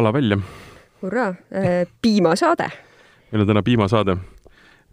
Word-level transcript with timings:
pala 0.00 0.12
välja. 0.12 0.38
hurraa, 1.02 1.34
piimasaade. 2.02 2.68
meil 3.32 3.40
on 3.40 3.46
täna 3.46 3.62
piimasaade, 3.62 4.16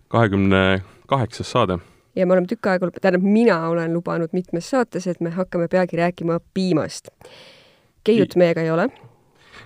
kahekümne 0.08 0.82
kaheksas 1.08 1.52
saade. 1.52 1.78
ja 2.16 2.26
me 2.28 2.34
oleme 2.34 2.48
tükk 2.48 2.68
aega, 2.68 2.90
tähendab, 3.02 3.24
mina 3.24 3.70
olen 3.70 3.94
lubanud 3.94 4.34
mitmes 4.36 4.70
saates, 4.70 5.08
et 5.08 5.22
me 5.22 5.30
hakkame 5.30 5.68
peagi 5.72 5.96
rääkima 5.98 6.40
piimast. 6.54 7.08
Keiut 8.04 8.36
meiega 8.36 8.62
ei 8.62 8.72
ole. 8.72 8.90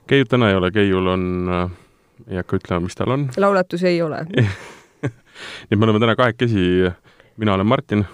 Keiut 0.07 0.29
täna 0.29 0.49
ei 0.49 0.55
ole, 0.55 0.69
Keiul 0.71 1.07
on, 1.09 1.23
ei 2.27 2.37
hakka 2.37 2.59
ütlema, 2.59 2.85
mis 2.85 2.95
tal 2.99 3.15
on. 3.15 3.29
laulatus 3.37 3.83
ei 3.83 4.01
ole 4.01 4.19
nii 4.31 5.71
et 5.71 5.79
me 5.79 5.87
oleme 5.87 6.03
täna 6.03 6.15
kahekesi, 6.15 6.91
mina 7.37 7.55
olen 7.55 7.65
Martin. 7.65 8.05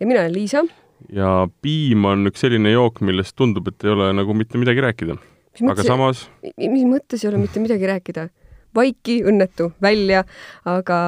ja 0.00 0.06
mina 0.06 0.20
olen 0.20 0.34
Liisa. 0.34 0.62
ja 1.10 1.48
piim 1.62 2.04
on 2.04 2.30
üks 2.30 2.46
selline 2.46 2.70
jook, 2.70 3.00
millest 3.00 3.34
tundub, 3.36 3.66
et 3.66 3.84
ei 3.84 3.90
ole 3.96 4.12
nagu 4.12 4.34
mitte 4.34 4.62
midagi 4.62 4.86
rääkida. 4.86 5.18
Aga 5.66 5.86
samas 5.86 6.26
mis 6.56 6.86
mõttes 6.88 7.24
ei 7.24 7.32
ole 7.32 7.42
mitte 7.42 7.62
midagi 7.62 7.90
rääkida? 7.90 8.28
vaiki, 8.76 9.22
õnnetu, 9.26 9.72
välja, 9.82 10.24
aga 10.68 10.98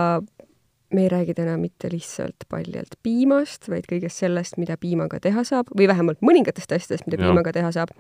me 0.95 1.05
ei 1.05 1.09
räägi 1.09 1.35
täna 1.35 1.57
mitte 1.57 1.89
lihtsalt 1.93 2.47
paljalt 2.51 2.97
piimast, 3.03 3.69
vaid 3.71 3.87
kõigest 3.91 4.25
sellest, 4.25 4.59
mida 4.59 4.77
piimaga 4.81 5.21
teha 5.23 5.45
saab 5.47 5.71
või 5.77 5.87
vähemalt 5.91 6.23
mõningatest 6.25 6.73
asjadest, 6.75 7.07
mida 7.07 7.21
ja. 7.21 7.29
piimaga 7.29 7.53
teha 7.55 7.71
saab. 7.75 7.93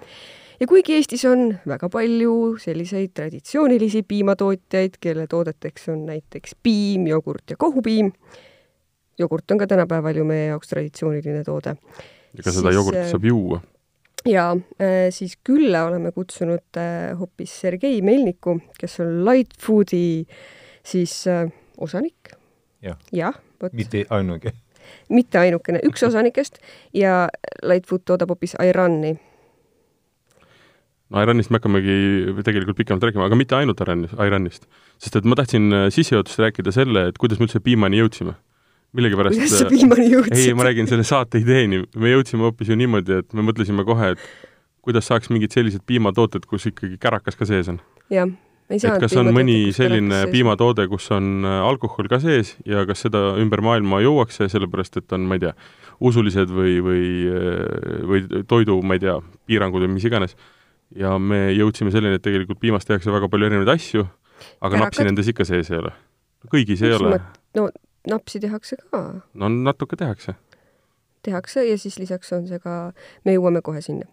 ja 0.60 0.66
kuigi 0.66 0.96
Eestis 0.98 1.24
on 1.28 1.54
väga 1.68 1.88
palju 1.92 2.56
selliseid 2.62 3.14
traditsioonilisi 3.14 4.02
piimatootjaid, 4.02 4.98
kelle 5.00 5.26
toodeteks 5.30 5.88
on 5.94 6.06
näiteks 6.08 6.56
piim, 6.62 7.06
jogurt 7.06 7.54
ja 7.54 7.56
kohupiim, 7.56 8.12
jogurt 9.18 9.50
on 9.50 9.58
ka 9.58 9.70
tänapäeval 9.70 10.16
ju 10.16 10.24
meie 10.24 10.48
jaoks 10.50 10.74
traditsiooniline 10.74 11.44
toode. 11.44 11.76
ega 12.38 12.52
seda 12.54 12.74
jogurtit 12.74 13.12
saab 13.12 13.24
juua 13.24 13.60
ja 14.28 14.50
äh, 14.80 15.08
siis 15.10 15.38
külla 15.44 15.84
oleme 15.88 16.12
kutsunud 16.12 16.76
äh, 16.76 17.18
hoopis 17.18 17.60
Sergei 17.60 18.02
Melniku, 18.02 18.58
kes 18.78 19.00
on 19.00 19.24
Light 19.24 19.56
Foodi 19.60 20.26
siis 20.84 21.26
äh, 21.26 21.48
osanik. 21.78 22.34
jah 22.82 22.98
ja, 23.12 23.32
ja, 23.62 23.70
mitte 23.72 24.04
ainuke. 24.10 24.52
mitte 25.08 25.38
ainukene, 25.38 25.80
üks 25.84 26.02
osanikest 26.06 26.58
ja 26.94 27.28
Light 27.62 27.86
Food 27.86 28.04
toodab 28.04 28.28
hoopis 28.28 28.56
Irani. 28.60 29.16
no 31.10 31.22
Iranist 31.22 31.50
me 31.50 31.60
hakkamegi 31.60 32.44
tegelikult 32.44 32.76
pikemalt 32.76 33.08
rääkima, 33.08 33.24
aga 33.24 33.36
mitte 33.36 33.56
ainult 33.56 33.80
Iranist, 33.80 34.14
Iranist. 34.14 34.68
sest 34.98 35.16
et 35.16 35.24
ma 35.24 35.36
tahtsin 35.36 35.72
sissejuhatuses 35.90 36.44
rääkida 36.44 36.72
selle, 36.72 37.08
et 37.08 37.18
kuidas 37.18 37.40
me 37.40 37.48
üldse 37.48 37.60
piimani 37.64 38.02
jõudsime 38.02 38.36
millegipärast 38.96 39.38
kuidas 39.38 39.56
sa 39.62 39.70
piimani 39.70 40.06
jõudsid? 40.10 40.36
ei, 40.36 40.54
ma 40.56 40.66
räägin 40.66 40.90
selle 40.90 41.06
saate 41.06 41.40
ideeni, 41.42 41.84
me 41.94 42.12
jõudsime 42.14 42.46
hoopis 42.46 42.70
ju 42.72 42.78
niimoodi, 42.78 43.20
et 43.22 43.34
me 43.36 43.44
mõtlesime 43.46 43.84
kohe, 43.86 44.14
et 44.14 44.24
kuidas 44.84 45.06
saaks 45.10 45.30
mingid 45.32 45.54
sellised 45.54 45.84
piimatooted, 45.86 46.46
kus 46.50 46.66
ikkagi 46.70 46.98
kärakas 47.00 47.38
ka 47.38 47.46
sees 47.48 47.70
on. 47.70 47.80
jah, 48.12 48.30
ei 48.70 48.80
saanud 48.82 48.98
et 48.98 49.04
kas 49.06 49.18
on 49.20 49.30
mõni 49.34 49.58
selline 49.76 50.22
piimatoode, 50.32 50.86
kus 50.90 51.10
on 51.14 51.46
äh, 51.46 51.58
alkohol 51.66 52.10
ka 52.10 52.20
sees 52.22 52.56
ja 52.68 52.84
kas 52.88 53.04
seda 53.06 53.34
ümber 53.42 53.62
maailma 53.64 54.02
juuakse, 54.04 54.48
sellepärast 54.50 55.02
et 55.02 55.14
on, 55.16 55.28
ma 55.30 55.38
ei 55.38 55.44
tea, 55.46 55.52
usulised 56.10 56.50
või, 56.54 56.78
või, 56.84 57.04
äh, 57.30 58.00
või 58.10 58.46
toidu, 58.50 58.80
ma 58.82 58.98
ei 58.98 59.04
tea, 59.04 59.18
piirangud 59.50 59.86
või 59.86 59.94
mis 59.98 60.08
iganes. 60.08 60.34
ja 60.96 61.14
me 61.22 61.52
jõudsime 61.54 61.92
selleni, 61.94 62.18
et 62.18 62.24
tegelikult 62.24 62.58
piimast 62.58 62.88
tehakse 62.88 63.12
väga 63.14 63.28
palju 63.30 63.46
erinevaid 63.46 63.76
asju, 63.76 64.08
aga 64.58 64.72
Kärakad... 64.74 64.86
napsi 64.88 65.06
nendes 65.06 65.30
ikka 65.30 65.46
sees 65.46 65.70
ei 65.70 65.78
ole. 65.78 65.94
kõigis 66.50 66.82
ei 66.82 66.96
ole. 66.96 67.20
no 67.54 67.68
napsi 68.08 68.40
tehakse 68.40 68.76
ka. 68.90 69.02
no 69.34 69.48
natuke 69.48 69.96
tehakse. 69.96 70.34
tehakse 71.22 71.64
ja 71.68 71.78
siis 71.78 71.98
lisaks 71.98 72.32
on 72.32 72.46
see 72.48 72.58
ka, 72.58 72.92
me 73.24 73.36
jõuame 73.36 73.62
kohe 73.62 73.82
sinna. 73.84 74.06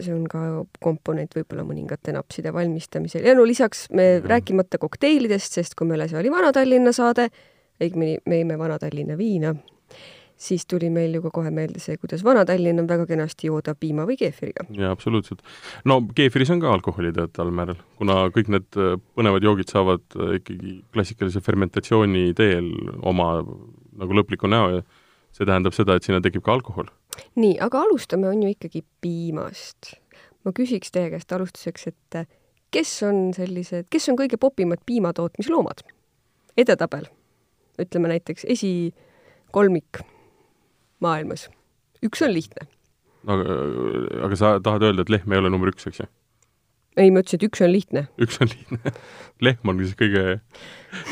see 0.00 0.14
on 0.14 0.26
ka 0.30 0.64
komponent 0.82 1.34
võib-olla 1.34 1.64
mõningate 1.66 2.12
napside 2.12 2.52
valmistamisel 2.52 3.24
ja 3.26 3.34
no 3.34 3.46
lisaks 3.46 3.88
me 3.90 4.02
mm 4.02 4.22
-hmm. 4.22 4.28
rääkimata 4.30 4.78
kokteilidest, 4.78 5.52
sest 5.52 5.74
kui 5.74 5.86
meil 5.86 6.00
asi 6.00 6.16
oli 6.16 6.30
Vana-Tallinna 6.30 6.92
saade, 6.92 7.28
õigemini 7.80 8.18
me 8.26 8.42
jõime 8.42 8.58
Vana-Tallinna 8.58 9.16
viina 9.16 9.54
siis 10.36 10.66
tuli 10.68 10.90
meil 10.92 11.14
ju 11.16 11.22
ka 11.24 11.30
kohe 11.32 11.50
meelde 11.54 11.80
see, 11.80 11.96
kuidas 12.00 12.24
Vana-Tallinn 12.24 12.82
on 12.82 12.88
väga 12.88 13.06
kenasti 13.08 13.48
jooda 13.48 13.74
piima 13.78 14.04
või 14.08 14.18
keefiriga. 14.20 14.66
jaa, 14.76 14.92
absoluutselt. 14.92 15.42
no 15.88 16.00
keefiris 16.14 16.52
on 16.52 16.60
ka 16.60 16.72
alkoholi 16.72 17.12
teataval 17.16 17.52
määral, 17.56 17.80
kuna 18.00 18.18
kõik 18.34 18.50
need 18.52 18.80
äh, 18.80 18.96
põnevad 19.16 19.46
joogid 19.46 19.72
saavad 19.72 20.04
äh, 20.20 20.36
ikkagi 20.40 20.78
klassikalise 20.92 21.40
fermentatsiooni 21.44 22.28
teel 22.36 22.68
oma 23.02 23.30
nagu 23.96 24.18
lõpliku 24.20 24.50
näo 24.50 24.78
ja 24.78 24.82
see 25.36 25.48
tähendab 25.48 25.76
seda, 25.76 25.96
et 25.96 26.04
sinna 26.04 26.20
tekib 26.24 26.44
ka 26.44 26.52
alkohol. 26.52 26.90
nii, 27.40 27.56
aga 27.64 27.84
alustame 27.86 28.28
on 28.28 28.42
ju 28.44 28.52
ikkagi 28.52 28.84
piimast. 29.00 29.94
ma 30.44 30.52
küsiks 30.56 30.92
teie 30.92 31.10
käest 31.14 31.32
alustuseks, 31.32 31.86
et 31.94 32.20
äh, 32.20 32.28
kes 32.76 32.92
on 33.08 33.30
sellised, 33.36 33.88
kes 33.90 34.10
on 34.12 34.20
kõige 34.20 34.36
popimad 34.36 34.84
piimatootmisloomad? 34.84 35.80
edetabel, 36.56 37.08
ütleme 37.80 38.08
näiteks 38.12 38.46
esikolmik 38.48 40.04
maailmas. 41.04 41.48
üks 42.04 42.22
on 42.24 42.32
lihtne. 42.34 42.68
aga, 43.26 43.56
aga 44.28 44.38
sa 44.38 44.52
tahad 44.62 44.86
öelda, 44.86 45.04
et 45.06 45.12
lehm 45.12 45.32
ei 45.32 45.42
ole 45.42 45.50
number 45.52 45.72
üks, 45.72 45.88
eks 45.88 46.02
ju? 46.02 46.08
ei, 46.96 47.10
ma 47.10 47.22
ütlesin, 47.22 47.40
et 47.40 47.48
üks 47.48 47.64
on 47.64 47.72
lihtne. 47.72 48.04
üks 48.22 48.38
on 48.40 48.52
lihtne 48.52 48.94
lehm 49.46 49.72
on 49.72 49.82
siis 49.82 49.96
kõige, 49.98 50.38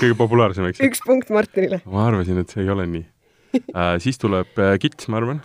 kõige 0.01 0.19
populaarsem, 0.21 0.69
eks 0.71 0.81
ju? 0.81 0.91
üks 0.91 1.05
punkt 1.07 1.33
Martinile. 1.35 1.83
ma 1.85 2.07
arvasin, 2.09 2.41
et 2.41 2.55
see 2.55 2.65
ei 2.65 2.73
ole 2.75 2.87
nii 2.91 3.07
äh,. 3.75 3.97
siis 4.05 4.21
tuleb 4.23 4.59
äh, 4.61 4.77
kits, 4.83 5.09
ma 5.13 5.21
arvan. 5.23 5.43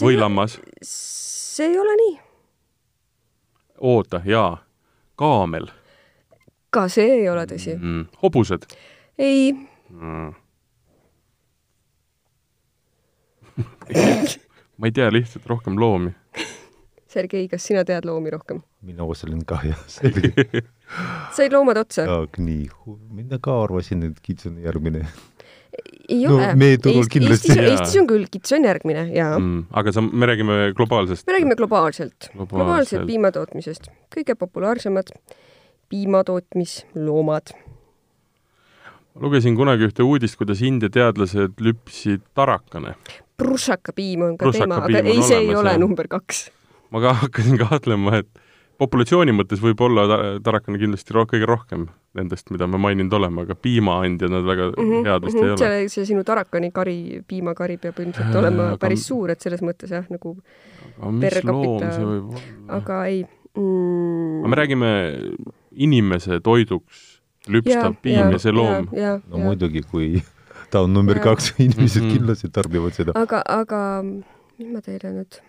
või 0.00 0.18
lammas. 0.20 0.58
see 0.86 1.70
ei 1.72 1.78
ole 1.80 1.96
nii. 2.04 2.14
oota, 3.94 4.22
jaa, 4.28 4.60
kaamel. 5.18 5.70
ka 6.70 6.86
see 6.92 7.18
ei 7.22 7.26
ole 7.32 7.48
tõsi 7.50 7.74
mm,. 7.78 8.06
hobused? 8.22 8.70
ei 9.18 9.50
mm 9.56 10.38
ma 14.78 14.88
ei 14.88 14.96
tea 14.96 15.10
lihtsalt 15.12 15.46
rohkem 15.50 15.78
loomi. 15.80 16.14
Sergei, 17.10 17.48
kas 17.50 17.64
sina 17.66 17.82
tead 17.86 18.06
loomi 18.06 18.30
rohkem? 18.30 18.62
mina 18.86 19.04
osalen 19.04 19.42
ka 19.44 19.58
jah, 19.64 19.80
selge 19.90 20.30
said 21.36 21.52
loomad 21.52 21.80
otsa? 21.82 22.06
nii, 22.38 22.68
mina 23.12 23.40
ka 23.42 23.58
arvasin, 23.64 24.06
et 24.08 24.20
kits 24.24 24.48
on 24.48 24.60
järgmine. 24.64 25.02
ei 26.08 26.22
no, 26.24 26.36
ole. 26.36 26.52
meie 26.60 26.78
turul 26.78 27.02
Eest, 27.02 27.12
kindlasti. 27.12 27.52
Eestis, 27.52 27.72
Eestis 27.72 28.00
on 28.00 28.08
küll, 28.10 28.28
kits 28.32 28.54
on 28.56 28.68
järgmine, 28.68 29.04
jaa 29.14 29.34
mm,. 29.38 29.66
aga 29.82 29.94
sa, 29.96 30.04
me 30.04 30.30
räägime 30.30 30.60
globaalsest? 30.78 31.26
me 31.26 31.36
räägime 31.36 31.58
globaalselt, 31.58 32.30
globaalselt., 32.30 32.54
globaalselt 32.56 33.10
piimatootmisest. 33.10 33.90
kõige 34.16 34.38
populaarsemad 34.38 35.12
piimatootmisloomad 35.90 37.54
lugesin 39.20 39.56
kunagi 39.58 39.90
ühte 39.90 40.06
uudist, 40.06 40.38
kuidas 40.40 40.62
India 40.64 40.88
teadlased 40.92 41.58
lüpsid 41.60 42.22
tarakane 42.38 42.94
prussakapiim 43.40 44.28
on 44.28 44.36
ka 44.38 44.48
Prussaka 44.48 44.68
teema, 44.68 44.84
aga 44.86 45.02
ei, 45.08 45.24
see 45.26 45.42
ei 45.46 45.56
ole 45.56 45.74
number 45.80 46.08
kaks. 46.10 46.48
ma 46.90 47.02
ka 47.02 47.16
hakkasin 47.24 47.58
kahtlema, 47.60 48.20
et 48.22 48.28
populatsiooni 48.80 49.34
mõttes 49.36 49.60
võib 49.62 49.80
olla 49.84 50.06
tarakane 50.44 50.80
kindlasti 50.80 51.14
ro 51.16 51.26
kõige 51.28 51.48
rohkem 51.48 51.88
nendest, 52.16 52.48
mida 52.54 52.66
me 52.66 52.80
maininud 52.82 53.12
oleme, 53.20 53.44
aga 53.46 53.54
piimaandjad 53.54 54.32
nad 54.32 54.46
väga 54.46 54.70
mm 54.70 54.88
-hmm, 54.88 55.04
head 55.06 55.26
vist 55.26 55.36
mm 55.36 55.42
-hmm. 55.42 55.46
ei 55.46 55.50
ole. 55.50 55.88
see, 55.88 55.88
see 55.94 56.06
sinu 56.12 56.24
tarakani 56.24 56.70
kari, 56.74 57.22
piimakari 57.28 57.76
peab 57.76 58.00
ilmselt 58.00 58.34
olema 58.42 58.70
aga, 58.72 58.80
päris 58.86 59.06
suur, 59.06 59.30
et 59.30 59.40
selles 59.40 59.62
mõttes 59.62 59.92
jah, 59.94 60.06
nagu 60.10 60.36
võib 60.98 62.34
olla? 62.34 62.42
aga 62.80 63.04
ei 63.06 63.22
mm.... 63.56 64.40
aga 64.40 64.48
me 64.48 64.56
räägime 64.62 64.90
inimese 65.70 66.40
toiduks 66.40 67.20
lüpstav 67.48 67.94
piim 68.02 68.18
ja, 68.18 68.30
ja 68.30 68.38
see 68.38 68.52
loom. 68.52 68.88
no 68.90 68.98
ja. 68.98 69.18
muidugi, 69.36 69.82
kui 69.82 70.22
ta 70.70 70.82
on 70.86 70.92
number 70.94 71.18
ja. 71.18 71.24
kaks, 71.24 71.52
inimesed 71.58 72.02
mm 72.02 72.08
-hmm. 72.08 72.18
kindlasti 72.18 72.50
tarbivad 72.54 72.96
seda. 72.96 73.14
aga, 73.14 73.42
aga 73.46 73.80
mis 74.04 74.68
ma 74.72 74.82
teile 74.84 75.12
nüüd, 75.16 75.40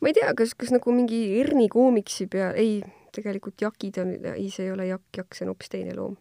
ma 0.00 0.10
ei 0.10 0.16
tea, 0.18 0.34
kas, 0.36 0.54
kas 0.54 0.72
nagu 0.74 0.94
mingi 0.94 1.40
Erni 1.40 1.68
koomiksi 1.68 2.26
peal, 2.26 2.54
ei, 2.56 2.80
tegelikult 3.14 3.60
jakid 3.62 3.98
on, 4.02 4.14
ei, 4.34 4.50
see 4.50 4.66
ei 4.66 4.72
ole 4.72 4.86
jakk, 4.90 5.08
jakk, 5.16 5.34
see 5.34 5.46
on 5.46 5.54
hoopis 5.54 5.72
teine 5.72 5.96
loom. 5.96 6.16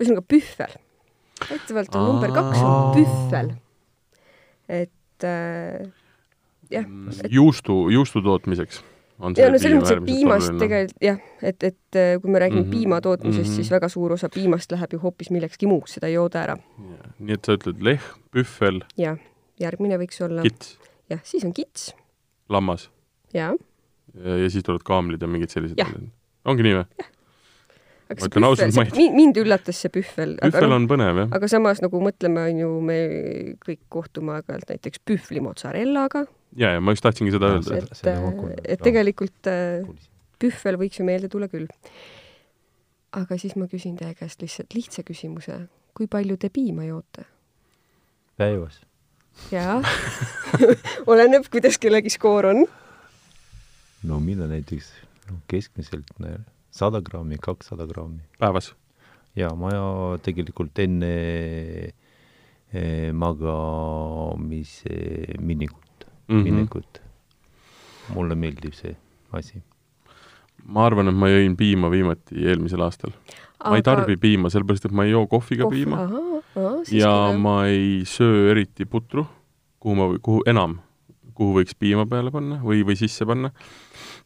ühesõnaga 0.00 0.24
pühvel. 0.28 0.78
väidetavalt 1.50 1.94
on 1.94 2.08
number 2.12 2.32
kaks 2.32 2.58
on 2.62 2.96
pühvel. 2.96 3.54
et 4.68 5.24
äh, 5.24 5.92
jah 6.70 6.84
et.... 6.84 7.30
juustu, 7.30 7.88
juustu 7.90 8.22
tootmiseks 8.22 8.82
ja 9.14 9.50
no 9.52 9.58
selles 9.60 9.78
mõttes, 9.78 9.92
et 9.94 10.06
piimast 10.06 10.56
tegelikult 10.60 11.04
jah, 11.04 11.20
et, 11.42 11.66
et 11.70 11.98
äh, 11.98 12.14
kui 12.22 12.32
me 12.32 12.40
räägime 12.42 12.64
mm 12.64 12.66
-hmm. 12.66 12.78
piima 12.78 13.00
tootmisest 13.00 13.46
mm, 13.46 13.52
-hmm. 13.52 13.56
siis 13.56 13.70
väga 13.70 13.88
suur 13.88 14.12
osa 14.12 14.28
piimast 14.28 14.72
läheb 14.72 14.92
ju 14.92 14.98
hoopis 14.98 15.30
millekski 15.30 15.66
muuks, 15.66 15.94
seda 15.94 16.06
ei 16.06 16.14
jooda 16.14 16.42
ära. 16.42 16.56
nii 17.18 17.34
et 17.34 17.44
sa 17.44 17.54
ütled 17.54 17.82
lehm, 17.82 18.02
pühvel. 18.34 18.82
jah, 18.96 19.18
järgmine 19.60 19.98
võiks 19.98 20.24
olla. 20.24 20.42
kits. 20.42 20.78
jah, 21.10 21.20
siis 21.22 21.44
on 21.44 21.52
kits. 21.52 21.94
lammas. 22.48 22.90
jaa. 23.34 23.54
Ja, 24.14 24.36
ja 24.36 24.50
siis 24.50 24.62
tulevad 24.62 24.82
kaamlid 24.84 25.22
ja 25.22 25.28
mingid 25.28 25.50
sellised. 25.50 25.78
ongi 26.44 26.62
nii 26.62 26.74
või? 26.74 26.86
aga 28.10 28.20
see 28.20 28.30
pühvel, 28.30 28.90
see, 28.94 29.10
mind 29.14 29.36
üllatas 29.40 29.80
see 29.80 29.90
pühvel. 29.92 30.36
pühvel 30.42 30.68
no, 30.68 30.76
on 30.76 30.88
põnev, 30.88 31.20
jah. 31.24 31.28
aga 31.38 31.48
samas 31.48 31.80
nagu 31.84 32.00
mõtleme, 32.02 32.48
on 32.50 32.62
ju, 32.64 32.70
me 32.80 32.98
kõik 33.64 33.80
kohtume 33.88 34.36
aeg-ajalt 34.36 34.74
näiteks 34.74 35.02
pühvli 35.08 35.40
mozzarellaga 35.44 36.26
ja, 36.56 36.74
ja 36.74 36.80
ma 36.80 36.94
just 36.94 37.04
tahtsingi 37.06 37.34
seda 37.34 37.52
öelda. 37.54 37.78
et, 37.78 37.90
et, 38.06 38.66
et 38.76 38.82
tegelikult 38.84 39.50
äh, 39.50 39.86
pühvel 40.42 40.78
võiks 40.80 41.00
ju 41.00 41.06
meelde 41.06 41.30
tulla 41.32 41.48
küll. 41.52 41.68
aga 43.14 43.38
siis 43.38 43.54
ma 43.60 43.68
küsin 43.70 43.96
teie 43.98 44.14
käest 44.18 44.42
lihtsalt 44.42 44.74
lihtsa 44.74 45.06
küsimuse. 45.06 45.66
kui 45.94 46.06
palju 46.10 46.36
te 46.36 46.50
piima 46.50 46.86
joote? 46.88 47.26
päevas. 48.36 48.80
jaa 49.52 49.80
oleneb, 51.10 51.48
kuidas 51.50 51.78
kellegi 51.82 52.10
skoor 52.14 52.50
on. 52.52 52.64
no 54.02 54.20
mina 54.20 54.46
näiteks 54.50 54.92
no, 55.30 55.40
keskmiselt 55.50 56.10
sada 56.70 57.00
grammi, 57.00 57.38
kakssada 57.42 57.86
grammi. 57.86 58.22
päevas? 58.38 58.74
jaa, 59.36 59.54
ma 59.58 59.70
ja 59.74 59.86
tegelikult 60.22 60.78
enne 60.78 61.14
eh, 62.74 63.10
magamise 63.12 64.94
minekut 65.42 65.83
mm, 66.28 66.34
-hmm. 66.34 66.42
minekut. 66.44 67.00
mulle 68.14 68.34
meeldib 68.34 68.74
see 68.76 68.96
asi. 69.32 69.62
ma 70.64 70.86
arvan, 70.86 71.08
et 71.08 71.16
ma 71.16 71.28
jõin 71.28 71.56
piima 71.56 71.90
viimati 71.92 72.46
eelmisel 72.48 72.84
aastal 72.84 73.12
Aga.... 73.12 73.70
ma 73.70 73.76
ei 73.76 73.84
tarbi 73.84 74.16
piima, 74.20 74.50
sellepärast 74.52 74.88
et 74.88 74.92
ma 74.92 75.04
ei 75.04 75.12
joo 75.12 75.26
kohviga 75.26 75.64
Kohv... 75.64 75.74
piima. 75.74 76.00
ja 76.92 77.12
küll. 77.12 77.40
ma 77.40 77.56
ei 77.68 78.02
söö 78.08 78.50
eriti 78.52 78.86
putru, 78.86 79.26
kuhu 79.80 79.94
ma, 79.98 80.08
kuhu 80.22 80.42
enam, 80.46 80.78
kuhu 81.34 81.58
võiks 81.60 81.76
piima 81.78 82.06
peale 82.06 82.32
panna 82.34 82.60
või, 82.62 82.84
või 82.86 82.96
sisse 82.96 83.26
panna 83.26 83.50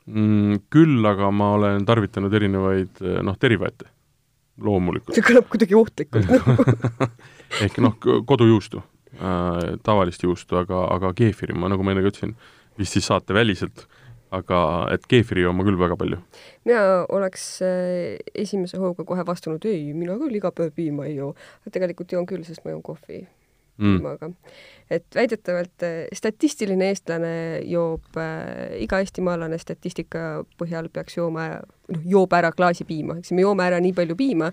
mm,. 0.06 0.67
küll 0.71 1.06
aga 1.06 1.31
ma 1.31 1.53
olen 1.59 1.87
tarvitanud 1.89 2.35
erinevaid 2.35 3.03
noh, 3.23 3.39
derivaate, 3.41 3.91
loomulikult. 4.62 5.17
see 5.17 5.27
kõlab 5.27 5.49
kuidagi 5.51 5.79
ohtlikult 5.79 6.31
ehk 7.65 7.83
noh, 7.83 7.99
kodujuustu 8.27 8.83
äh,, 9.16 9.78
tavalist 9.87 10.22
juustu, 10.22 10.58
aga, 10.60 10.84
aga 10.94 11.12
keefiri 11.16 11.56
ma, 11.56 11.70
nagu 11.72 11.87
ma 11.87 11.94
enne 11.94 12.05
ka 12.05 12.12
ütlesin, 12.12 12.37
vist 12.78 12.96
siis 12.96 13.08
saateväliselt, 13.10 13.87
aga 14.34 14.60
et 14.93 15.06
keefiri 15.08 15.46
joon 15.46 15.56
ma 15.56 15.64
küll 15.66 15.78
väga 15.81 15.96
palju. 15.99 16.20
mina 16.69 16.82
oleks 17.14 17.46
äh, 17.64 18.19
esimese 18.34 18.81
hooga 18.81 19.06
kohe 19.08 19.25
vastanud, 19.26 19.64
ei, 19.64 19.93
mina 19.96 20.19
küll 20.20 20.37
iga 20.37 20.52
päev 20.52 20.75
piima 20.76 21.08
ei 21.08 21.16
joo. 21.16 21.34
tegelikult 21.72 22.12
joon 22.12 22.28
küll, 22.28 22.44
sest 22.44 22.64
ma 22.64 22.75
joon 22.75 22.84
kohvi 22.84 23.22
mm. 23.78 23.96
piimaga. 23.96 24.31
et 24.90 25.06
väidetavalt 25.14 25.87
äh, 25.87 25.96
statistiline 26.12 26.90
eestlane 26.93 27.32
joob 27.64 28.20
äh,, 28.20 28.76
iga 28.84 29.00
eestimaalane 29.05 29.58
statistika 29.58 30.44
põhjal 30.60 30.90
peaks 30.93 31.16
jooma, 31.16 31.49
noh, 31.88 32.05
joob 32.05 32.37
ära 32.37 32.52
klaasi 32.52 32.84
piima, 32.88 33.19
eks 33.22 33.32
me 33.32 33.46
joome 33.46 33.64
ära 33.64 33.81
nii 33.81 33.96
palju 33.96 34.19
piima, 34.19 34.52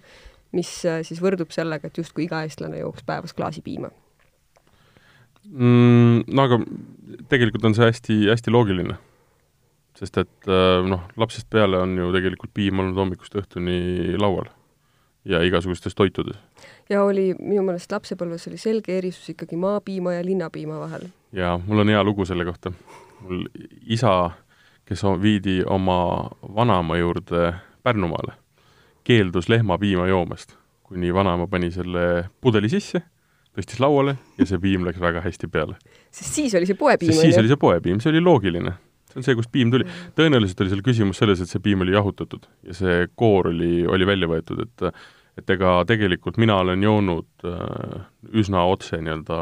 mis 0.56 0.72
äh, 0.88 1.04
siis 1.04 1.22
võrdub 1.24 1.52
sellega, 1.52 1.92
et 1.92 2.00
justkui 2.00 2.30
iga 2.30 2.46
eestlane 2.48 2.80
jooks 2.80 3.04
päevas 3.08 3.36
klaasi 3.36 3.66
piima 3.66 3.92
mm,. 5.52 6.26
no 6.28 6.48
aga 6.48 6.60
tegelikult 7.32 7.66
on 7.66 7.76
see 7.78 7.90
hästi-hästi 7.90 8.54
loogiline. 8.54 8.98
sest 9.96 10.18
et 10.20 10.52
äh, 10.52 10.84
noh, 10.84 11.06
lapsest 11.18 11.50
peale 11.50 11.80
on 11.80 11.98
ju 11.98 12.12
tegelikult 12.16 12.54
piim 12.54 12.80
olnud 12.84 13.00
hommikust 13.00 13.38
õhtuni 13.40 14.18
laual 14.20 14.50
ja 15.26 15.42
igasugustes 15.44 15.96
toitudes. 15.96 16.38
ja 16.90 17.04
oli, 17.04 17.34
minu 17.40 17.64
meelest 17.66 17.92
lapsepõlves 17.92 18.48
oli 18.50 18.58
selge 18.62 18.98
erisus 18.98 19.30
ikkagi 19.34 19.58
maapiima 19.58 20.14
ja 20.14 20.26
linnapiima 20.26 20.80
vahel. 20.80 21.08
jaa, 21.34 21.58
mul 21.68 21.84
on 21.84 21.94
hea 21.94 22.04
lugu 22.04 22.26
selle 22.26 22.46
kohta. 22.46 22.72
mul 23.22 23.46
isa, 23.86 24.32
kes 24.86 25.04
viidi 25.22 25.62
oma 25.66 26.30
vanaema 26.56 26.98
juurde 26.98 27.54
Pärnumaale, 27.84 28.34
keeldus 29.04 29.50
lehmapiima 29.50 30.08
joomast, 30.08 30.56
kuni 30.84 31.14
vanaema 31.14 31.48
pani 31.48 31.72
selle 31.72 32.30
pudeli 32.42 32.70
sisse, 32.70 33.02
tõstis 33.56 33.82
lauale 33.84 34.18
ja 34.40 34.48
see 34.50 34.62
piim 34.62 34.86
läks 34.88 35.02
väga 35.02 35.24
hästi 35.26 35.50
peale. 35.52 35.78
sest 36.12 36.42
siis 36.42 36.56
oli 36.60 36.68
see 36.70 36.80
poepiim, 36.80 37.16
siis 37.16 37.40
oli 37.40 37.52
see 37.52 37.62
poepiim, 37.62 38.02
see 38.04 38.14
oli 38.14 38.24
loogiline 38.24 38.76
see 39.16 39.22
on 39.22 39.28
see, 39.28 39.36
kust 39.40 39.52
piim 39.52 39.72
tuli. 39.72 39.86
Tõenäoliselt 40.18 40.60
oli 40.60 40.72
seal 40.74 40.82
küsimus 40.84 41.22
selles, 41.22 41.40
et 41.40 41.52
see 41.52 41.64
piim 41.64 41.86
oli 41.86 41.96
jahutatud 41.96 42.48
ja 42.68 42.76
see 42.76 43.06
koor 43.16 43.48
oli, 43.54 43.86
oli 43.88 44.08
välja 44.08 44.32
võetud, 44.32 44.66
et 44.68 44.90
et 45.36 45.50
ega 45.52 45.82
tegelikult 45.88 46.38
mina 46.40 46.56
olen 46.64 46.84
joonud 46.84 47.44
äh, 47.44 48.06
üsna 48.40 48.64
otse 48.72 49.02
nii-öelda 49.04 49.40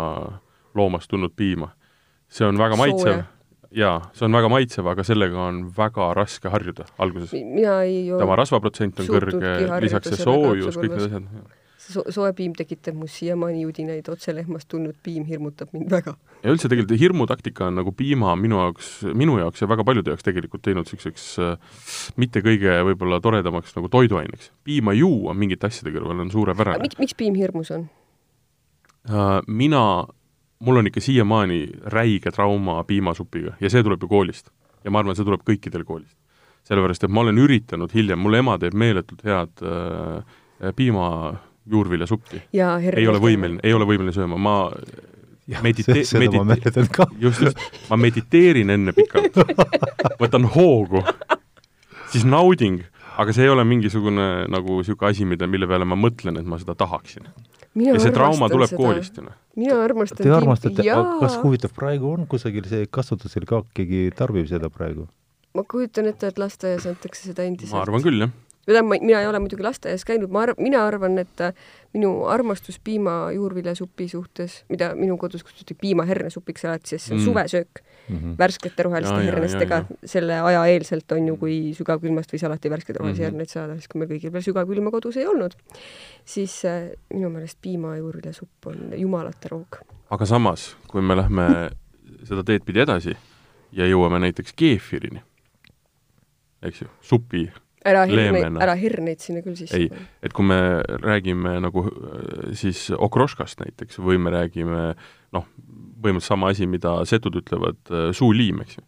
loomast 0.73 1.11
tulnud 1.11 1.35
piima. 1.37 1.69
see 2.33 2.47
on 2.47 2.57
väga 2.57 2.77
maitsev 2.79 3.21
jaa, 3.77 3.97
see 4.13 4.25
on 4.27 4.37
väga 4.37 4.49
maitsev, 4.49 4.87
aga 4.89 5.05
sellega 5.05 5.47
on 5.47 5.59
väga 5.77 6.11
raske 6.17 6.49
harjuda 6.49 6.87
alguses. 6.97 7.33
mina 7.33 7.81
ei 7.85 8.11
ole 8.11 8.21
tema 8.21 8.37
rasvaprotsent 8.39 9.03
on 9.03 9.09
kõrge, 9.09 9.53
lisaks 9.85 10.13
see 10.13 10.23
soojus, 10.23 10.77
kõik 10.77 10.95
need 10.95 11.05
asjad 11.07 11.29
so 11.91 12.03
soe 12.13 12.31
piim 12.37 12.53
tekitab 12.57 12.95
mu 12.97 13.07
siiamaani 13.09 13.65
udinaid, 13.67 14.07
otse 14.11 14.33
lehmast 14.35 14.69
tulnud 14.71 14.95
piim 15.03 15.25
hirmutab 15.27 15.73
mind 15.75 15.91
väga. 15.91 16.15
ja 16.43 16.53
üldse 16.53 16.69
tegelikult 16.71 16.99
hirmutaktika 16.99 17.67
on 17.67 17.77
nagu 17.81 17.91
piima 17.97 18.35
minu 18.39 18.59
jaoks, 18.61 18.91
minu 19.13 19.37
jaoks 19.41 19.63
ja 19.63 19.69
väga 19.69 19.85
paljude 19.87 20.13
jaoks 20.13 20.25
tegelikult 20.27 20.63
teinud 20.65 20.87
niisuguseks 20.87 21.27
äh, 21.43 21.77
mitte 22.21 22.43
kõige 22.45 22.79
võib-olla 22.89 23.19
toredamaks 23.23 23.75
nagu 23.77 23.91
toiduaineks. 23.91 24.51
piima 24.63 24.95
juua 24.97 25.35
mingite 25.37 25.67
asjade 25.67 25.93
kõrval 25.95 26.25
on 26.25 26.33
suurepärane. 26.33 26.83
miks, 26.87 26.99
miks 27.01 27.17
piim 27.19 27.37
hirmus 27.39 27.71
on 27.75 27.87
uh,? 29.09 29.39
Mina, 29.47 29.83
mul 30.63 30.81
on 30.81 30.87
ikka 30.91 31.03
siiamaani 31.03 31.61
räige 31.91 32.31
trauma 32.31 32.83
piimasupiga 32.87 33.57
ja 33.59 33.69
see 33.69 33.83
tuleb 33.83 34.03
ju 34.03 34.11
koolist. 34.11 34.51
ja 34.83 34.91
ma 34.91 35.03
arvan, 35.03 35.15
see 35.15 35.27
tuleb 35.27 35.43
kõikidel 35.47 35.83
koolist. 35.87 36.15
sellepärast, 36.63 37.03
et 37.03 37.11
ma 37.11 37.25
olen 37.25 37.37
üritanud 37.43 37.91
hiljem, 37.91 38.19
mul 38.19 38.39
ema 38.39 38.55
teeb 38.57 38.73
meeletult 38.73 39.25
head 39.27 39.65
uh, 39.67 40.23
piima 40.75 41.09
juurviljasuppi. 41.69 42.41
ei 42.53 43.07
ole 43.07 43.21
võimeline, 43.23 43.59
ei 43.63 43.73
ole 43.73 43.87
võimeline 43.87 44.13
sööma, 44.15 44.37
ma 44.37 44.55
medite-, 45.63 46.03
medite-, 46.19 46.87
just, 47.25 47.41
just, 47.41 47.63
ma 47.89 47.99
mediteerin 47.99 48.73
enne 48.73 48.93
pikalt, 48.95 49.39
võtan 50.21 50.47
hoogu, 50.55 51.03
siis 52.11 52.27
nauding, 52.27 52.83
aga 53.19 53.35
see 53.35 53.47
ei 53.47 53.53
ole 53.53 53.65
mingisugune 53.67 54.27
nagu 54.51 54.79
niisugune 54.81 55.11
asi, 55.11 55.27
mida, 55.29 55.49
mille 55.49 55.69
peale 55.69 55.87
ma 55.87 55.99
mõtlen, 55.99 56.39
et 56.39 56.47
ma 56.47 56.59
seda 56.61 56.75
tahaksin. 56.79 57.27
ja 57.79 57.97
see 58.01 58.13
trauma 58.15 58.49
tuleb 58.51 58.71
seda. 58.71 58.79
koolist 58.83 59.17
ju 59.17 59.25
noh. 59.25 59.35
mina 59.57 59.81
armastan 59.81 60.23
Te 60.23 60.31
armastate, 60.31 60.87
kas 61.19 61.39
huvitav, 61.41 61.73
praegu 61.75 62.13
on 62.13 62.27
kusagil 62.29 62.67
see 62.69 62.87
kasutusel 62.91 63.47
ka, 63.49 63.63
keegi 63.75 64.09
tarbib 64.15 64.47
seda 64.51 64.71
praegu? 64.73 65.07
ma 65.53 65.67
kujutan 65.69 66.07
ette, 66.09 66.31
et 66.31 66.41
lasteaias 66.41 66.87
antakse 66.89 67.29
seda 67.29 67.45
endiselt. 67.47 67.75
ma 67.75 67.85
arvan 67.85 68.03
küll, 68.05 68.25
jah 68.25 68.33
tähendab, 68.65 69.01
mina 69.03 69.21
ei 69.21 69.27
ole 69.27 69.39
muidugi 69.43 69.63
lasteaias 69.65 70.05
käinud, 70.07 70.31
ma 70.31 70.45
arv-, 70.45 70.59
mina 70.63 70.83
arvan, 70.87 71.17
et 71.19 71.41
äh, 71.43 71.53
minu 71.93 72.25
armastus 72.31 72.79
piima 72.83 73.31
juurviljasupi 73.35 74.07
suhtes, 74.09 74.61
mida 74.71 74.93
minu 74.95 75.17
kodus 75.21 75.43
kutsuti 75.43 75.75
piimahernesupiks 75.79 76.65
alati, 76.65 76.93
sest 76.93 77.09
see 77.09 77.15
on 77.15 77.19
mm. 77.19 77.25
suvesöök 77.25 77.81
mm 77.83 78.17
-hmm. 78.17 78.37
värskete 78.39 78.83
roheliste 78.83 79.15
ja, 79.15 79.31
hernestega, 79.31 79.83
selle 80.05 80.39
aja 80.41 80.65
eelselt 80.65 81.11
on 81.11 81.27
ju, 81.27 81.37
kui 81.37 81.57
sügavkülmast 81.77 82.33
võis 82.33 82.45
alati 82.45 82.69
värskeid 82.69 82.97
rohelisi 82.97 83.21
mm 83.21 83.25
-hmm. 83.25 83.31
herneid 83.31 83.49
saada, 83.49 83.75
siis 83.75 83.87
kui 83.87 83.99
meil 83.99 84.11
kõigil 84.11 84.33
veel 84.33 84.43
sügavkülma 84.43 84.91
kodus 84.91 85.17
ei 85.17 85.27
olnud, 85.27 85.57
siis 86.25 86.65
äh, 86.65 86.89
minu 87.13 87.29
meelest 87.29 87.57
piima 87.61 87.97
juurviljasupp 87.97 88.67
on 88.67 88.93
jumalate 88.97 89.49
roog. 89.51 89.77
aga 90.09 90.25
samas, 90.25 90.77
kui 90.87 91.01
me 91.01 91.15
lähme 91.15 91.69
seda 92.29 92.43
teed 92.43 92.63
pidi 92.65 92.79
edasi 92.79 93.17
ja 93.71 93.85
jõuame 93.85 94.19
näiteks 94.19 94.53
keefirini, 94.55 95.21
eks 96.61 96.81
ju, 96.81 96.87
supi 97.01 97.51
ära 97.87 98.05
herneid, 98.07 98.57
ära 98.63 98.75
herneid 98.79 99.23
sinna 99.23 99.43
küll 99.43 99.57
sisse. 99.59 99.79
ei, 99.79 99.89
et 100.23 100.33
kui 100.35 100.47
me 100.47 100.57
räägime 101.03 101.57
nagu 101.63 101.85
äh, 101.89 102.53
siis 102.57 102.87
okroškast 102.95 103.63
näiteks 103.63 103.99
või 104.03 104.19
me 104.21 104.33
räägime 104.33 104.93
noh, 105.33 105.47
põhimõtteliselt 106.03 106.35
sama 106.35 106.51
asi, 106.53 106.67
mida 106.69 106.97
setud 107.09 107.37
ütlevad, 107.39 107.79
äh, 107.91 108.09
suuliim, 108.15 108.61
eks 108.63 108.79
ju, 108.79 108.85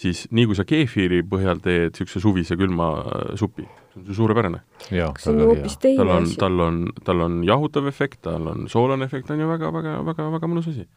siis 0.00 0.24
nii 0.30 0.48
kui 0.50 0.58
sa 0.58 0.66
keefiiri 0.68 1.22
põhjal 1.28 1.62
teed 1.64 1.92
niisuguse 1.92 2.22
suvise 2.22 2.58
külma 2.60 2.90
äh, 3.02 3.28
supi, 3.40 3.66
see 3.92 4.02
on 4.02 4.18
suurepärane. 4.22 4.62
see 4.88 5.04
on 5.04 5.44
hoopis 5.44 5.78
teine 5.82 6.02
tal 6.02 6.14
on, 6.16 6.32
tal 6.40 6.66
on, 6.66 6.80
tal 7.06 7.26
on 7.26 7.38
jahutav 7.46 7.90
efekt, 7.90 8.22
tal 8.28 8.48
on 8.54 8.68
soolane 8.72 9.08
efekt, 9.10 9.30
on 9.30 9.42
ju 9.42 9.50
väga, 9.50 9.72
väga, 9.76 10.00
väga, 10.08 10.32
väga 10.38 10.52
mõnus 10.52 10.72
asi. 10.72 10.88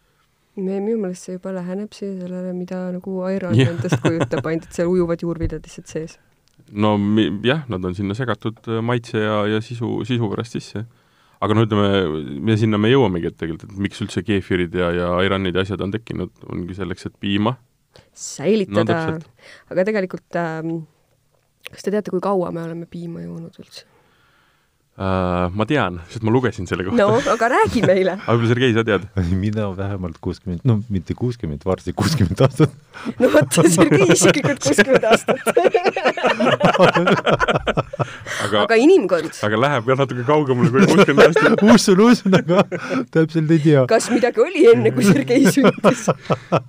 Me, 0.53 0.77
minu 0.77 0.99
meelest 1.01 1.25
see 1.25 1.39
juba 1.39 1.49
läheneb 1.55 1.95
sellele, 1.97 2.51
mida 2.53 2.85
nagu 2.93 3.23
Airon 3.25 3.57
endast 3.57 3.97
kujutab, 4.03 4.45
ainult 4.45 4.67
et 4.69 4.77
seal 4.77 4.91
ujuvad 4.91 5.25
juurviljad 5.25 5.65
lihtsalt 5.65 5.89
sees 5.89 6.19
no 6.71 6.95
jah, 7.45 7.65
nad 7.71 7.85
on 7.85 7.95
sinna 7.97 8.15
segatud 8.17 8.59
äh, 8.69 8.81
maitse 8.85 9.19
ja, 9.21 9.43
ja 9.49 9.61
sisu, 9.63 10.01
sisu 10.07 10.29
pärast 10.31 10.57
sisse. 10.57 10.85
aga 11.43 11.57
no 11.57 11.65
ütleme, 11.67 12.39
me 12.39 12.55
sinna 12.59 12.79
me 12.79 12.91
jõuamegi, 12.91 13.27
et 13.27 13.37
tegelikult, 13.39 13.73
et 13.75 13.83
miks 13.83 14.01
üldse 14.05 14.23
keefirid 14.23 14.75
ja, 14.79 14.89
ja 14.95 15.11
airanid 15.19 15.55
ja 15.55 15.65
asjad 15.65 15.81
on 15.83 15.91
tekkinud, 15.91 16.31
ongi 16.47 16.77
selleks, 16.77 17.09
et 17.09 17.17
piima 17.19 17.57
säilitada 18.13 18.99
no,, 19.11 19.17
aga 19.73 19.85
tegelikult 19.89 20.37
ähm, 20.39 20.75
kas 21.69 21.85
te 21.85 21.93
teate, 21.93 22.13
kui 22.13 22.21
kaua 22.23 22.51
me 22.55 22.63
oleme 22.63 22.87
piima 22.89 23.23
joonud 23.25 23.59
üldse? 23.61 23.85
Uh, 24.93 25.47
ma 25.57 25.65
tean, 25.65 25.95
sest 26.05 26.21
ma 26.21 26.29
lugesin 26.29 26.67
selle 26.69 26.83
kohta. 26.85 27.01
no, 27.01 27.15
aga 27.33 27.47
räägi 27.49 27.81
meile 27.81 28.11
aga 28.13 28.33
võib-olla 28.35 28.49
Sergei, 28.51 28.75
sa 28.75 28.83
tead? 28.85 29.07
mina 29.41 29.71
vähemalt 29.73 30.19
kuuskümmend, 30.21 30.61
no 30.69 30.75
mitte 30.93 31.15
kuuskümmend, 31.17 31.63
varsti 31.65 31.95
kuuskümmend 31.97 32.43
aastat. 32.45 32.75
no 33.17 33.31
vot, 33.33 33.57
Sergei 33.73 34.05
isiklikult 34.13 34.61
kuuskümmend 34.61 35.07
aastat 35.09 35.41
aga, 38.45 38.61
aga 38.67 38.79
inimkond? 38.83 39.33
aga 39.49 39.63
läheb 39.65 39.89
jah 39.89 40.01
natuke 40.03 40.27
kaugemale 40.29 40.69
kui 40.77 40.85
kuuskümmend 40.93 41.25
aastat 41.25 41.65
usun, 41.73 42.05
usun, 42.11 42.37
aga 42.43 42.61
täpselt 43.17 43.49
ei 43.57 43.65
tea. 43.65 43.89
kas 43.89 44.13
midagi 44.13 44.45
oli 44.45 44.69
enne, 44.75 44.93
kui 44.93 45.09
Sergei 45.09 45.49
sündis 45.57 46.05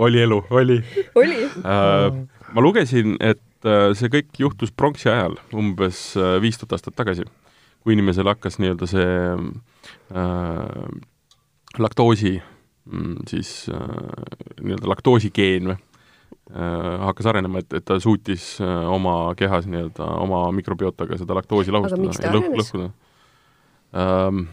oli 0.00 0.24
elu, 0.24 0.40
oli. 0.48 0.80
oli 1.12 1.42
uh,? 1.60 2.08
ma 2.56 2.68
lugesin, 2.70 3.20
et 3.20 3.68
äh, 3.68 3.92
see 3.92 4.08
kõik 4.16 4.32
juhtus 4.48 4.72
pronksi 4.72 5.12
ajal, 5.12 5.36
umbes 5.52 6.06
viis 6.40 6.56
tuhat 6.56 6.78
aastat 6.80 6.96
tagasi, 7.04 7.28
kui 7.84 7.92
inimesel 7.96 8.28
hakkas 8.30 8.56
nii-öelda 8.62 8.88
see 8.88 9.08
äh, 10.16 10.84
laktoosi 11.78 12.38
mm, 12.40 13.16
siis 13.28 13.66
äh, 13.72 13.80
nii-öelda 14.62 14.88
laktoosigeen 14.88 15.68
või 15.72 15.76
äh, 15.76 17.00
hakkas 17.04 17.28
arenema, 17.32 17.60
et, 17.64 17.72
et 17.76 17.84
ta 17.88 17.98
suutis 18.00 18.54
äh, 18.64 18.84
oma 18.90 19.34
kehas 19.38 19.68
nii-öelda 19.70 20.08
oma 20.24 20.46
mikrobiotaga 20.56 21.18
seda 21.20 21.36
laktoosi 21.40 21.74
lahustada 21.74 22.14
ja 22.24 22.32
lõh- 22.34 22.52
lõhkuda 22.56 22.90
ähm, 23.94 24.46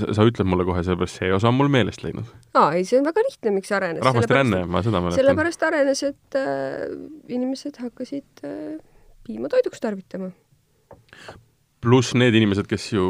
sa, 0.00 0.10
sa 0.16 0.26
ütled 0.26 0.48
mulle 0.48 0.66
kohe, 0.66 0.82
sellepärast 0.86 1.20
see 1.20 1.30
osa 1.36 1.50
on 1.52 1.58
mul 1.60 1.70
meelest 1.72 2.02
läinud. 2.02 2.28
aa, 2.56 2.72
ei, 2.74 2.84
see 2.88 2.98
on 3.00 3.06
väga 3.06 3.22
lihtne, 3.28 3.52
miks 3.60 3.72
arenes. 3.76 4.02
rahvaste 4.04 4.34
ränne, 4.40 4.64
ma 4.66 4.82
seda 4.86 5.00
mäletan. 5.04 5.20
sellepärast 5.20 5.66
arenes, 5.68 6.02
et 6.08 6.38
äh, 6.40 6.86
inimesed 7.36 7.78
hakkasid 7.84 8.46
äh, 8.46 8.76
piima 9.26 9.50
toiduks 9.52 9.82
tarvitama. 9.82 10.32
Pluss 11.86 12.14
need 12.18 12.34
inimesed, 12.34 12.66
kes 12.66 12.88
ju 12.96 13.04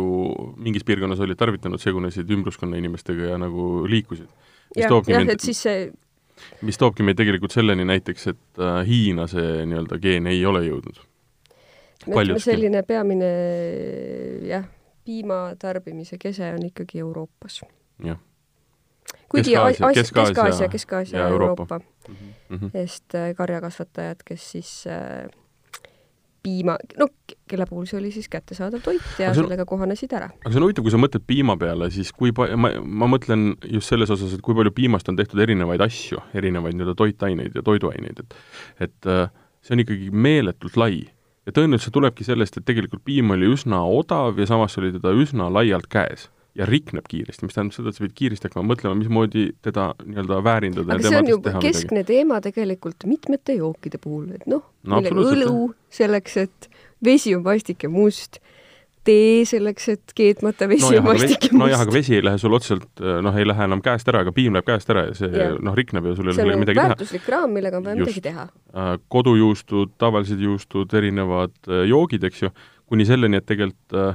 mingis 0.61 0.85
piirkonnas 0.85 1.21
olid 1.25 1.39
tarvitanud, 1.41 1.81
segunesid 1.81 2.29
ümbruskonna 2.37 2.77
inimestega 2.77 3.31
ja 3.33 3.39
nagu 3.41 3.87
liikusid. 3.89 4.29
jah, 4.77 4.93
jah, 5.09 5.29
et 5.33 5.41
siis 5.41 5.63
see 5.65 5.87
mis 6.67 6.77
toobki 6.81 7.05
meid 7.07 7.17
tegelikult 7.17 7.55
selleni 7.57 7.87
näiteks, 7.89 8.27
et 8.35 8.61
äh, 8.61 8.81
Hiina 8.89 9.25
see 9.31 9.65
nii-öelda 9.71 9.99
geen 10.03 10.27
ei 10.29 10.43
ole 10.47 10.61
jõudnud. 10.67 10.99
ütleme, 12.03 12.15
Paljuski. 12.19 12.51
selline 12.51 12.83
peamine 12.87 13.31
jah, 14.51 14.67
piima 15.07 15.41
tarbimise 15.59 16.19
kese 16.21 16.53
on 16.53 16.67
ikkagi 16.69 17.01
Euroopas. 17.01 17.63
jah. 18.05 18.19
kuigi 19.31 19.55
Kesk-Aasia- 19.55 19.87
Aasia, 19.87 20.05
Kesk-Aasia 20.13 20.69
Kesk-Aasia, 20.69 21.29
Euroopa. 21.29 21.63
Euroopa, 21.63 21.81
Mhm. 22.49 22.69
sest 22.73 23.15
äh, 23.15 23.33
karjakasvatajad, 23.35 24.21
kes 24.25 24.51
siis 24.53 24.85
äh, 24.87 25.27
piima, 26.47 26.77
no 27.01 27.09
kelle 27.51 27.67
puhul 27.69 27.89
see 27.91 27.99
oli 27.99 28.13
siis 28.15 28.29
kättesaadav 28.33 28.85
toit 28.85 29.21
ja 29.21 29.33
on- 29.33 29.39
sellega 29.41 29.67
kohanesid 29.69 30.15
ära. 30.17 30.31
aga 30.31 30.53
see 30.53 30.61
on 30.61 30.67
huvitav, 30.69 30.87
kui 30.87 30.95
sa 30.95 31.01
mõtled 31.03 31.27
piima 31.27 31.57
peale, 31.61 31.91
siis 31.95 32.13
kui 32.15 32.33
pa-, 32.37 32.53
ma, 32.59 32.71
ma 32.83 33.11
mõtlen 33.11 33.49
just 33.73 33.91
selles 33.93 34.13
osas, 34.15 34.37
et 34.37 34.45
kui 34.47 34.57
palju 34.59 34.75
piimast 34.77 35.11
on 35.11 35.19
tehtud 35.19 35.43
erinevaid 35.43 35.83
asju, 35.87 36.23
erinevaid 36.39 36.79
nii-öelda 36.79 36.97
toitaineid 37.03 37.59
ja 37.59 37.67
toiduaineid, 37.67 38.23
et 38.23 38.39
et 38.89 39.11
äh, 39.11 39.29
see 39.67 39.77
on 39.77 39.83
ikkagi 39.83 40.11
meeletult 40.15 40.79
lai. 40.79 41.03
ja 41.47 41.53
tõenäoliselt 41.55 41.91
see 41.91 41.95
tulebki 41.99 42.25
sellest, 42.27 42.57
et 42.59 42.67
tegelikult 42.67 43.05
piim 43.07 43.31
oli 43.35 43.51
üsna 43.53 43.83
odav 43.87 44.39
ja 44.39 44.47
samas 44.51 44.79
oli 44.81 44.93
teda 44.97 45.13
üsna 45.15 45.51
laialt 45.53 45.87
käes 45.91 46.31
ja 46.57 46.67
rikneb 46.69 47.07
kiiresti, 47.11 47.47
mis 47.47 47.57
tähendab 47.57 47.77
seda, 47.77 47.93
et 47.93 47.99
sa 47.99 48.05
pidid 48.05 48.17
kiiresti 48.19 48.49
hakkama 48.49 48.73
mõtlema, 48.73 48.97
mismoodi 48.99 49.47
teda 49.65 49.91
nii-öelda 50.05 50.41
väärindada 50.47 50.97
aga 50.97 51.11
see 51.11 51.21
on 51.21 51.31
ju 51.31 51.39
teha 51.45 51.61
midagi. 51.61 51.73
keskne 51.73 52.05
teema 52.09 52.41
tegelikult 52.45 53.07
mitmete 53.11 53.59
jookide 53.61 54.01
puhul, 54.03 54.33
et 54.39 54.47
noh 54.49 54.65
No 54.87 54.97
no,, 54.97 55.01
millega 55.01 55.17
absoluutselt, 55.17 55.49
õlu 55.51 55.97
selleks, 55.99 56.37
et 56.47 56.69
vesi 57.05 57.35
on 57.37 57.43
vastik 57.45 57.83
ja 57.83 57.91
must, 57.93 58.39
tee 59.07 59.45
selleks, 59.47 59.89
et 59.93 60.15
keetmata 60.19 60.69
vesi 60.71 60.89
on 60.99 61.07
vastik 61.07 61.49
vesi, 61.49 61.53
ja 61.53 61.59
nojah, 61.59 61.83
aga 61.83 61.91
must. 61.91 61.99
vesi 61.99 62.17
ei 62.19 62.25
lähe 62.25 62.39
sul 62.43 62.57
otseselt, 62.57 63.03
noh, 63.27 63.39
ei 63.39 63.47
lähe 63.47 63.67
enam 63.69 63.83
käest 63.85 64.09
ära, 64.13 64.23
aga 64.25 64.35
piim 64.37 64.57
läheb 64.57 64.67
käest 64.67 64.91
ära 64.95 65.07
ja 65.11 65.17
see 65.19 65.49
noh, 65.59 65.77
rikneb 65.79 66.07
ja 66.07 66.15
sul 66.19 66.31
ei 66.31 66.33
ole 66.33 66.39
see 66.39 66.43
on 66.43 66.47
sellega 66.47 66.63
midagi 66.63 66.81
teha. 66.81 66.93
väärtuslik 66.95 67.29
raam, 67.35 67.57
millega 67.59 67.81
on 67.81 67.87
vaja 67.87 68.01
midagi 68.01 68.25
teha. 68.25 68.47
Äh, 68.75 68.93
kodujuustud, 69.13 69.97
tavalised 70.03 70.43
juustud, 70.43 70.95
erinevad 70.99 71.57
äh, 71.69 71.85
joogid, 71.91 72.27
eks 72.31 72.47
ju, 72.47 72.53
kuni 72.87 73.07
selleni, 73.09 73.43
et 73.43 73.47
tegelikult 73.51 73.99
äh, 73.99 74.15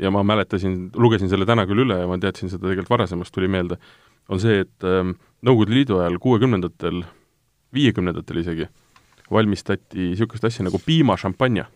ja 0.00 0.10
ma 0.14 0.22
mäletasin, 0.26 0.90
lugesin 0.96 1.30
selle 1.30 1.46
täna 1.46 1.66
küll 1.68 1.84
üle 1.84 2.00
ja 2.00 2.08
ma 2.10 2.18
teadsin 2.20 2.50
seda 2.52 2.66
tegelikult 2.66 2.92
varasemast, 2.94 3.34
tuli 3.34 3.48
meelde, 3.50 3.78
on 4.28 4.40
see, 4.42 4.64
et 4.64 4.88
ähm, 4.88 5.14
Nõukogude 5.44 5.74
Liidu 5.76 5.98
ajal, 6.00 6.14
kuuekümnendatel, 6.22 7.02
viiekümnendatel 7.76 8.38
isegi, 8.40 8.68
valmistati 9.32 10.10
niisugust 10.10 10.46
asja 10.48 10.64
nagu 10.64 10.80
piimašampanja. 10.80 11.66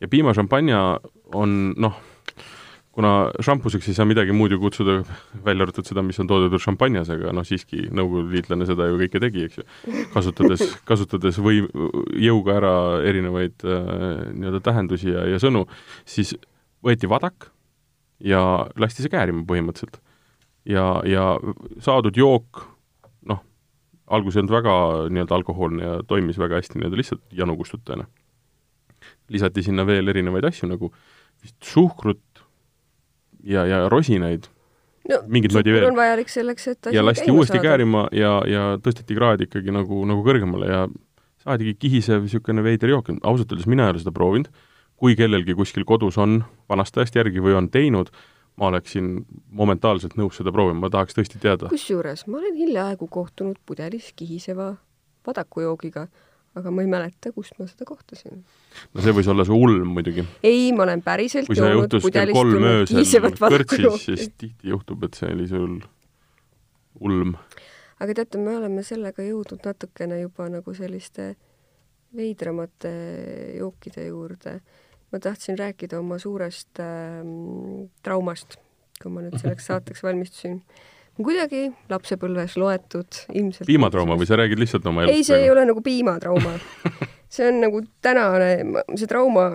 ja 0.00 0.08
piimašampanja 0.10 0.80
on 1.34 1.74
noh, 1.78 2.00
kuna 2.94 3.10
šampuseks 3.42 3.88
ei 3.90 3.96
saa 3.96 4.06
midagi 4.06 4.34
muud 4.36 4.52
ju 4.54 4.60
kutsuda, 4.62 5.00
välja 5.44 5.66
arvatud 5.66 5.86
seda, 5.88 6.02
mis 6.06 6.18
on 6.22 6.28
toodetud 6.30 6.62
šampanjas, 6.62 7.10
aga 7.10 7.32
noh, 7.34 7.46
siiski 7.46 7.88
Nõukogude 7.94 8.36
liitlane 8.36 8.68
seda 8.68 8.86
ju 8.86 8.98
kõike 9.00 9.20
tegi, 9.22 9.46
eks 9.48 9.58
ju. 9.58 9.64
kasutades, 10.14 10.62
kasutades 10.90 11.40
või 11.42 11.64
jõuga 12.22 12.58
ära 12.60 12.74
erinevaid 13.06 13.66
äh, 13.66 13.88
nii-öelda 14.30 14.62
tähendusi 14.64 15.10
ja, 15.10 15.24
ja 15.34 15.40
sõnu, 15.42 15.64
siis 16.08 16.36
võeti 16.84 17.10
vadak 17.10 17.50
ja 18.22 18.42
lasti 18.78 19.02
see 19.02 19.12
käärima 19.12 19.42
põhimõtteliselt. 19.48 19.98
ja, 20.70 20.86
ja 21.08 21.24
saadud 21.82 22.14
jook, 22.16 22.62
noh, 23.26 23.42
alguses 24.06 24.38
ei 24.38 24.44
olnud 24.44 24.54
väga 24.54 24.76
nii-öelda 25.10 25.40
alkohoolne 25.40 25.88
ja 25.88 25.96
toimis 26.06 26.38
väga 26.38 26.62
hästi 26.62 26.78
nii-öelda 26.78 27.00
lihtsalt 27.02 27.26
janu 27.34 27.58
kustutajana. 27.58 28.06
lisati 29.34 29.66
sinna 29.66 29.86
veel 29.86 30.08
erinevaid 30.08 30.46
asju, 30.46 30.70
nagu 30.70 30.92
vist 31.42 31.58
suhkrut 31.64 32.22
ja, 33.46 33.64
ja 33.68 33.84
rosinaid 33.92 34.48
no 35.10 35.20
Mingit 35.28 35.52
suhkur 35.52 35.72
veel. 35.72 35.88
on 35.90 35.98
vajalik 35.98 36.30
selleks, 36.32 36.68
et 36.72 36.92
ja 36.92 37.04
lasti 37.04 37.30
uuesti 37.30 37.58
saada. 37.58 37.68
käärima 37.68 38.06
ja, 38.12 38.36
ja 38.48 38.68
tõsteti 38.82 39.16
kraad 39.16 39.44
ikkagi 39.46 39.74
nagu, 39.74 40.04
nagu 40.08 40.24
kõrgemale 40.26 40.70
ja 40.70 40.84
saadigi 41.44 41.74
kihisev 41.78 42.24
niisugune 42.24 42.64
veider 42.64 42.94
jook, 42.94 43.10
ausalt 43.22 43.52
öeldes 43.52 43.68
mina 43.70 43.88
ei 43.88 43.94
ole 43.94 44.02
seda 44.02 44.14
proovinud, 44.16 44.48
kui 45.00 45.16
kellelgi 45.18 45.56
kuskil 45.58 45.84
kodus 45.88 46.18
on 46.20 46.42
vanast 46.70 46.96
ajast 46.96 47.18
järgi 47.18 47.42
või 47.44 47.56
on 47.58 47.68
teinud, 47.72 48.12
ma 48.60 48.70
oleksin 48.70 49.18
momentaalselt 49.52 50.14
nõus 50.16 50.38
seda 50.40 50.52
proovima, 50.54 50.86
ma 50.86 50.92
tahaks 50.92 51.16
tõesti 51.18 51.40
teada. 51.42 51.68
kusjuures 51.72 52.26
ma 52.30 52.40
olen 52.40 52.56
hiljaaegu 52.56 53.08
kohtunud 53.10 53.58
pudelis 53.66 54.12
kihiseva 54.16 54.74
vadakujoogiga, 55.26 56.06
aga 56.54 56.70
ma 56.70 56.84
ei 56.84 56.90
mäleta, 56.90 57.32
kust 57.34 57.56
ma 57.58 57.66
seda 57.70 57.86
kohtasin. 57.88 58.44
no 58.94 59.04
see 59.04 59.14
võis 59.16 59.30
olla 59.30 59.46
su 59.46 59.56
ulm 59.56 59.94
muidugi. 59.96 60.26
ei, 60.42 60.70
ma 60.76 60.86
olen 60.86 61.02
päriselt 61.02 61.48
kui 61.50 61.58
see 61.58 61.72
joonud 61.72 61.88
juhtus 61.88 62.10
kell 62.14 62.34
kolm 62.36 62.68
öösel 62.70 63.30
kõrtsis, 63.40 64.06
siis 64.06 64.30
tihti 64.30 64.70
juhtub, 64.74 65.06
et 65.08 65.18
see 65.18 65.32
oli 65.34 65.48
sul 65.50 65.80
ulm. 67.00 67.34
aga 67.98 68.20
teate, 68.20 68.38
me 68.38 68.56
oleme 68.60 68.86
sellega 68.86 69.26
jõudnud 69.26 69.66
natukene 69.66 70.20
juba 70.22 70.48
nagu 70.52 70.76
selliste 70.76 71.34
veidramate 72.16 72.94
jookide 73.58 74.06
juurde. 74.06 74.60
ma 75.12 75.20
tahtsin 75.22 75.58
rääkida 75.58 75.98
oma 75.98 76.18
suurest 76.18 76.80
ähm, 76.82 77.86
traumast, 78.02 78.56
kui 79.02 79.12
ma 79.14 79.22
nüüd 79.22 79.36
selleks 79.38 79.68
saateks 79.70 80.02
valmistusin. 80.02 80.60
Kuidagi 81.18 81.68
lapsepõlves 81.92 82.56
loetud 82.58 83.20
ilmselt 83.32 83.68
piimatrauma 83.68 84.16
või 84.18 84.26
sa 84.28 84.38
räägid 84.40 84.58
lihtsalt 84.58 84.86
oma 84.90 85.04
elust? 85.04 85.16
ei, 85.16 85.26
see 85.26 85.44
ei 85.44 85.50
ole 85.52 85.66
nagu 85.68 85.82
piimatrauma. 85.84 86.56
see 87.34 87.46
on 87.50 87.60
nagu 87.62 87.82
tänane, 88.04 88.50
see 88.98 89.10
trauma, 89.10 89.50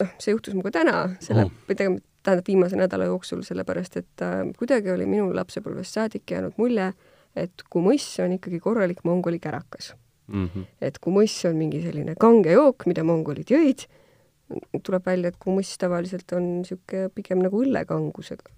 noh, 0.00 0.14
see 0.18 0.34
juhtus 0.34 0.56
minuga 0.56 0.74
täna, 0.80 0.96
selle 1.20 1.46
Oh. 1.48 1.52
või 1.68 1.76
tegelikult 1.76 2.08
tähendab 2.22 2.46
viimase 2.46 2.78
nädala 2.78 3.08
jooksul, 3.08 3.40
sellepärast 3.42 3.96
et 3.98 4.22
äh, 4.22 4.44
kuidagi 4.58 4.92
oli 4.92 5.08
minul 5.10 5.34
lapsepõlvest 5.34 5.98
saadik 5.98 6.30
jäänud 6.30 6.54
mulje, 6.60 6.92
et 7.34 7.64
kumõss 7.72 8.20
on 8.22 8.36
ikkagi 8.36 8.60
korralik 8.62 9.02
mongoli 9.04 9.40
kärakas. 9.42 9.94
mm. 10.28 10.48
-hmm. 10.48 10.64
et 10.80 10.98
kumõss 10.98 11.48
on 11.48 11.56
mingi 11.56 11.82
selline 11.82 12.14
kange 12.14 12.52
jook, 12.52 12.86
mida 12.86 13.02
mongolid 13.04 13.50
jõid, 13.50 13.86
tuleb 14.82 15.06
välja, 15.06 15.28
et 15.28 15.38
kumõss 15.38 15.78
tavaliselt 15.78 16.32
on 16.32 16.48
niisugune 16.60 17.08
pigem 17.14 17.42
nagu 17.42 17.62
õllekangusega. 17.64 18.50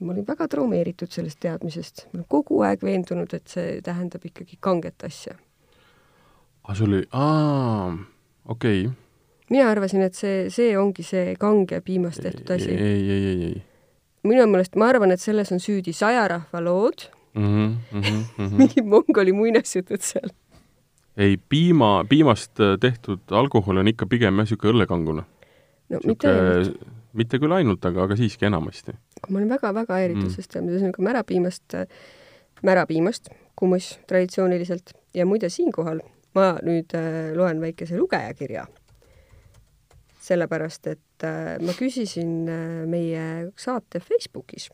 Ma 0.00 0.12
olin 0.12 0.26
väga 0.26 0.48
traumeeritud 0.48 1.12
sellest 1.12 1.40
teadmisest, 1.40 2.06
ma 2.12 2.20
olen 2.20 2.26
kogu 2.28 2.62
aeg 2.66 2.82
veendunud, 2.82 3.34
et 3.34 3.48
see 3.48 3.80
tähendab 3.84 4.24
ikkagi 4.24 4.58
kanget 4.60 5.04
asja 5.04 5.36
aa, 6.64 6.74
sul 6.74 6.92
oli, 6.92 7.06
aa, 7.12 7.98
okei 8.48 8.84
okay. 8.86 8.94
mina 9.50 9.70
arvasin, 9.70 10.04
et 10.06 10.14
see, 10.14 10.44
see 10.52 10.76
ongi 10.78 11.04
see 11.06 11.34
kange 11.40 11.80
piimast 11.84 12.22
tehtud 12.24 12.52
asi. 12.56 12.70
ei, 12.70 13.00
ei, 13.10 13.24
ei, 13.30 13.42
ei, 13.48 13.62
minu 14.28 14.46
meelest, 14.50 14.76
ma 14.80 14.90
arvan, 14.92 15.14
et 15.14 15.22
selles 15.22 15.52
on 15.54 15.62
süüdi 15.62 15.94
sajarahva 15.96 16.62
lood 16.64 17.08
mm. 17.34 17.42
-hmm, 17.42 17.72
mm 17.92 18.00
-hmm, 18.02 18.22
mm 18.38 18.46
-hmm. 18.46 18.58
mingid 18.58 18.86
mongoli 18.86 19.32
muinasjutud 19.32 20.00
seal. 20.00 20.30
ei, 21.16 21.38
piima, 21.48 22.04
piimast 22.08 22.52
tehtud 22.80 23.20
alkohol 23.30 23.76
on 23.76 23.88
ikka 23.88 24.06
pigem 24.06 24.34
jah, 24.34 24.44
niisugune 24.44 24.72
õllekangune. 24.72 25.22
no 25.88 25.98
mitte 26.06 26.28
ainult. 26.28 26.99
Mitte 27.12 27.40
küll 27.42 27.52
ainult, 27.52 27.84
aga, 27.84 28.04
aga 28.06 28.16
siiski 28.16 28.46
enamasti. 28.46 28.94
ma 29.28 29.38
olin 29.38 29.48
väga-väga 29.48 29.98
häiritud 29.98 30.28
Mm. 30.28 30.34
sest 30.36 30.56
ühesõnaga 30.56 31.02
märapiimast, 31.02 31.76
märapiimast 32.62 33.30
kummus 33.56 33.98
traditsiooniliselt 34.06 34.94
ja 35.14 35.26
muide 35.26 35.48
siinkohal 35.48 36.00
ma 36.34 36.52
nüüd 36.62 36.94
äh, 36.94 37.32
loen 37.36 37.60
väikese 37.62 37.98
lugejakirja. 37.98 38.66
sellepärast, 40.20 40.86
et 40.86 41.24
äh, 41.24 41.56
ma 41.64 41.72
küsisin 41.72 42.44
äh, 42.48 42.84
meie 42.86 43.50
saate 43.56 44.02
Facebookis, 44.04 44.68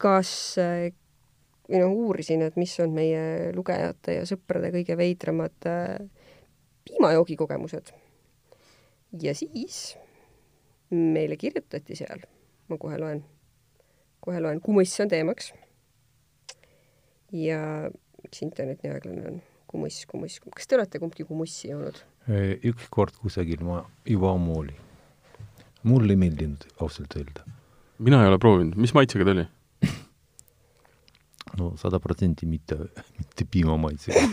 kas 0.00 0.56
äh, 0.58 0.88
või 1.68 1.82
noh, 1.82 1.92
uurisin, 2.06 2.42
et 2.42 2.56
mis 2.56 2.72
on 2.82 2.94
meie 2.96 3.52
lugejate 3.54 4.16
ja 4.18 4.24
sõprade 4.28 4.72
kõige 4.74 4.96
veidramad 4.98 5.68
äh, 5.68 6.00
piimajoogi 6.88 7.36
kogemused. 7.36 7.92
ja 9.20 9.34
siis 9.36 9.98
meile 10.92 11.38
kirjutati 11.40 11.96
seal, 11.96 12.20
ma 12.68 12.76
kohe 12.80 12.98
loen, 13.00 13.22
kohe 14.24 14.40
loen, 14.42 14.60
kumõss 14.64 15.00
on 15.04 15.12
teemaks. 15.12 15.52
ja 17.32 17.88
miks 18.22 18.42
internet 18.44 18.82
nii 18.84 18.92
aeglane 18.92 19.24
on? 19.30 19.40
kumuss, 19.72 20.04
kumuss, 20.06 20.40
kas 20.52 20.68
te 20.68 20.76
olete 20.76 21.00
kumbki 21.00 21.24
kumussi 21.24 21.70
joonud? 21.70 22.02
üks 22.68 22.90
kord 22.92 23.16
kusagil 23.22 23.64
ma 23.64 23.80
juba 24.08 24.34
ammu 24.36 24.58
oli. 24.64 24.76
mulle 25.88 26.12
ei 26.12 26.20
meeldinud 26.20 26.68
ausalt 26.78 27.16
öelda. 27.16 27.46
mina 27.98 28.22
ei 28.22 28.30
ole 28.30 28.38
proovinud, 28.38 28.76
mis 28.76 28.94
maitsega 28.94 29.24
ta 29.24 29.36
oli? 29.36 29.46
no 31.58 31.72
sada 31.80 32.00
protsenti 32.00 32.46
mitte, 32.46 32.76
mitte 33.18 33.48
piimamaitsega 33.48 34.20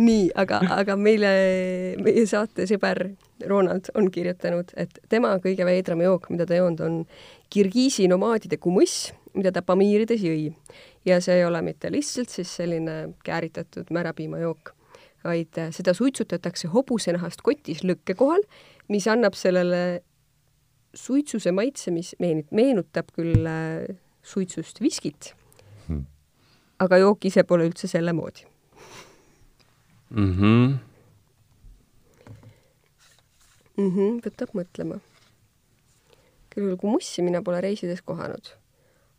nii, 0.00 0.30
aga, 0.38 0.60
aga 0.80 0.96
meile, 0.98 1.30
meie 2.00 2.24
saate 2.28 2.66
sõber 2.68 3.02
Ronald 3.48 3.90
on 3.98 4.10
kirjutanud, 4.12 4.72
et 4.80 4.98
tema 5.12 5.34
kõige 5.42 5.66
veidram 5.68 6.02
jook, 6.04 6.28
mida 6.32 6.46
ta 6.48 6.58
joonud, 6.58 6.82
on 6.84 6.98
Kirgiisi 7.50 8.06
nomaadide 8.10 8.60
kumuss, 8.62 9.10
mida 9.34 9.52
ta 9.54 9.62
Pamiirides 9.66 10.22
jõi. 10.24 10.52
ja 11.04 11.16
see 11.24 11.38
ei 11.38 11.44
ole 11.44 11.62
mitte 11.64 11.88
lihtsalt 11.92 12.28
siis 12.28 12.50
selline 12.60 13.14
kääritatud 13.24 13.88
märapiimajook, 13.90 14.74
vaid 15.24 15.60
seda 15.72 15.94
suitsutatakse 15.96 16.68
hobusenahast 16.68 17.40
kotis 17.42 17.82
lõkke 17.84 18.14
kohal, 18.14 18.44
mis 18.88 19.08
annab 19.08 19.34
sellele 19.34 20.02
suitsuse 20.94 21.52
maitse, 21.52 21.90
mis 21.90 22.14
meenut-, 22.20 22.50
meenutab 22.50 23.12
küll 23.16 23.46
äh, 23.46 23.86
suitsust 24.22 24.80
viskit 24.82 25.34
hmm., 25.86 26.04
aga 26.80 26.98
jook 27.00 27.24
ise 27.30 27.44
pole 27.48 27.68
üldse 27.70 27.88
selle 27.88 28.12
moodi 28.16 28.48
mm. 30.10 30.32
-hmm. 30.32 30.78
Mm 33.76 33.90
-hmm, 33.90 34.20
võtab 34.26 34.54
mõtlema. 34.54 35.00
küll 36.50 36.76
kumussi 36.76 37.22
mina 37.22 37.42
pole 37.42 37.60
reisides 37.60 38.02
kohanud, 38.02 38.48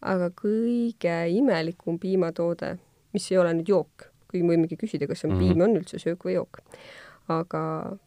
aga 0.01 0.29
kõige 0.29 1.15
imelikum 1.31 1.99
piimatoode, 1.99 2.77
mis 3.13 3.31
ei 3.31 3.37
ole 3.37 3.53
nüüd 3.53 3.69
jook, 3.69 4.11
kuigi 4.27 4.43
me 4.43 4.55
võimegi 4.55 4.77
küsida, 4.77 5.07
kas 5.07 5.23
on 5.25 5.31
mm 5.31 5.39
-hmm. 5.39 5.47
piim 5.47 5.61
on 5.61 5.77
üldse 5.79 5.99
söök 5.99 6.25
või 6.25 6.33
jook, 6.33 6.59
aga 7.27 7.97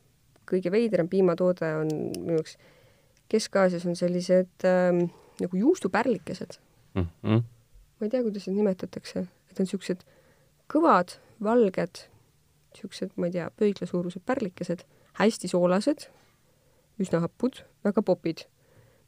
kõige 0.51 0.71
veidram 0.71 1.09
piimatoode 1.09 1.75
on 1.81 1.89
minu 2.21 2.39
jaoks 2.39 2.59
Kesk-Aasias 3.29 3.87
on 3.89 3.97
sellised 3.97 4.65
ähm, 4.69 5.09
nagu 5.41 5.57
juustupärlikesed 5.57 6.59
mm. 6.95 7.07
-hmm. 7.25 7.43
ma 7.99 8.07
ei 8.07 8.11
tea, 8.11 8.23
kuidas 8.23 8.47
neid 8.47 8.57
nimetatakse, 8.57 9.27
et 9.51 9.61
on 9.61 9.65
niisugused 9.65 10.05
kõvad, 10.69 11.17
valged, 11.43 12.05
niisugused, 12.75 13.15
ma 13.17 13.31
ei 13.31 13.35
tea, 13.39 13.49
pöidlasuurused 13.59 14.23
pärlikesed, 14.27 14.85
hästi 15.21 15.51
soolased 15.51 16.09
üsna 17.03 17.23
hapud, 17.25 17.63
väga 17.87 18.03
popid. 18.07 18.49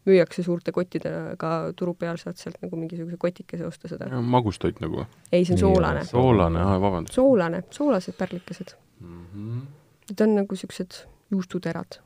müüakse 0.06 0.44
suurte 0.46 0.70
kottidega 0.70 1.48
turu 1.74 1.96
peal, 1.98 2.14
saad 2.14 2.38
sealt 2.38 2.60
nagu 2.62 2.78
mingisuguse 2.78 3.16
kotikese 3.18 3.66
osta 3.66 3.88
seda. 3.90 4.06
magustoit 4.22 4.78
nagu 4.78 5.00
ei, 5.32 5.44
see 5.44 5.56
on 5.56 5.58
soolane. 5.58 6.04
soolane, 6.06 6.60
aa, 6.62 6.76
vabandust. 6.80 7.14
soolane, 7.18 7.62
soolased 7.74 8.14
pärlikesed 8.18 8.76
mm. 9.00 9.24
-hmm. 9.34 9.64
Need 10.06 10.20
on 10.22 10.34
nagu 10.36 10.54
niisugused 10.54 11.00
juustuterad. 11.30 11.98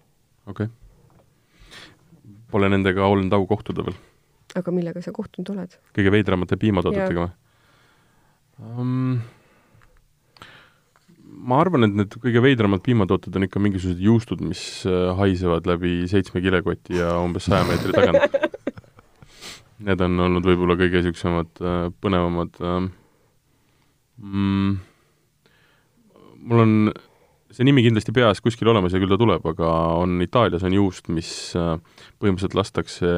okei 0.47 0.67
okay.. 0.67 0.77
Pole 2.51 2.69
nendega 2.69 3.07
olnud 3.07 3.33
au 3.33 3.47
kohtuda 3.47 3.85
veel. 3.85 3.99
aga 4.57 4.71
millega 4.71 5.03
sa 5.03 5.13
kohtunud 5.13 5.53
oled? 5.57 5.77
kõige 5.99 6.11
veidramate 6.11 6.57
piimatoodetega 6.57 7.27
või 7.27 7.31
um,? 8.81 9.21
Ma 11.41 11.61
arvan, 11.63 11.87
et 11.87 11.97
need 11.97 12.15
kõige 12.21 12.43
veidramad 12.45 12.83
piimatooted 12.85 13.37
on 13.37 13.47
ikka 13.47 13.63
mingisugused 13.63 14.03
juustud, 14.05 14.43
mis 14.45 14.63
äh, 14.89 15.11
haisevad 15.19 15.69
läbi 15.69 16.05
seitsme 16.11 16.43
kilekoti 16.45 16.99
ja 16.99 17.15
umbes 17.23 17.49
saja 17.49 17.67
meetri 17.69 17.95
tagant. 17.97 18.39
Need 19.87 20.03
on 20.05 20.21
olnud 20.27 20.45
võib-olla 20.45 20.77
kõige 20.77 21.01
niisugused 21.01 21.63
äh, 21.65 21.85
põnevamad 22.05 22.59
ähm, 22.61 22.91
mm,. 24.21 24.75
mul 26.51 26.65
on 26.67 26.75
see 27.51 27.67
nimi 27.67 27.83
kindlasti 27.87 28.13
peas 28.15 28.43
kuskil 28.45 28.69
olemas 28.71 28.93
ja 28.95 29.01
küll 29.01 29.11
ta 29.11 29.19
tuleb, 29.21 29.47
aga 29.55 29.71
on 30.03 30.21
Itaalias 30.23 30.67
on 30.69 30.77
juust, 30.77 31.09
mis 31.13 31.31
äh, 31.59 31.77
põhimõtteliselt 32.21 32.59
lastakse 32.59 33.15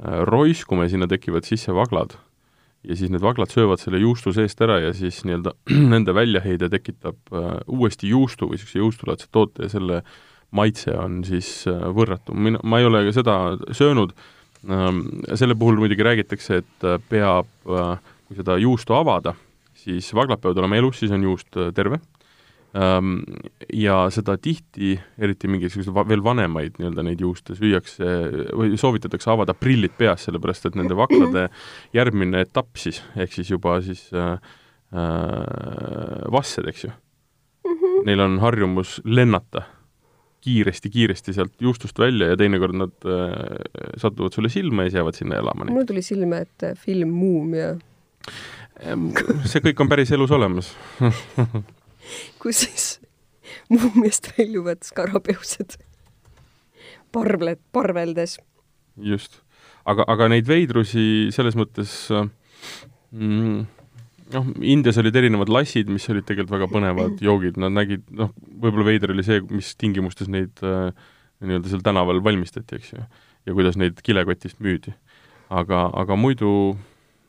roiskuma 0.00 0.86
ja 0.86 0.92
sinna 0.92 1.08
tekivad 1.10 1.44
sisse 1.44 1.74
vaglad 1.76 2.14
ja 2.86 2.96
siis 2.96 3.12
need 3.12 3.22
vaglad 3.22 3.52
söövad 3.52 3.80
selle 3.82 4.00
juustu 4.00 4.32
seest 4.32 4.60
ära 4.64 4.78
ja 4.80 4.92
siis 4.96 5.20
nii-öelda 5.28 5.52
nende 5.94 6.14
väljaheide 6.16 6.70
tekitab 6.72 7.18
äh, 7.34 7.52
uuesti 7.68 8.08
juustu 8.12 8.48
või 8.48 8.58
niisuguse 8.58 8.82
juustulaadse 8.82 9.30
toote 9.32 9.66
ja 9.66 9.72
selle 9.72 10.02
maitse 10.56 10.94
on 10.96 11.20
siis 11.26 11.50
äh, 11.70 11.82
võrratu. 11.94 12.34
mina, 12.34 12.60
ma 12.62 12.80
ei 12.80 12.88
ole 12.88 13.04
seda 13.16 13.36
söönud 13.76 14.14
ähm,, 14.68 15.04
selle 15.34 15.56
puhul 15.58 15.78
muidugi 15.80 16.06
räägitakse, 16.06 16.62
et 16.64 16.88
äh, 16.88 16.98
peab 17.10 17.50
äh,, 17.68 18.00
kui 18.28 18.40
seda 18.40 18.56
juustu 18.62 18.96
avada, 18.96 19.34
siis 19.74 20.08
vaglad 20.16 20.40
peavad 20.40 20.62
olema 20.62 20.80
elus, 20.80 21.02
siis 21.02 21.12
on 21.14 21.28
juust 21.28 21.60
äh, 21.60 21.74
terve 21.76 22.00
ja 22.70 23.96
seda 24.14 24.36
tihti, 24.38 24.94
eriti 25.18 25.48
mingisuguseid 25.50 25.94
va 25.94 26.04
veel 26.06 26.22
vanemaid 26.22 26.76
nii-öelda 26.78 27.02
neid 27.02 27.22
juuste 27.22 27.56
süüakse 27.58 28.06
või 28.54 28.78
soovitatakse 28.78 29.32
avada 29.32 29.56
prillid 29.58 29.96
peas, 29.98 30.28
sellepärast 30.28 30.68
et 30.70 30.78
nende 30.78 30.94
vaklade 30.98 31.48
järgmine 31.96 32.44
etapp 32.46 32.78
siis, 32.78 33.02
ehk 33.18 33.34
siis 33.34 33.50
juba 33.50 33.80
siis 33.82 34.04
äh, 34.14 34.38
äh, 34.94 36.30
vassed, 36.30 36.68
eks 36.70 36.86
ju 36.86 36.92
mm, 36.92 37.74
-hmm. 37.74 38.06
neil 38.06 38.20
on 38.28 38.38
harjumus 38.38 39.00
lennata 39.04 39.66
kiiresti-kiiresti 40.40 41.34
sealt 41.36 41.52
juustust 41.60 41.98
välja 41.98 42.30
ja 42.30 42.36
teinekord 42.36 42.78
nad 42.78 42.94
äh, 43.04 43.34
satuvad 43.96 44.32
sulle 44.32 44.48
silma 44.48 44.82
ja 44.82 44.90
siis 44.90 44.94
jäävad 44.94 45.14
sinna 45.14 45.42
elama. 45.42 45.64
mul 45.64 45.84
tuli 45.84 46.02
silme 46.02 46.38
ette 46.46 46.74
film 46.74 47.08
Muumia. 47.08 47.74
See 49.44 49.60
kõik 49.60 49.80
on 49.82 49.88
päris 49.88 50.12
elus 50.12 50.30
olemas 50.30 50.70
kus 52.42 52.64
siis 52.64 52.88
muumiast 53.70 54.32
väljuvad 54.36 54.82
skarabeused 54.86 55.78
parvled, 57.12 57.60
parveldes. 57.72 58.38
just. 58.96 59.40
aga, 59.84 60.04
aga 60.08 60.28
neid 60.34 60.48
veidrusi 60.48 61.30
selles 61.34 61.56
mõttes 61.58 61.92
mm, 62.10 63.62
noh, 64.34 64.50
Indias 64.62 65.00
olid 65.02 65.16
erinevad 65.18 65.50
lassid, 65.52 65.90
mis 65.92 66.06
olid 66.12 66.26
tegelikult 66.28 66.58
väga 66.58 66.70
põnevad 66.70 67.18
joogid, 67.28 67.58
nad 67.60 67.74
nägid, 67.74 68.06
noh, 68.16 68.32
võib-olla 68.62 68.90
veider 68.92 69.14
oli 69.14 69.26
see, 69.26 69.42
mis 69.50 69.72
tingimustes 69.80 70.30
neid 70.30 70.62
äh, 70.66 70.92
nii-öelda 71.40 71.72
seal 71.72 71.84
tänaval 71.84 72.22
valmistati, 72.24 72.78
eks 72.78 72.94
ju, 72.94 73.04
ja 73.48 73.56
kuidas 73.56 73.78
neid 73.80 74.00
kilekotist 74.04 74.60
müüdi. 74.62 74.94
aga, 75.50 75.88
aga 75.98 76.16
muidu 76.16 76.76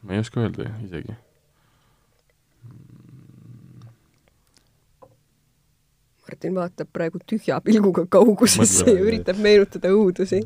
ma 0.06 0.18
ei 0.18 0.22
oska 0.22 0.44
öelda 0.44 0.70
isegi 0.86 1.16
Martin 6.32 6.56
vaatab 6.56 6.88
praegu 6.96 7.20
tühja 7.28 7.58
pilguga 7.60 8.06
kaugusesse 8.08 8.86
ja 8.88 9.02
üritab 9.04 9.40
meenutada 9.44 9.90
õudusi. 9.92 10.40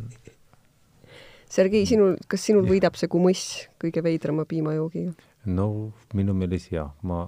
Sergei, 1.45 1.85
sinul, 1.85 2.15
kas 2.27 2.41
sinul 2.47 2.65
võidab 2.65 2.97
see 2.97 3.11
kumuss 3.11 3.67
kõige 3.81 4.01
veidrama 4.01 4.47
piimajoogiga? 4.49 5.13
no 5.45 5.67
minu 6.17 6.33
meelest 6.33 6.71
jaa, 6.73 6.87
ma 7.05 7.27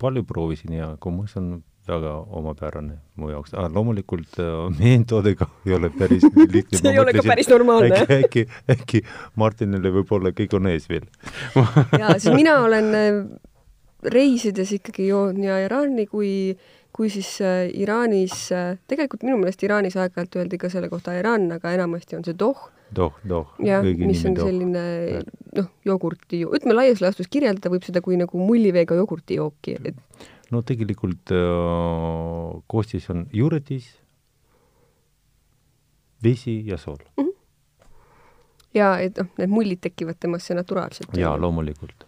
palju 0.00 0.24
proovisin 0.26 0.74
ja 0.74 0.88
kumuss 0.98 1.38
on 1.38 1.62
väga 1.86 2.16
omapärane 2.40 2.96
mu 3.20 3.30
jaoks 3.30 3.54
ah,. 3.54 3.68
loomulikult 3.70 4.34
äh, 4.42 4.50
meentoodega 4.80 5.46
ei 5.68 5.76
ole 5.78 5.92
päris 5.94 6.26
lihtne 6.26 6.78
see 6.80 6.90
ei 6.90 6.98
ole 6.98 7.14
ka 7.14 7.22
päris 7.22 7.52
normaalne. 7.52 8.02
äkki, 8.02 8.18
äkki, 8.18 8.46
äkki 8.74 9.02
Martinile 9.38 9.94
võib-olla 10.00 10.34
kõik 10.34 10.58
on 10.58 10.72
ees 10.72 10.90
veel 10.90 11.06
jaa, 11.54 12.16
siis 12.18 12.32
mina 12.34 12.56
olen 12.64 12.90
äh, 12.98 13.20
reisides 14.12 14.72
ikkagi 14.76 15.08
joon 15.08 15.42
ja 15.44 15.58
Iraani 15.64 16.06
kui, 16.10 16.30
kui 16.94 17.10
siis 17.12 17.30
äh, 17.44 17.66
Iraanis 17.80 18.50
äh,, 18.52 18.76
tegelikult 18.90 19.24
minu 19.26 19.38
meelest 19.40 19.62
Iraanis 19.66 19.96
aeg-ajalt 19.96 20.38
öeldi 20.40 20.60
ka 20.60 20.70
selle 20.72 20.90
kohta 20.92 21.16
Iraan, 21.18 21.48
aga 21.56 21.72
enamasti 21.76 22.18
on 22.18 22.24
see 22.26 22.36
doh. 22.38 22.68
doh, 22.94 23.16
doh. 23.28 23.56
jah, 23.64 23.82
mis 23.82 24.22
on 24.28 24.36
doh. 24.36 24.46
selline 24.46 24.84
noh, 25.56 25.70
jogurti, 25.86 26.44
ütleme 26.44 26.76
laias 26.76 27.02
laastus 27.02 27.30
kirjeldada 27.32 27.72
võib 27.72 27.86
seda 27.86 28.04
kui 28.04 28.18
nagu 28.20 28.38
mulliveega 28.38 28.98
jogurtijooki, 29.00 29.78
et 29.90 30.24
no 30.52 30.62
tegelikult 30.62 31.34
äh, 31.34 32.56
koostis 32.70 33.08
on 33.10 33.26
juuretis, 33.32 33.88
vesi 36.24 36.62
ja 36.66 36.78
sool 36.80 37.00
mm. 37.16 37.24
-hmm. 37.24 37.86
ja 38.74 38.96
et 39.00 39.18
noh, 39.18 39.30
need 39.38 39.50
mullid 39.52 39.80
tekivad 39.80 40.20
temasse 40.20 40.54
naturaalselt. 40.54 41.16
jaa, 41.16 41.36
loomulikult 41.40 42.06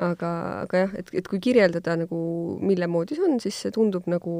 aga, 0.00 0.30
aga 0.64 0.84
jah, 0.84 0.94
et, 0.98 1.10
et 1.20 1.28
kui 1.28 1.40
kirjeldada 1.42 1.96
nagu, 2.00 2.20
mille 2.64 2.88
moodi 2.90 3.18
see 3.18 3.26
on, 3.26 3.38
siis 3.42 3.58
see 3.64 3.74
tundub 3.74 4.08
nagu 4.10 4.34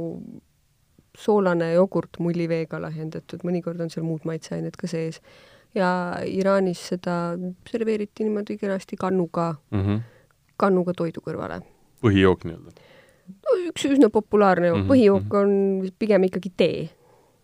soolane 1.18 1.72
jogurt 1.74 2.20
mulliveega 2.22 2.80
lahjendatud, 2.82 3.42
mõnikord 3.46 3.80
on 3.82 3.90
seal 3.92 4.06
muud 4.06 4.26
maitseained 4.28 4.76
ka 4.78 4.90
sees. 4.90 5.20
ja 5.74 5.88
Iraanis 6.26 6.80
seda 6.92 7.16
serveeriti 7.70 8.24
niimoodi 8.26 8.56
kenasti 8.58 8.96
kannuga 8.98 9.54
mm, 9.70 9.82
-hmm. 9.82 10.00
kannuga 10.56 10.94
toidu 10.94 11.20
kõrvale. 11.20 11.60
põhijook 12.02 12.46
nii-öelda? 12.46 12.70
no 13.30 13.58
üks 13.68 13.84
üsna 13.86 14.10
populaarne 14.10 14.72
mm, 14.72 14.76
-hmm. 14.76 14.88
põhijook 14.90 15.26
mhm. 15.26 15.36
on 15.36 15.90
pigem 15.98 16.24
ikkagi 16.24 16.52
tee. 16.56 16.88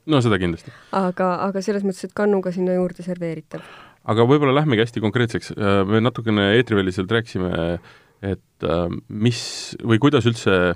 no 0.07 0.21
seda 0.21 0.39
kindlasti. 0.39 0.73
aga, 0.93 1.35
aga 1.49 1.63
selles 1.63 1.85
mõttes, 1.85 2.05
et 2.05 2.15
kannuga 2.15 2.53
sinna 2.53 2.75
juurde 2.75 3.03
serveeritav 3.03 3.63
aga 4.07 4.27
võib-olla 4.27 4.55
lähmegi 4.61 4.85
hästi 4.85 5.01
konkreetseks, 5.03 5.53
me 5.87 6.01
natukene 6.01 6.53
eetriväliselt 6.57 7.11
rääkisime, 7.11 7.79
et 8.25 8.67
mis 9.09 9.41
või 9.85 9.99
kuidas 10.01 10.27
üldse 10.29 10.75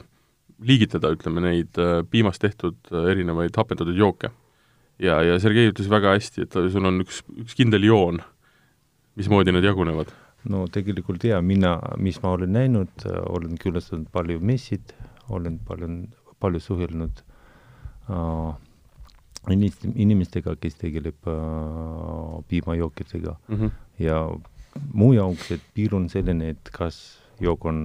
liigitada, 0.61 1.13
ütleme, 1.15 1.41
neid 1.41 1.79
piimast 2.13 2.43
tehtud 2.43 2.91
erinevaid 2.93 3.57
hapendatud 3.57 3.97
jooke. 3.97 4.29
ja, 5.01 5.23
ja 5.25 5.39
Sergei 5.41 5.71
ütles 5.71 5.89
väga 5.89 6.13
hästi, 6.17 6.45
et 6.45 6.59
sul 6.73 6.85
on 6.85 7.01
üks, 7.01 7.23
üks 7.41 7.57
kindel 7.57 7.87
joon, 7.89 8.21
mismoodi 9.17 9.55
need 9.57 9.65
jagunevad 9.65 10.13
no 10.49 10.65
tegelikult 10.73 11.25
jaa, 11.27 11.41
mina, 11.45 11.75
mis 12.01 12.21
ma 12.23 12.35
olen 12.37 12.55
näinud, 12.57 13.05
olen 13.29 13.59
külastanud 13.61 14.09
palju 14.13 14.41
messid, 14.45 14.95
olen 15.33 15.59
palju, 15.67 15.91
palju 16.41 16.63
suhelnud 16.65 17.23
äh, 18.11 18.53
inimest, 19.53 19.87
inimestega, 19.91 20.57
kes 20.61 20.79
tegeleb 20.81 21.29
äh, 21.29 22.39
piimajookidega 22.49 23.37
mm 23.49 23.57
-hmm. 23.57 23.71
ja 23.99 24.23
mu 24.95 25.13
jaoks, 25.13 25.51
et 25.51 25.63
piir 25.75 25.95
on 25.95 26.09
selline, 26.09 26.51
et 26.51 26.71
kas 26.73 27.20
jook 27.41 27.65
on 27.65 27.81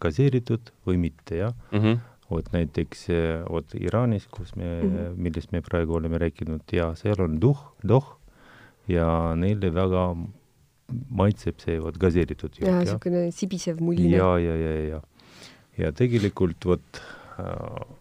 gaseeritud 0.00 0.72
või 0.86 1.00
mitte, 1.08 1.36
jah 1.36 1.54
mm. 1.72 1.78
-hmm. 1.78 2.00
vot 2.30 2.52
näiteks 2.52 3.06
vot 3.50 3.74
Iraanis, 3.74 4.26
kus 4.30 4.54
me 4.56 4.64
mm, 4.64 4.90
-hmm. 4.90 5.16
millest 5.16 5.52
me 5.52 5.60
praegu 5.60 5.94
oleme 5.94 6.18
rääkinud, 6.18 6.62
ja 6.72 6.94
seal 6.94 7.20
on 7.20 7.40
duh, 7.40 7.58
doh 7.82 8.16
ja 8.88 9.34
neile 9.36 9.72
väga 9.74 10.04
maitseb 11.10 11.60
see 11.62 11.78
vot 11.82 11.96
gaseeritud 11.98 12.58
jook. 12.58 12.68
jaa, 12.68 12.82
niisugune 12.82 13.30
sibisev 13.34 13.80
mulline. 13.80 14.16
ja, 14.16 14.38
ja, 14.38 14.56
ja, 14.56 14.72
ja, 14.88 15.00
ja 15.78 15.92
tegelikult 15.92 16.66
vot 16.66 17.02
äh, 17.38 17.96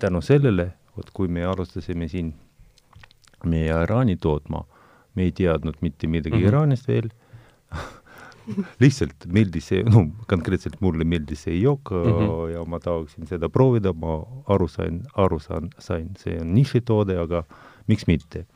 tänu 0.00 0.22
sellele, 0.24 0.72
vot 0.96 1.10
kui 1.16 1.28
me 1.28 1.44
alustasime 1.44 2.08
siin 2.08 2.34
meie 3.44 3.72
Iraani 3.84 4.16
tootma, 4.20 4.64
me 5.14 5.26
ei 5.28 5.32
teadnud 5.32 5.80
mitte 5.80 6.06
midagi 6.06 6.36
mm 6.36 6.42
-hmm. 6.42 6.48
Iraanist 6.48 6.88
veel 6.88 7.10
lihtsalt 8.82 9.26
meeldis 9.32 9.70
see, 9.72 9.82
no 9.86 10.06
konkreetselt 10.30 10.80
mulle 10.84 11.04
meeldis 11.04 11.46
see 11.46 11.58
jook 11.60 11.92
mm 11.94 12.12
-hmm. 12.12 12.54
ja 12.54 12.64
ma 12.64 12.80
tahaksin 12.80 13.26
seda 13.26 13.48
proovida, 13.48 13.92
ma 13.92 14.20
aru 14.46 14.68
sain, 14.68 15.02
aru 15.14 15.38
saan, 15.38 15.70
sain, 15.78 16.10
see 16.18 16.40
on 16.40 16.54
nišitoode, 16.54 17.18
aga 17.18 17.44
miks 17.88 18.06
mitte 18.06 18.46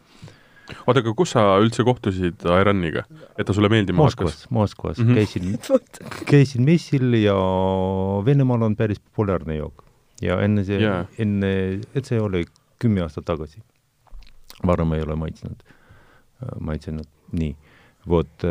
oota, 0.86 1.00
aga 1.00 1.12
kus 1.16 1.34
sa 1.34 1.44
üldse 1.62 1.84
kohtusid 1.86 2.44
Iraniga, 2.48 3.04
et 3.36 3.46
ta 3.46 3.56
sulle 3.56 3.68
meeldima 3.72 4.04
Moskvas, 4.04 4.46
Moskvas 4.50 4.98
mm 4.98 5.08
-hmm. 5.08 5.14
käisin 5.14 5.58
käisin 6.32 6.64
messil 6.64 7.14
ja 7.20 7.36
Venemaal 8.24 8.62
on 8.62 8.76
päris 8.76 9.00
populaarne 9.00 9.56
jook. 9.56 9.84
ja 10.22 10.40
enne 10.40 10.64
see 10.64 10.80
yeah., 10.80 11.06
enne, 11.18 11.80
et 11.94 12.04
see 12.04 12.20
oli 12.20 12.44
kümme 12.78 13.02
aastat 13.02 13.24
tagasi. 13.24 13.62
varem 14.66 14.92
ei 14.92 15.02
ole 15.02 15.16
maitsnud, 15.16 15.62
maitsenud, 16.60 17.08
nii, 17.32 17.56
vot 18.08 18.44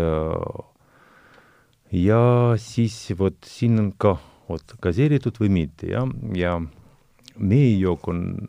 ja 1.94 2.54
siis 2.58 3.14
vot 3.20 3.38
siin 3.46 3.80
on 3.80 3.92
ka, 3.98 4.18
vot 4.50 4.76
gaseeritud 4.82 5.38
või 5.42 5.50
mitte, 5.62 5.88
jah, 5.94 6.10
ja 6.38 6.58
meie 7.38 7.78
jook 7.78 8.08
on 8.12 8.48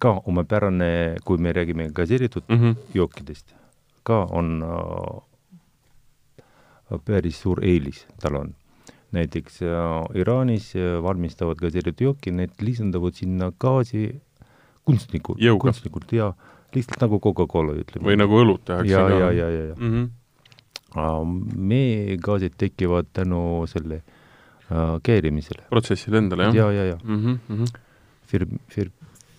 ka 0.00 0.14
omapärane, 0.28 1.16
kui 1.24 1.38
me 1.38 1.52
räägime 1.52 1.90
gaseeritud 1.94 2.42
mm 2.48 2.58
-hmm. 2.58 2.76
jookidest, 2.94 3.54
ka 4.02 4.24
on 4.30 4.62
äh, 4.62 5.20
päris 7.04 7.40
suur 7.40 7.64
eelis 7.64 8.06
tal 8.20 8.34
on. 8.36 8.54
näiteks 9.12 9.62
äh, 9.62 9.68
Iraanis 10.16 10.76
äh, 10.76 11.02
valmistavad 11.02 11.56
gaseeritud 11.56 12.00
jooki, 12.00 12.30
need 12.30 12.50
lisandavad 12.60 13.14
sinna 13.14 13.52
gaasi 13.60 14.20
kunstnikult, 14.84 15.38
kunstnikult 15.60 16.12
ja 16.12 16.32
lihtsalt 16.74 17.00
nagu 17.00 17.20
Coca-Cola, 17.20 17.72
ütleme. 17.72 18.06
või 18.08 18.16
nagu 18.16 18.40
õlut 18.40 18.64
tehakse 18.64 18.92
ja, 18.92 19.08
ja, 19.08 19.30
ja, 19.32 19.50
ja, 19.50 19.64
ja 19.68 19.74
mm. 19.74 19.90
-hmm. 19.90 20.10
Uh, 20.92 21.22
meie 21.56 22.18
gaasid 22.20 22.58
tekivad 22.60 23.06
tänu 23.16 23.64
selle 23.70 24.02
uh, 24.02 24.98
keerimisele. 25.02 25.64
protsessile 25.70 26.18
endale, 26.20 26.50
jah? 26.50 26.54
ja, 26.54 26.72
ja, 26.72 26.84
ja 26.84 26.98
mm. 27.04 27.38
-hmm. 27.48 27.80
Firm, 28.28 28.58
firm, 28.68 28.92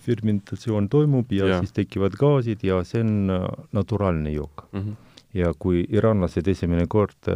fermentatsioon 0.05 0.89
toimub 0.89 1.31
ja, 1.31 1.47
ja 1.47 1.59
siis 1.59 1.75
tekivad 1.75 2.17
gaasid 2.19 2.63
ja 2.63 2.81
see 2.87 3.01
on 3.01 3.29
äh, 3.29 3.45
naturaalne 3.71 4.31
jook 4.31 4.65
mm. 4.71 4.79
-hmm. 4.79 4.95
ja 5.33 5.53
kui 5.59 5.85
iraanlased 5.89 6.47
esimene 6.47 6.87
kord 6.87 7.29
äh, 7.29 7.35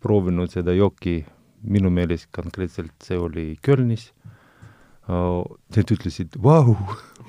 proovinud 0.00 0.50
seda 0.50 0.72
jooki, 0.72 1.24
minu 1.62 1.90
meelest 1.90 2.28
konkreetselt 2.30 2.94
see 3.02 3.18
oli 3.18 3.56
Kölnis 3.62 4.12
äh,, 4.12 4.33
nad 5.08 5.90
ütlesid, 5.92 6.36
vau, 6.42 6.76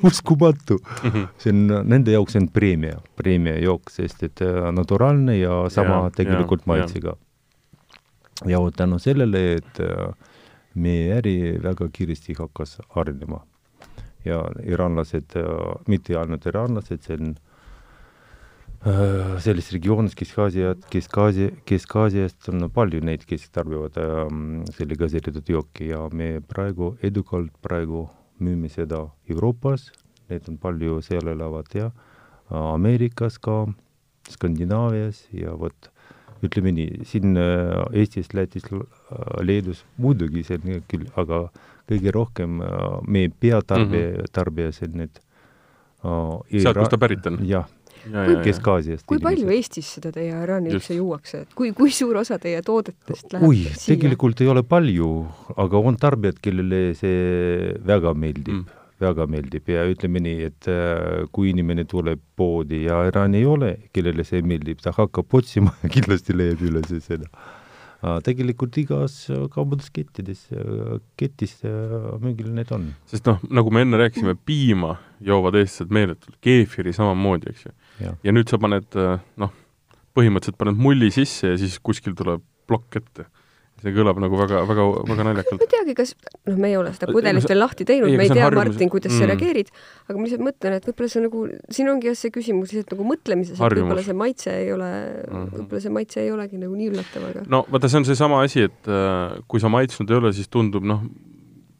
uskumatu 0.03 0.77
mm. 0.79 1.09
-hmm. 1.09 1.27
see 1.37 1.51
on, 1.51 1.89
nende 1.89 2.11
jaoks 2.11 2.35
see 2.35 2.41
on 2.41 2.47
preemia, 2.47 2.99
preemiajook, 3.15 3.89
sest 3.91 4.23
et 4.23 4.41
äh, 4.41 4.71
naturaalne 4.71 5.37
ja 5.37 5.69
sama 5.69 6.03
ja, 6.03 6.11
tegelikult 6.15 6.61
ja, 6.61 6.67
maitsega. 6.67 7.15
ja 8.45 8.59
vot 8.59 8.75
tänu 8.75 8.99
sellele, 8.99 9.55
et 9.55 9.79
äh, 9.79 10.13
meie 10.75 11.17
äri 11.17 11.59
väga 11.63 11.89
kiiresti 11.91 12.35
hakkas 12.39 12.79
arenema 12.95 13.41
ja 14.25 14.41
iraanlased, 14.63 15.35
mitte 15.87 16.17
ainult 16.17 16.45
iraanlased, 16.45 17.03
see 17.03 17.17
on 17.19 17.35
äh, 17.35 17.44
selles 19.41 19.71
regioonis 19.73 20.13
Kesk-Aasiat, 20.13 20.83
Kesk-Aasia, 20.93 21.49
Kesk-Aasiast 21.65 22.51
on 22.51 22.67
palju 22.73 22.99
neid, 23.01 23.23
kes 23.25 23.47
tarbivad 23.49 23.97
ähm, 23.97 24.59
selle 24.77 24.97
gaseeritud 24.99 25.49
jooki 25.49 25.89
ja 25.89 26.03
me 26.13 26.35
praegu 26.45 26.91
edukalt 27.01 27.49
praegu 27.65 28.05
müüme 28.37 28.69
seda 28.69 29.07
Euroopas, 29.31 29.89
need 30.29 30.45
on 30.51 30.59
palju 30.61 30.99
seal 31.05 31.33
elavad 31.33 31.73
ja 31.73 31.89
Ameerikas 32.49 33.39
ka, 33.41 33.63
Skandinaavias 34.29 35.23
ja 35.33 35.55
vot 35.57 35.89
ütleme 36.45 36.73
nii, 36.75 37.05
siin 37.09 37.37
äh, 37.41 37.85
Eestis, 37.95 38.33
Lätis, 38.37 38.67
Leedus 39.41 39.81
muidugi 39.97 40.43
see 40.45 40.59
on 40.61 40.83
küll, 40.89 41.07
aga 41.17 41.47
kõige 41.89 42.13
rohkem 42.13 42.59
äh, 42.61 42.83
meie 43.07 43.31
peatarbija 43.33 44.11
mm, 44.11 44.19
-hmm. 44.19 44.33
tarbija, 44.35 44.75
see 44.75 44.89
on 44.91 44.99
need 45.01 45.21
uh, 46.03 46.37
sealt, 46.51 46.77
kust 46.77 46.93
ta 46.93 47.01
pärit 47.01 47.25
on? 47.31 47.41
jah, 47.49 47.65
Kesk-Aasiast. 48.45 49.05
kui 49.09 49.19
palju 49.23 49.49
Eestis 49.55 49.89
seda 49.97 50.11
teie 50.15 50.33
Iraani 50.43 50.73
üldse 50.75 50.97
juuakse, 50.97 51.43
et 51.45 51.57
kui, 51.57 51.71
kui 51.77 51.93
suur 51.95 52.21
osa 52.21 52.37
teie 52.41 52.61
toodetest 52.65 53.33
läheb 53.33 53.49
oi, 53.49 53.65
tegelikult 53.81 54.41
ei 54.45 54.51
ole 54.51 54.65
palju, 54.67 55.09
aga 55.61 55.83
on 55.91 55.99
tarbijad, 56.01 56.39
kellele 56.43 56.81
see 56.99 57.75
väga 57.85 58.15
meeldib 58.17 58.61
mm., 58.61 58.81
väga 59.03 59.25
meeldib 59.27 59.67
ja 59.67 59.83
ütleme 59.91 60.21
nii, 60.23 60.45
et 60.47 60.69
äh, 60.71 61.25
kui 61.35 61.49
inimene 61.51 61.83
tuleb 61.89 62.21
poodi 62.39 62.85
ja 62.85 63.01
Iraani 63.09 63.41
ei 63.41 63.49
ole, 63.49 63.73
kellele 63.95 64.23
see 64.27 64.39
meeldib, 64.45 64.79
ta 64.83 64.95
hakkab 64.95 65.35
otsima 65.41 65.75
ja 65.83 65.91
kindlasti 65.91 66.37
leiab 66.37 66.63
üles 66.69 66.93
seda 67.03 67.29
tegelikult 68.25 68.75
igas 68.77 69.15
kaubanduskettides, 69.53 70.45
ketis 71.17 71.57
müügil 72.21 72.51
need 72.53 72.71
on. 72.75 72.89
sest 73.09 73.25
noh, 73.29 73.39
nagu 73.49 73.71
me 73.73 73.85
enne 73.85 73.99
rääkisime, 73.99 74.35
piima 74.45 74.95
joovad 75.25 75.57
eestlased 75.61 75.93
meeletult, 75.95 76.37
keefiri 76.43 76.93
samamoodi, 76.95 77.53
eks 77.53 77.65
ju. 77.67 77.73
Ja 78.01 78.35
nüüd 78.35 78.51
sa 78.51 78.59
paned 78.61 78.99
noh, 79.41 79.55
põhimõtteliselt 80.15 80.59
paned 80.59 80.79
mulli 80.79 81.11
sisse 81.13 81.53
ja 81.53 81.57
siis 81.59 81.79
kuskil 81.83 82.15
tuleb 82.17 82.43
plokk 82.67 83.01
ette 83.01 83.29
see 83.83 83.93
kõlab 83.93 84.19
nagu 84.21 84.37
väga, 84.39 84.61
väga, 84.69 84.83
väga 85.05 85.25
naljakalt. 85.27 85.59
ma 85.59 85.65
ei 85.65 85.71
teagi, 85.71 85.95
kas, 85.97 86.13
noh, 86.47 86.57
me 86.61 86.69
ei 86.71 86.77
ole 86.79 86.91
seda 86.95 87.09
pudelit 87.11 87.47
veel 87.49 87.59
lahti 87.59 87.87
teinud, 87.87 88.13
me 88.17 88.25
ei 88.25 88.31
tea, 88.31 88.47
Martin, 88.55 88.91
kuidas 88.91 89.13
mm. 89.13 89.19
sa 89.19 89.29
reageerid, 89.29 89.71
aga 90.07 90.15
ma 90.15 90.25
lihtsalt 90.25 90.45
mõtlen, 90.45 90.77
et 90.79 90.87
võib-olla 90.89 91.11
see 91.11 91.23
nagu, 91.25 91.41
siin 91.77 91.91
ongi 91.91 92.09
jah 92.09 92.17
see 92.19 92.31
küsimus 92.33 92.71
lihtsalt 92.73 92.95
nagu 92.95 93.07
mõtlemises, 93.09 93.59
et 93.59 93.77
võib-olla 93.77 94.05
see 94.05 94.17
maitse 94.17 94.55
ei 94.55 94.71
ole 94.75 94.89
mm 94.95 95.51
võib-olla 95.55 95.83
see 95.83 95.93
maitse 95.93 96.23
ei 96.23 96.31
olegi 96.33 96.59
nagu 96.59 96.75
nii 96.75 96.89
üllatav, 96.93 97.27
aga 97.29 97.43
no 97.51 97.61
vaata, 97.71 97.91
see 97.91 97.99
on 98.01 98.07
seesama 98.07 98.39
asi, 98.45 98.65
et 98.69 98.89
äh, 98.91 99.35
kui 99.51 99.61
sa 99.61 99.69
maitsnud 99.71 100.11
ei 100.11 100.19
ole, 100.21 100.31
siis 100.35 100.49
tundub 100.51 100.87
noh, 100.87 101.03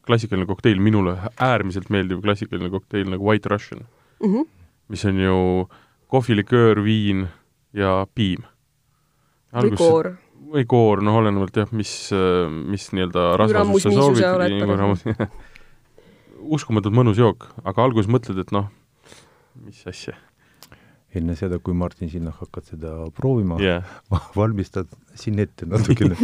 klassikaline 0.06 0.47
kokteil, 0.49 0.84
minule 0.84 1.15
äärmiselt 1.41 1.89
meeldiv 1.93 2.21
klassikaline 2.25 2.69
kokteil 2.73 3.08
nagu 3.10 3.25
White 3.25 3.49
Russian 3.51 3.82
mm, 3.82 4.28
-hmm. 4.28 4.47
mis 4.93 5.06
on 5.10 5.23
ju 5.23 5.39
kohviliköör, 6.11 6.83
viin 6.83 7.27
ja 7.73 8.05
piim. 8.15 8.45
või 9.55 9.75
koor 9.79 10.13
või 10.55 10.65
koor, 10.69 11.01
noh, 11.03 11.17
olenevalt 11.19 11.57
jah, 11.57 11.71
mis, 11.75 11.91
mis 12.69 12.87
nii-öelda 12.95 13.33
rasvasus 13.41 13.87
sa 13.87 13.91
soovid. 13.91 15.25
uskumatult 16.55 16.95
mõnus 16.95 17.19
jook, 17.19 17.49
aga 17.65 17.83
alguses 17.87 18.09
mõtled, 18.11 18.39
et 18.43 18.53
noh, 18.55 18.69
mis 19.65 19.81
asja. 19.89 20.15
enne 21.15 21.31
seda, 21.39 21.61
kui 21.63 21.75
Martin, 21.77 22.09
sina 22.11 22.33
hakkad 22.35 22.65
seda 22.73 22.89
proovima 23.15 23.55
yeah., 23.63 23.85
ma 24.11 24.19
valmistan 24.35 24.89
siin 25.15 25.39
ette 25.39 25.67
natukene 25.69 26.17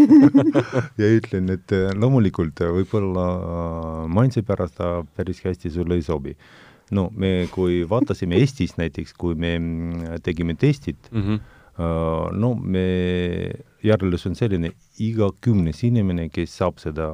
ja 0.99 1.11
ütlen, 1.15 1.47
et 1.55 1.71
loomulikult 1.95 2.59
võib-olla 2.75 3.27
maitse 4.11 4.43
pärast 4.43 4.75
ta 4.81 4.97
päris 5.15 5.39
hästi 5.45 5.71
sulle 5.71 5.95
ei 5.95 6.03
sobi 6.03 6.35
no 6.91 7.09
me, 7.15 7.47
kui 7.51 7.81
vaatasime 7.89 8.39
Eestis 8.41 8.77
näiteks, 8.79 9.15
kui 9.17 9.35
me 9.35 9.55
tegime 10.23 10.55
testid 10.59 11.11
mm, 11.11 11.25
-hmm 11.25 11.57
no 12.37 12.53
me, 12.55 12.85
järeldus 13.83 14.25
on 14.27 14.35
selline, 14.35 14.73
iga 14.99 15.31
kümnes 15.41 15.83
inimene, 15.87 16.27
kes 16.29 16.57
saab 16.59 16.81
seda 16.83 17.13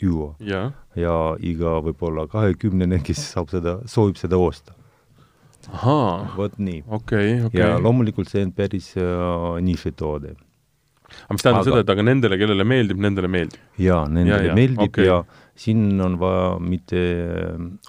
juua 0.00 0.34
ja, 0.44 0.68
ja 0.98 1.14
iga 1.44 1.78
võib-olla 1.84 2.26
kahekümnene, 2.30 3.00
kes 3.04 3.22
saab 3.34 3.52
seda, 3.52 3.78
soovib 3.90 4.18
seda 4.20 4.38
osta. 4.40 4.74
vot 6.36 6.58
nii. 6.58 6.84
okei, 6.86 7.40
okei. 7.48 7.60
ja 7.60 7.78
loomulikult 7.82 8.30
see 8.30 8.44
on 8.46 8.52
päris 8.56 8.92
äh, 8.96 9.58
nišitoode. 9.64 10.34
aga 11.26 11.36
mis 11.36 11.44
tähendab 11.44 11.62
aga... 11.62 11.70
seda, 11.70 11.82
et 11.84 11.92
aga 11.96 12.06
nendele, 12.06 12.38
kellele 12.40 12.64
meeldib, 12.64 13.02
nendele 13.04 13.30
meeldib? 13.32 13.60
jaa, 13.82 14.04
nendele 14.08 14.46
ja, 14.46 14.52
ja, 14.52 14.58
meeldib 14.58 14.86
okay. 14.88 15.10
ja 15.10 15.22
siin 15.58 16.00
on 16.00 16.18
vaja 16.20 16.58
mitte 16.62 17.00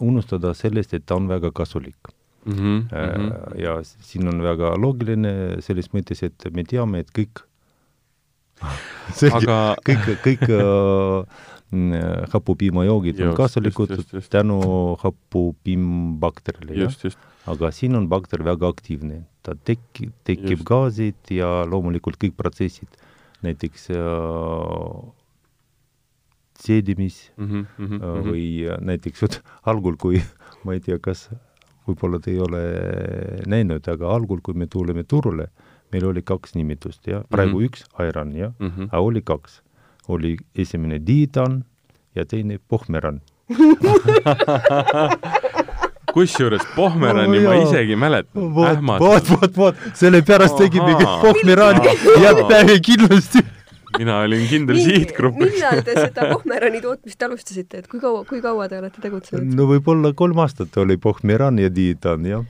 unustada 0.02 0.56
sellest, 0.58 0.96
et 0.98 1.06
ta 1.06 1.18
on 1.20 1.28
väga 1.30 1.52
kasulik 1.56 2.12
mm. 2.46 2.56
-hmm. 2.56 3.62
ja 3.62 3.78
siin 3.84 4.28
on 4.28 4.42
väga 4.44 4.74
loogiline 4.78 5.62
selles 5.66 5.92
mõttes, 5.94 6.24
et 6.26 6.50
me 6.54 6.64
teame, 6.64 7.06
et 7.06 7.14
kõik 7.14 7.46
aga 9.40 9.58
kõik, 9.88 10.10
kõik 10.26 10.44
äh, 10.52 11.46
hapupiimajoogid 12.34 13.22
on 13.24 13.36
kasulikud 13.38 13.94
just, 13.94 14.02
just, 14.02 14.14
just. 14.14 14.32
tänu 14.34 14.60
hapupiimbakterile, 15.04 16.74
jah. 16.82 17.20
aga 17.48 17.72
siin 17.72 17.96
on 17.96 18.10
bakter 18.10 18.44
väga 18.44 18.68
aktiivne, 18.68 19.24
ta 19.46 19.56
tekib, 19.56 20.12
tekib 20.28 20.66
gaasid 20.66 21.32
ja 21.32 21.64
loomulikult 21.70 22.18
kõik 22.22 22.36
protsessid, 22.40 23.00
näiteks 23.46 23.90
äh, 23.94 24.00
seedimis 26.60 27.32
mm 27.38 27.46
-hmm, 27.46 27.66
mm 27.78 27.88
-hmm. 27.88 28.24
või 28.28 28.46
näiteks 28.82 29.22
vot 29.22 29.42
algul, 29.66 29.96
kui 29.98 30.22
ma 30.64 30.74
ei 30.74 30.80
tea, 30.80 31.00
kas 31.00 31.30
võib-olla 31.88 32.20
te 32.20 32.32
ei 32.32 32.40
ole 32.40 32.62
näinud, 33.48 33.88
aga 33.88 34.14
algul, 34.14 34.42
kui 34.44 34.54
me 34.54 34.68
tuleme 34.68 35.04
turule, 35.04 35.48
meil 35.92 36.06
oli 36.06 36.22
kaks 36.22 36.56
nimetust, 36.56 37.08
jah, 37.08 37.24
praegu 37.30 37.60
mm 37.60 37.64
-hmm. 37.64 37.66
üks 37.66 37.84
Airan, 37.94 38.36
jah 38.36 38.52
mm, 38.60 38.68
-hmm. 38.68 38.88
aga 38.92 39.02
oli 39.02 39.22
kaks. 39.22 39.62
oli 40.08 40.38
esimene 40.56 41.00
Diitan 41.06 41.64
ja 42.16 42.26
teine 42.26 42.60
Pohmeran 42.68 43.22
kusjuures 46.14 46.62
Pohmerani 46.76 47.38
oh, 47.38 47.44
ma 47.44 47.56
isegi 47.56 47.96
mäletan, 47.96 48.54
ähmastav. 48.66 49.08
vot, 49.08 49.30
vot, 49.30 49.58
vot, 49.58 49.76
sellepärast 49.94 50.58
tegimegi 50.58 51.06
Pohmerani 51.06 51.80
ja 52.24 52.34
pähe 52.48 52.80
kindlasti 52.80 53.44
mina 53.98 54.20
olin 54.26 54.46
kindel 54.50 54.80
sihtgrupp. 54.84 55.40
millal 55.42 55.84
te 55.86 55.96
seda 55.98 56.30
Pohmerani 56.34 56.82
tootmist 56.84 57.28
alustasite, 57.28 57.84
et 57.84 57.90
kui 57.92 58.02
kaua, 58.04 58.24
kui 58.30 58.44
kaua 58.44 58.70
te 58.70 58.80
olete 58.82 59.02
tegutsenud? 59.04 59.58
no 59.58 59.68
võib-olla 59.72 60.14
kolm 60.18 60.40
aastat 60.46 60.78
oli 60.82 61.00
Pohmeran 61.02 61.60
ja 61.62 61.72
Diitan, 61.74 62.28
jah 62.30 62.48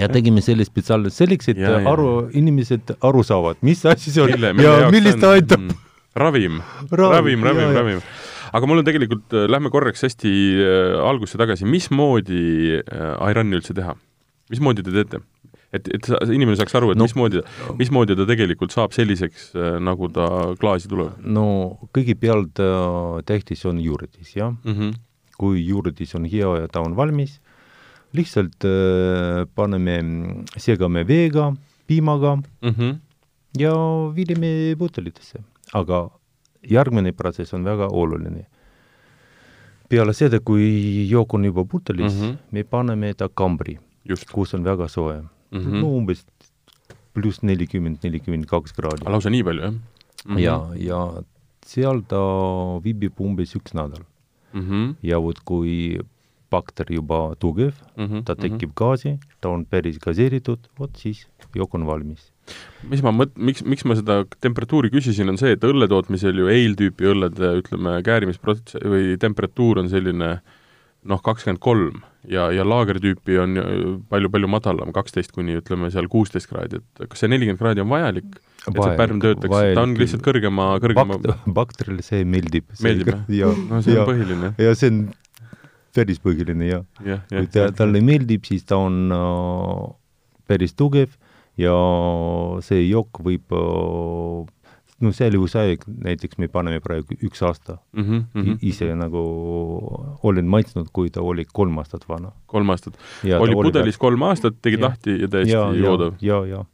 ja 0.00 0.08
tegime 0.12 0.42
selle 0.44 0.66
spetsiaalselt 0.66 1.16
selleks, 1.16 1.50
et 1.52 1.60
ja, 1.62 1.76
aru, 1.88 2.28
inimesed 2.36 2.96
aru 3.06 3.24
saavad, 3.26 3.60
mis 3.66 3.82
asi 3.88 4.12
see 4.12 4.24
on 4.24 4.34
mille, 4.34 4.52
ja 4.64 4.90
millist 4.92 5.20
ta 5.22 5.32
aitab 5.36 5.62
mm,. 5.62 5.84
ravim, 6.20 6.60
ravim, 6.90 7.46
ravim, 7.46 7.72
ravim. 7.76 8.02
aga 8.56 8.70
mul 8.70 8.82
on 8.82 8.88
tegelikult, 8.88 9.26
äh, 9.32 9.46
lähme 9.50 9.72
korraks 9.72 10.04
hästi 10.06 10.32
äh, 10.60 10.98
algusse 11.06 11.40
tagasi, 11.40 11.68
mismoodi 11.68 12.82
äh, 12.82 13.30
Irani 13.30 13.58
üldse 13.60 13.76
teha? 13.76 13.96
mismoodi 14.52 14.84
te 14.86 14.94
teete? 14.94 15.22
Et, 15.74 15.88
et 15.88 16.08
inimene 16.30 16.56
saaks 16.58 16.76
aru, 16.78 16.92
et 16.92 16.98
no, 16.98 17.06
mismoodi, 17.08 17.42
mismoodi 17.78 18.16
ta 18.18 18.26
tegelikult 18.28 18.74
saab 18.74 18.94
selliseks 18.96 19.48
äh,, 19.56 19.78
nagu 19.82 20.08
ta 20.14 20.28
klaasi 20.60 20.90
tuleb? 20.90 21.18
no 21.22 21.46
kõigepealt 21.96 22.62
äh, 22.62 23.18
tähtis 23.28 23.64
on 23.68 23.80
juurdis, 23.82 24.34
jah 24.36 24.54
mm. 24.54 24.74
-hmm. 24.74 24.94
kui 25.38 25.64
juurdis 25.66 26.14
on 26.18 26.24
hea 26.24 26.52
ja 26.62 26.68
ta 26.68 26.84
on 26.84 26.96
valmis, 26.96 27.40
lihtsalt 28.16 28.64
äh, 28.64 29.44
paneme, 29.54 29.98
segame 30.56 31.04
veega, 31.06 31.52
piimaga 31.86 32.36
mm 32.36 32.70
-hmm. 32.70 32.98
ja 33.58 33.74
viilime 34.14 34.76
pudelitesse. 34.78 35.42
aga 35.72 36.10
järgmine 36.70 37.12
protsess 37.12 37.54
on 37.54 37.64
väga 37.64 37.88
oluline. 37.90 38.46
peale 39.88 40.12
seda, 40.12 40.40
kui 40.40 41.08
jook 41.08 41.34
on 41.34 41.44
juba 41.44 41.64
pudelis 41.64 42.14
mm, 42.14 42.20
-hmm. 42.20 42.36
me 42.50 42.64
paneme 42.64 43.14
ta 43.14 43.28
kambri, 43.28 43.78
kus 44.32 44.54
on 44.54 44.64
väga 44.64 44.88
soe 44.88 45.20
mm. 45.20 45.35
-hmm. 45.52 45.80
no 45.80 45.96
umbes 45.98 46.24
pluss 47.14 47.42
nelikümmend, 47.42 48.02
nelikümmend 48.04 48.46
kaks 48.46 48.72
kraadi. 48.76 49.04
lausa 49.04 49.30
nii 49.30 49.44
palju, 49.44 49.62
jah 49.62 49.72
mm? 49.72 49.80
-hmm. 50.26 50.38
ja, 50.40 50.56
ja 50.76 51.00
seal 51.66 52.02
ta 52.08 52.20
viibib 52.84 53.20
umbes 53.20 53.56
üks 53.58 53.74
nädal 53.74 54.04
mm. 54.52 54.62
-hmm. 54.62 54.94
ja 55.02 55.18
vot 55.22 55.40
kui 55.44 55.98
bakter 56.50 56.86
juba 56.92 57.34
tugev 57.42 57.74
mm, 57.96 58.06
-hmm, 58.06 58.24
ta 58.24 58.34
mhm. 58.34 58.42
tekib 58.42 58.68
mm 58.68 58.72
-hmm. 58.72 58.80
gaasi, 58.80 59.18
ta 59.40 59.48
on 59.48 59.64
päris 59.66 59.98
gaseeritud, 59.98 60.58
vot 60.78 60.96
siis 60.96 61.26
jook 61.54 61.74
on 61.74 61.86
valmis. 61.86 62.32
mis 62.88 63.02
ma 63.02 63.10
mõt-, 63.10 63.34
miks, 63.36 63.64
miks 63.64 63.84
ma 63.84 63.96
seda 63.98 64.24
temperatuuri 64.40 64.90
küsisin, 64.90 65.28
on 65.28 65.38
see, 65.38 65.52
et 65.52 65.64
õlle 65.64 65.88
tootmisel 65.88 66.38
ju 66.38 66.46
eeltüüpi 66.46 67.08
õllede, 67.12 67.48
ütleme, 67.60 68.02
käärimisprotsess 68.02 68.78
või 68.84 69.16
temperatuur 69.18 69.78
on 69.82 69.88
selline 69.90 70.40
noh, 71.08 71.22
kakskümmend 71.24 71.60
kolm 71.62 72.02
ja, 72.30 72.48
ja 72.54 72.64
laagertüüpi 72.66 73.38
on 73.42 73.60
palju-palju 74.10 74.50
madalam, 74.50 74.92
kaksteist 74.94 75.34
kuni 75.34 75.58
ütleme 75.60 75.90
seal 75.94 76.08
kuusteist 76.12 76.50
kraadi, 76.50 76.80
et 76.80 77.10
kas 77.10 77.22
see 77.22 77.30
nelikümmend 77.30 77.62
kraadi 77.62 77.84
on 77.84 77.92
vajalik? 77.92 78.40
et 78.66 78.80
see 78.80 78.96
pärm 78.98 79.20
töötaks, 79.22 79.54
ta 79.76 79.84
on 79.84 79.94
lihtsalt 79.98 80.24
kõrgema, 80.26 80.72
kõrgema 80.82 81.20
Bakt 81.22 81.46
bakterile 81.58 82.02
see 82.02 82.24
meeldib. 82.26 82.66
meeldib, 82.82 83.12
jah? 83.30 83.54
no 83.70 83.82
see 83.84 83.98
on 84.00 84.08
põhiline. 84.08 84.50
ja 84.58 84.74
see 84.78 84.90
on 84.92 85.04
päris 85.96 86.18
põhiline 86.22 86.66
ja, 86.68 86.82
ja, 87.06 87.20
ja 87.30 87.44
kui 87.44 87.52
ta, 87.54 87.70
talle 87.76 88.02
meeldib, 88.04 88.44
siis 88.48 88.66
ta 88.68 88.80
on 88.82 89.14
äh, 89.14 89.86
päris 90.50 90.74
tugev 90.76 91.14
ja 91.60 91.76
see 92.66 92.82
jook 92.88 93.22
võib 93.24 93.54
äh, 93.56 94.65
no 95.00 95.12
säilivusaeg, 95.12 95.84
näiteks 96.04 96.38
me 96.40 96.48
paneme 96.48 96.80
praegu 96.80 97.16
üks 97.26 97.42
aasta 97.44 97.78
mm. 97.92 98.02
-hmm, 98.02 98.22
mm 98.34 98.42
-hmm. 98.44 98.58
ise 98.62 98.94
nagu 98.94 99.22
olen 100.22 100.46
maitsnud, 100.46 100.88
kui 100.92 101.10
ta 101.10 101.20
oli 101.20 101.44
kolm 101.52 101.78
aastat 101.78 102.08
vana. 102.08 102.32
kolm 102.46 102.70
aastat. 102.70 102.98
oli 103.38 103.54
pudelis 103.54 103.98
kolm 103.98 104.22
aastat, 104.22 104.56
tegid 104.62 104.80
ja, 104.80 104.88
lahti 104.88 105.20
ja 105.20 105.28
täiesti 105.28 105.82
joodav. 105.82 106.14
ja, 106.20 106.40
ja, 106.46 106.46
ja. 106.56 106.64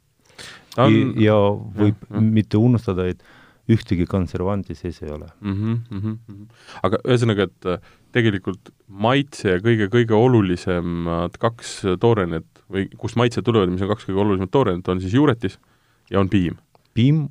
On... 0.77 0.93
ja 1.21 1.35
võib 1.79 1.95
ja, 2.09 2.15
ja. 2.15 2.21
mitte 2.21 2.57
unustada, 2.57 3.05
et 3.05 3.23
ühtegi 3.69 4.05
konservanti 4.05 4.75
sees 4.75 5.01
ei 5.03 5.11
ole 5.11 5.27
mm. 5.41 5.53
-hmm, 5.53 5.77
mm 5.89 5.99
-hmm. 5.99 6.47
aga 6.83 6.97
ühesõnaga, 7.03 7.43
et 7.43 7.65
äh, 7.65 7.79
tegelikult 8.11 8.73
maitse 8.87 9.49
ja 9.49 9.59
kõige-kõige 9.59 10.13
olulisemad 10.13 11.37
kaks 11.39 11.81
toorenet 11.99 12.45
või 12.69 12.89
kust 12.97 13.15
maitsed 13.15 13.43
tulevad, 13.43 13.71
mis 13.71 13.81
on 13.81 13.91
kaks 13.93 14.05
kõige 14.09 14.19
olulisemat 14.19 14.51
toorenet, 14.51 14.87
on 14.87 15.01
siis 15.01 15.13
juuretis 15.13 15.59
ja 16.11 16.19
on 16.19 16.29
piim. 16.29 16.57
piim, 16.93 17.27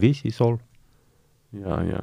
vesi, 0.00 0.32
sool. 0.34 0.58
ja, 1.54 1.80
ja 1.88 2.02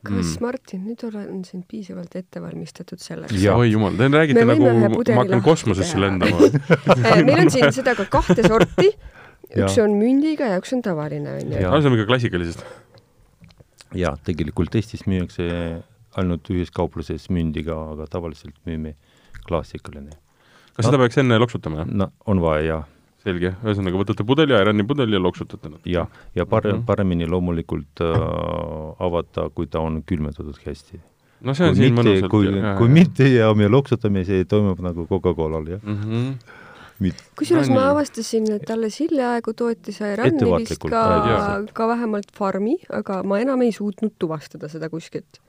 kas 0.00 0.12
mm. 0.14 0.36
Martin, 0.40 0.84
nüüd 0.88 1.02
olen 1.04 1.42
sind 1.44 1.66
piisavalt 1.68 2.14
ette 2.16 2.40
valmistatud 2.40 3.00
selleks? 3.02 3.36
oi 3.52 3.68
jumal, 3.68 3.96
te 3.98 4.08
räägite 4.08 4.44
me 4.48 4.56
nagu 4.56 4.70
ma 4.88 5.18
hakkan 5.20 5.42
kosmosesse 5.44 6.00
lendama 6.00 6.48
meil 7.28 7.42
on 7.44 7.52
siin 7.52 7.68
seda 7.76 7.92
ka 7.98 8.06
kahte 8.08 8.46
sorti, 8.46 8.88
üks 9.50 9.76
on 9.84 9.98
mündiga 10.00 10.48
ja 10.54 10.60
üks 10.62 10.72
on 10.76 10.80
tavaline, 10.86 11.36
on 11.42 11.52
ju. 11.52 11.66
alustame 11.68 12.00
ikka 12.00 12.08
klassikalisest 12.14 12.64
jaa, 13.98 14.14
tegelikult 14.24 14.74
Eestis 14.78 15.04
müüakse 15.10 15.50
ainult 16.18 16.48
ühes 16.52 16.72
kaupluses 16.74 17.28
mündiga, 17.32 17.76
aga 17.94 18.06
tavaliselt 18.10 18.56
müüme 18.66 18.94
klassikaline. 19.46 20.16
kas 20.74 20.86
no, 20.86 20.90
seda 20.90 21.02
peaks 21.02 21.20
enne 21.22 21.38
loksutama, 21.40 21.84
jah? 21.84 21.92
no 22.02 22.10
on 22.30 22.42
vaja, 22.42 22.64
jah. 22.66 22.88
Selge, 23.24 23.52
ühesõnaga 23.64 24.00
võtate 24.00 24.26
pudeli, 24.26 24.56
Irani 24.56 24.86
pudeli 24.88 25.16
ja 25.16 25.22
loksutate 25.22 25.72
nad? 25.72 25.84
jah, 25.88 26.08
ja 26.34 26.46
pare- 26.46 26.72
mm, 26.72 26.78
-hmm. 26.80 26.86
paremini 26.88 27.28
loomulikult 27.28 28.02
äh, 28.04 28.16
avada, 28.98 29.48
kui 29.54 29.66
ta 29.66 29.80
on 29.80 30.02
külmutatud 30.06 30.56
hästi. 30.64 31.00
no 31.40 31.54
see 31.54 31.68
on 31.68 31.74
kui 31.74 31.82
siin 31.82 31.94
mitte, 31.94 32.08
mõnusalt 32.08 32.30
kui, 32.30 32.48
kui 32.78 32.88
mitte 32.88 33.28
ja 33.28 33.52
me 33.54 33.68
loksutame, 33.68 34.24
see 34.24 34.44
toimub 34.44 34.80
nagu 34.80 35.06
Coca-Colal, 35.06 35.68
jah 35.76 35.80
mm. 35.82 36.02
-hmm 36.02 36.58
kusjuures 37.38 37.70
ma 37.72 37.86
avastasin, 37.94 38.50
et 38.52 38.70
alles 38.70 38.98
hiljaaegu 39.00 39.54
tootis 39.56 40.02
Iranni 40.04 40.50
vist 40.60 40.82
ka, 40.84 41.04
ka 41.72 41.86
vähemalt 41.88 42.28
farmi, 42.36 42.76
aga 42.92 43.22
ma 43.24 43.38
enam 43.40 43.62
ei 43.64 43.72
suutnud 43.72 44.12
tuvastada 44.18 44.68
seda 44.68 44.90
kuskilt. 44.92 45.40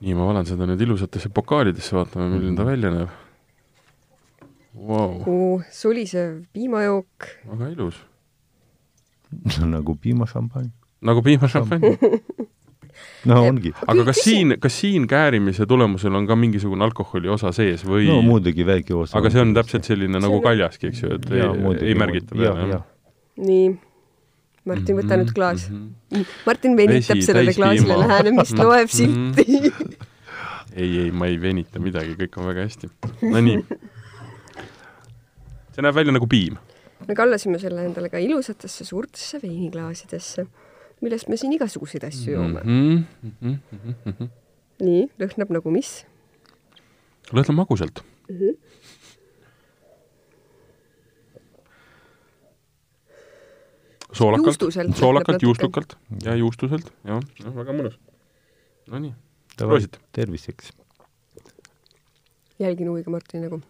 nii, 0.00 0.14
ma 0.14 0.26
valan 0.28 0.48
seda 0.48 0.64
nüüd 0.64 0.80
ilusatesse 0.80 1.28
pokaalidesse, 1.28 1.92
vaatame, 1.96 2.28
milline 2.32 2.56
ta 2.56 2.64
mhm. 2.64 2.70
välja 2.70 2.90
näeb 2.90 3.25
wow.. 4.76 5.22
kuhu 5.24 5.62
sulisev 5.72 6.42
piimajook. 6.52 7.30
väga 7.52 7.70
ilus 7.74 8.02
nagu 9.66 9.96
piimašampanj. 10.02 10.68
nagu 11.00 11.22
piimašampanj 11.22 11.82
no 13.28 13.40
ongi. 13.48 13.72
aga 13.86 14.04
kas 14.10 14.22
siin, 14.24 14.56
kas 14.60 14.78
siin 14.80 15.06
käärimise 15.10 15.66
tulemusel 15.66 16.14
on 16.14 16.26
ka 16.26 16.36
mingisugune 16.36 16.84
alkoholi 16.84 17.28
osa 17.32 17.52
sees 17.56 17.84
või? 17.86 18.06
no 18.10 18.20
muidugi 18.26 18.66
väike 18.66 18.94
osa. 18.94 19.18
aga 19.18 19.32
see 19.32 19.42
on 19.42 19.54
täpselt 19.56 19.88
selline 19.88 20.18
nagu 20.18 20.22
see 20.22 20.28
nagu 20.28 20.38
on... 20.40 20.46
kaljaski, 20.50 20.92
eks 20.92 21.02
ju, 21.02 21.12
et 21.18 21.28
ja, 21.30 21.50
ei, 21.50 21.64
muidugi, 21.66 21.90
ei 21.90 21.98
märgita 22.04 22.38
peale, 22.38 22.70
jah? 22.76 22.86
nii. 23.42 23.74
Martin, 24.66 24.96
võta 24.98 25.14
nüüd 25.14 25.28
mhm, 25.28 25.34
klaas 25.36 25.68
mm. 25.70 25.82
-hmm. 26.10 26.30
Martin 26.46 26.72
venitab 26.74 27.20
Vesi, 27.20 27.26
sellele 27.28 27.52
klaasile 27.54 27.98
lähenemist, 28.00 28.56
mhm. 28.56 28.66
loeb 28.66 28.90
silti 28.90 29.60
ei, 30.82 30.88
ei, 31.04 31.10
ma 31.14 31.28
ei 31.30 31.38
venita 31.40 31.80
midagi, 31.80 32.16
kõik 32.18 32.34
on 32.40 32.50
väga 32.50 32.66
hästi. 32.66 32.90
Nonii 33.22 33.60
see 35.76 35.84
näeb 35.84 35.96
välja 35.96 36.14
nagu 36.16 36.26
piim. 36.30 36.56
me 37.08 37.14
kallasime 37.14 37.60
selle 37.60 37.84
endale 37.84 38.08
ka 38.12 38.20
ilusatesse 38.22 38.86
suurtesse 38.88 39.40
veiniklaasidesse, 39.42 40.46
millest 41.04 41.28
me 41.28 41.36
siin 41.36 41.52
igasuguseid 41.52 42.06
asju 42.08 42.32
joome 42.32 42.62
mm. 42.64 43.04
-hmm, 43.22 43.32
mm 43.42 43.56
-hmm, 43.74 43.94
mm 44.04 44.12
-hmm. 44.12 44.30
nii, 44.80 45.02
lõhnab 45.20 45.52
nagu 45.58 45.74
mis? 45.74 45.92
lõhnab 47.32 47.60
magusalt 47.60 48.00
mm. 48.28 48.38
-hmm. 48.38 48.56
soolakalt, 54.16 54.66
soolakalt, 54.96 55.42
juustukalt 55.42 55.98
ja 56.24 56.34
juustuselt, 56.40 56.88
jah, 57.04 57.20
jah, 57.44 57.54
väga 57.60 57.72
mõnus. 57.76 58.00
Nonii, 58.88 59.12
proovisid. 59.58 59.98
terviseks. 60.12 60.72
jälgin 62.58 62.88
huviga 62.88 63.10
Martini 63.10 63.42
nägu 63.44 63.60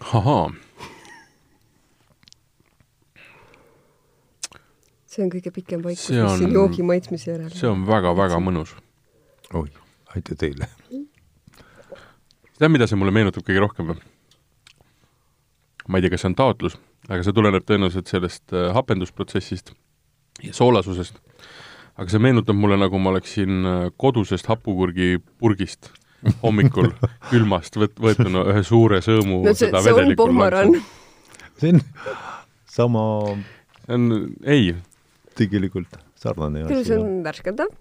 ahaa, 0.00 0.50
see 5.10 5.24
on 5.24 5.30
kõige 5.32 5.50
pikem 5.54 5.82
vaikus, 5.84 6.06
See 6.08 6.20
mis 6.22 6.36
siin 6.38 6.48
on- 6.50 6.54
joogi 6.54 6.82
maitsmise 6.86 7.30
järel 7.32 7.50
see 7.54 7.68
on 7.70 7.84
väga-väga 7.88 8.38
mõnus. 8.42 8.74
oi, 9.54 9.68
aitäh 10.16 10.36
teile. 10.38 10.68
tead, 12.58 12.70
mida 12.70 12.86
see 12.86 12.96
mulle 12.96 13.10
meenutab 13.12 13.42
kõige 13.46 13.60
rohkem 13.60 13.86
või? 13.92 13.98
ma 15.88 15.98
ei 15.98 16.02
tea, 16.02 16.10
kas 16.14 16.20
see 16.22 16.30
on 16.30 16.34
taotlus, 16.38 16.76
aga 17.08 17.22
see 17.26 17.32
tuleneb 17.34 17.64
tõenäoliselt 17.66 18.06
sellest 18.08 18.52
äh, 18.54 18.70
hapendusprotsessist 18.74 19.72
ja 20.42 20.52
soolasusest. 20.54 21.18
aga 21.96 22.08
see 22.10 22.18
meenutab 22.22 22.54
mulle, 22.56 22.76
nagu 22.78 22.98
ma 22.98 23.10
oleksin 23.10 23.64
äh, 23.66 23.90
kodusest 23.98 24.46
hapukurgi 24.46 25.18
purgist 25.38 25.90
hommikul 26.42 26.90
külmast 27.30 27.76
võt-, 27.80 27.98
võetuna 28.00 28.44
ühe 28.52 28.62
suure 28.66 29.00
sõõmu 29.04 29.42
no 29.44 29.54
see, 29.54 29.68
seda 29.68 29.82
see 29.84 29.94
on 29.94 30.00
vedelikku 30.00 30.28
lanksu.. 30.36 30.82
see 31.62 31.74
on 31.74 31.82
sama 32.70 33.04
see 33.86 33.96
on, 33.96 34.08
ei, 34.44 34.74
tegelikult 35.38 36.00
sarnane 36.20 36.66
küll 36.68 36.84
see 36.84 36.96
asi. 36.96 37.00
on 37.00 37.22
värskendav 37.26 37.72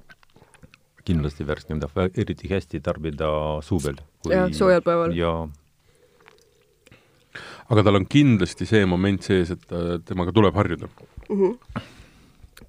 kindlasti 1.10 1.45
värskendav, 1.47 1.95
eriti 2.13 2.49
hästi 2.52 2.84
tarbida 2.86 3.30
suvel. 3.65 3.97
ja 4.30 4.43
soojal 4.54 4.84
päeval. 4.86 5.15
ja 5.17 5.32
aga 7.69 7.86
tal 7.86 8.02
on 8.02 8.06
kindlasti 8.10 8.67
see 8.69 8.86
moment 8.89 9.25
sees, 9.25 9.54
et 9.56 9.73
äh, 9.73 9.95
temaga 10.06 10.34
tuleb 10.36 10.56
harjuda. 10.58 10.89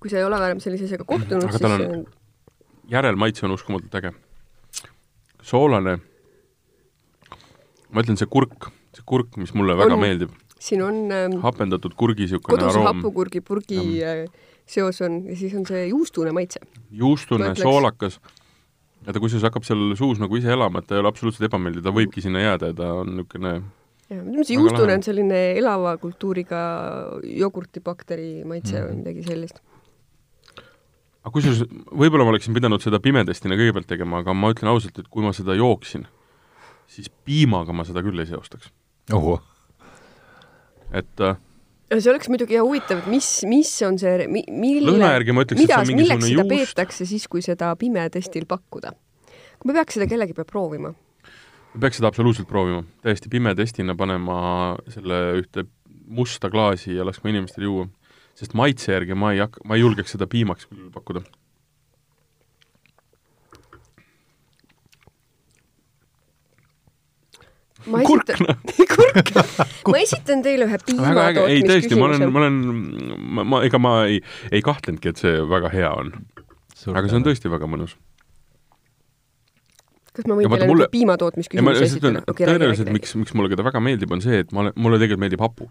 kui 0.00 0.08
sa 0.08 0.20
ei 0.20 0.24
ole 0.24 0.40
varem 0.40 0.62
sellise 0.62 0.88
asjaga 0.88 1.04
kohtunud, 1.04 1.44
Aga 1.44 1.52
siis 1.52 1.62
tal 1.66 1.76
on- 1.76 1.84
see 1.84 1.98
on 1.98 2.08
järelmaitse 2.90 3.46
on 3.46 3.54
uskumatult 3.54 3.94
äge. 4.00 4.12
Soolane, 5.50 5.96
ma 7.90 8.04
ütlen, 8.04 8.18
see 8.20 8.28
kurk, 8.30 8.70
see 8.96 9.04
kurk, 9.08 9.34
mis 9.40 9.52
mulle 9.56 9.74
väga 9.78 9.96
On- 9.96 10.02
meeldib, 10.04 10.34
siin 10.60 10.82
on 10.84 11.00
ähm, 11.14 11.38
hapendatud 11.44 11.94
kurgi 11.98 12.26
niisugune 12.28 12.66
aroom, 12.68 12.86
hapukurgi 12.90 13.40
purgi 13.44 13.80
äh, 14.04 14.26
seos 14.70 15.00
on 15.06 15.22
ja 15.30 15.36
siis 15.40 15.54
on 15.58 15.64
see 15.66 15.86
juustune 15.90 16.32
maitse. 16.36 16.60
juustune 16.92 17.50
soolakas, 17.58 18.20
ja 19.06 19.12
ta 19.16 19.22
kusjuures 19.22 19.46
hakkab 19.48 19.64
seal 19.66 19.94
suus 19.98 20.20
nagu 20.22 20.36
ise 20.38 20.52
elama, 20.54 20.82
et 20.82 20.86
ta 20.90 20.98
ei 20.98 21.02
ole 21.02 21.08
absoluutselt 21.10 21.48
ebameeldiv, 21.48 21.82
ta 21.86 21.94
võibki 21.96 22.22
sinna 22.22 22.42
jääda 22.44 22.70
ja 22.74 22.76
ta 22.82 22.90
on 23.00 23.14
niisugune 23.16 23.54
jah, 24.10 24.20
ütleme 24.20 24.44
see 24.44 24.56
Väga 24.58 24.60
juustune 24.60 24.94
on 24.98 25.04
selline 25.06 25.40
elava 25.58 25.96
kultuuriga 26.02 26.60
jogurtibakteri 27.24 28.44
maitse 28.44 28.76
Mhm. 28.80 28.86
või 28.90 28.96
midagi 29.02 29.22
sellist. 29.26 29.60
Aga 31.20 31.34
kusjuures 31.34 31.64
võib-olla 31.90 32.26
ma 32.26 32.34
oleksin 32.34 32.56
pidanud 32.56 32.82
seda 32.84 33.00
pimedestina 33.02 33.58
kõigepealt 33.58 33.88
tegema, 33.90 34.22
aga 34.24 34.34
ma 34.36 34.52
ütlen 34.54 34.72
ausalt, 34.72 34.98
et 35.02 35.10
kui 35.12 35.24
ma 35.24 35.34
seda 35.36 35.56
jooksin, 35.58 36.06
siis 36.90 37.10
piimaga 37.26 37.74
ma 37.76 37.86
seda 37.88 38.02
küll 38.04 38.22
ei 38.22 38.30
seostaks. 38.30 38.72
et 40.90 41.24
äh, 41.26 41.36
see 41.98 42.10
oleks 42.12 42.30
muidugi 42.30 42.56
jah 42.56 42.64
huvitav, 42.66 43.02
et 43.02 43.10
mis, 43.10 43.28
mis 43.50 43.70
on 43.86 43.98
see, 43.98 44.26
mille 44.30 44.86
lõhna 44.86 45.12
järgi 45.16 45.34
ma 45.34 45.44
ütleks, 45.44 45.58
et 45.58 45.66
see 45.66 45.68
mida 45.68 45.82
on, 45.82 45.92
milleks 45.98 46.22
mingisugune 46.22 46.30
seda 46.30 46.58
juust, 46.60 46.74
peetakse 46.76 47.06
siis, 47.12 47.28
kui 47.30 47.44
seda 47.44 47.74
pimetestil 47.78 48.48
pakkuda? 48.50 48.94
kui 49.60 49.68
me 49.68 49.76
peaks 49.76 49.98
seda 49.98 50.06
kellegi 50.08 50.32
peal 50.36 50.46
proovima, 50.48 50.94
peaks 51.78 52.00
seda 52.00 52.08
absoluutselt 52.08 52.48
proovima, 52.48 52.84
täiesti 53.04 53.28
pimedestina 53.32 53.94
panema 53.98 54.40
selle 54.88 55.20
ühte 55.42 55.66
musta 56.10 56.50
klaasi 56.50 56.96
ja 56.96 57.04
laskma 57.06 57.30
inimestel 57.30 57.66
juua. 57.68 57.86
Sest 58.40 58.56
maitse 58.56 58.94
järgi 58.94 59.16
ma 59.18 59.34
ei 59.34 59.42
hakka, 59.44 59.62
ma 59.68 59.76
ei 59.76 59.84
julgeks 59.84 60.16
seda 60.16 60.28
piimaks 60.30 60.68
küll 60.70 60.88
pakkuda. 60.94 61.22
ma 67.88 68.02
esitan, 68.04 68.44
kurk, 68.94 69.30
ma 69.88 70.00
esitan 70.02 70.42
teile 70.44 70.66
ühe 70.68 70.76
äge, 70.76 71.44
ei 71.48 71.62
tõesti, 71.64 71.96
ma 71.96 72.10
olen, 72.10 72.26
ma 72.28 72.42
piimatootmisküsimuse. 72.42 72.42
olen, 72.42 72.58
ma, 73.38 73.46
ma, 73.54 73.60
ega 73.66 73.80
ma 73.80 73.92
ei, 74.10 74.20
ei 74.52 74.62
kahtlenudki, 74.64 75.14
et 75.14 75.22
see 75.22 75.40
väga 75.48 75.72
hea 75.72 75.90
on. 75.96 76.12
aga 76.92 77.06
see 77.08 77.20
on 77.20 77.26
tõesti 77.26 77.52
väga 77.52 77.68
mõnus. 77.70 77.96
kas 80.12 80.26
ma 80.28 80.36
võin 80.36 80.44
Ja 80.44 80.52
teile 80.52 80.68
mulle- 80.68 80.90
piimatootmisküsimuse 80.92 81.86
esitada?, 81.88 82.24
tõenäoliselt 82.36 82.92
miks, 82.92 83.16
miks 83.16 83.32
mulle 83.38 83.52
teda 83.54 83.64
väga 83.66 83.80
meeldib, 83.84 84.12
on 84.12 84.20
see, 84.24 84.42
et 84.44 84.52
ma 84.52 84.66
olen, 84.66 84.76
mulle 84.76 85.00
tegelikult 85.00 85.24
meeldib 85.24 85.46
hapu. 85.46 85.70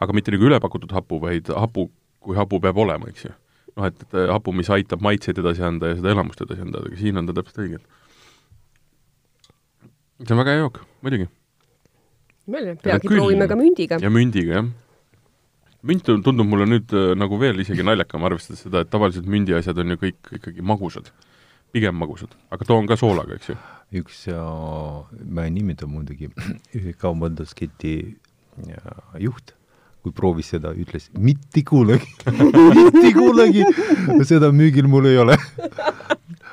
Aga 0.00 0.16
mitte 0.16 0.32
nagu 0.34 0.48
ülepakutud 0.48 0.92
hapu, 0.96 1.20
vaid 1.22 1.50
hapu, 1.52 1.88
kui 2.24 2.36
hapu 2.38 2.60
peab 2.62 2.78
olema, 2.80 3.10
eks 3.12 3.26
ju. 3.28 3.32
noh, 3.76 3.86
et, 3.86 4.04
et 4.06 4.18
hapu, 4.32 4.52
mis 4.56 4.70
aitab 4.72 5.02
maitseid 5.04 5.38
edasi 5.42 5.64
anda 5.66 5.92
ja 5.92 5.98
seda 6.00 6.14
elamust 6.14 6.40
edasi 6.44 6.64
anda, 6.64 6.82
aga 6.86 7.00
siin 7.00 7.20
on 7.20 7.28
ta 7.28 7.36
täpselt 7.36 7.64
õige. 7.64 7.80
see 10.24 10.34
on 10.34 10.42
väga 10.42 10.56
hea 10.56 10.62
jook, 10.64 10.84
muidugi. 11.04 11.28
peagi 12.84 13.12
proovime 13.12 13.48
ka 13.50 13.58
mündiga. 13.60 14.00
ja 14.02 14.12
mündiga, 14.12 14.60
jah. 14.60 14.70
münt 15.86 16.04
tund- 16.04 16.24
tundub 16.24 16.48
mulle 16.48 16.66
nüüd 16.68 16.92
äh, 16.96 17.12
nagu 17.16 17.38
veel 17.40 17.60
isegi 17.62 17.84
naljakam, 17.86 18.24
arvestades 18.28 18.64
seda, 18.66 18.82
et 18.84 18.90
tavaliselt 18.92 19.28
mündi 19.28 19.56
asjad 19.56 19.78
on 19.80 19.94
ju 19.94 20.00
kõik 20.00 20.34
ikkagi 20.40 20.64
magusad. 20.64 21.12
pigem 21.70 21.94
magusad, 21.94 22.32
aga 22.50 22.66
too 22.66 22.80
on 22.80 22.88
ka 22.90 22.96
soolaga, 22.98 23.36
eks 23.36 23.52
ju. 23.52 23.56
üks 24.00 24.26
ja 24.26 24.42
ma 25.28 25.44
ei 25.46 25.54
nimeta 25.54 25.86
muidugi 25.86 26.32
ühe 26.80 26.96
kaubandusketi 26.98 27.94
ja, 28.66 28.98
juht, 29.22 29.54
kui 30.04 30.14
proovis 30.16 30.50
seda, 30.54 30.72
ütles 30.76 31.08
mitte 31.18 31.62
kunagi, 31.66 32.08
mitte 32.78 33.12
kunagi 33.16 33.64
seda 34.28 34.50
müügil 34.54 34.88
mul 34.90 35.10
ei 35.10 35.20
ole. 35.20 35.36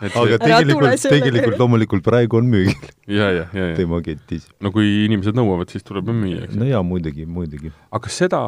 aga 0.06 0.38
tegelikult, 0.42 1.02
tegelikult 1.02 1.58
loomulikult 1.58 2.04
praegu 2.06 2.38
on 2.38 2.50
müügil 2.52 2.90
ja, 3.10 3.32
ja, 3.34 3.46
ja, 3.50 3.70
ja. 3.72 3.76
tema 3.78 3.98
ketis. 4.06 4.46
no 4.62 4.70
kui 4.76 5.06
inimesed 5.08 5.38
nõuavad, 5.38 5.72
siis 5.74 5.86
tuleb 5.88 6.12
ju 6.12 6.18
müüa, 6.18 6.44
eks 6.46 6.54
ju. 6.54 6.62
no 6.62 6.68
jaa, 6.70 6.84
muidugi, 6.86 7.26
muidugi. 7.26 7.72
aga 7.90 8.04
kas 8.06 8.20
seda, 8.26 8.42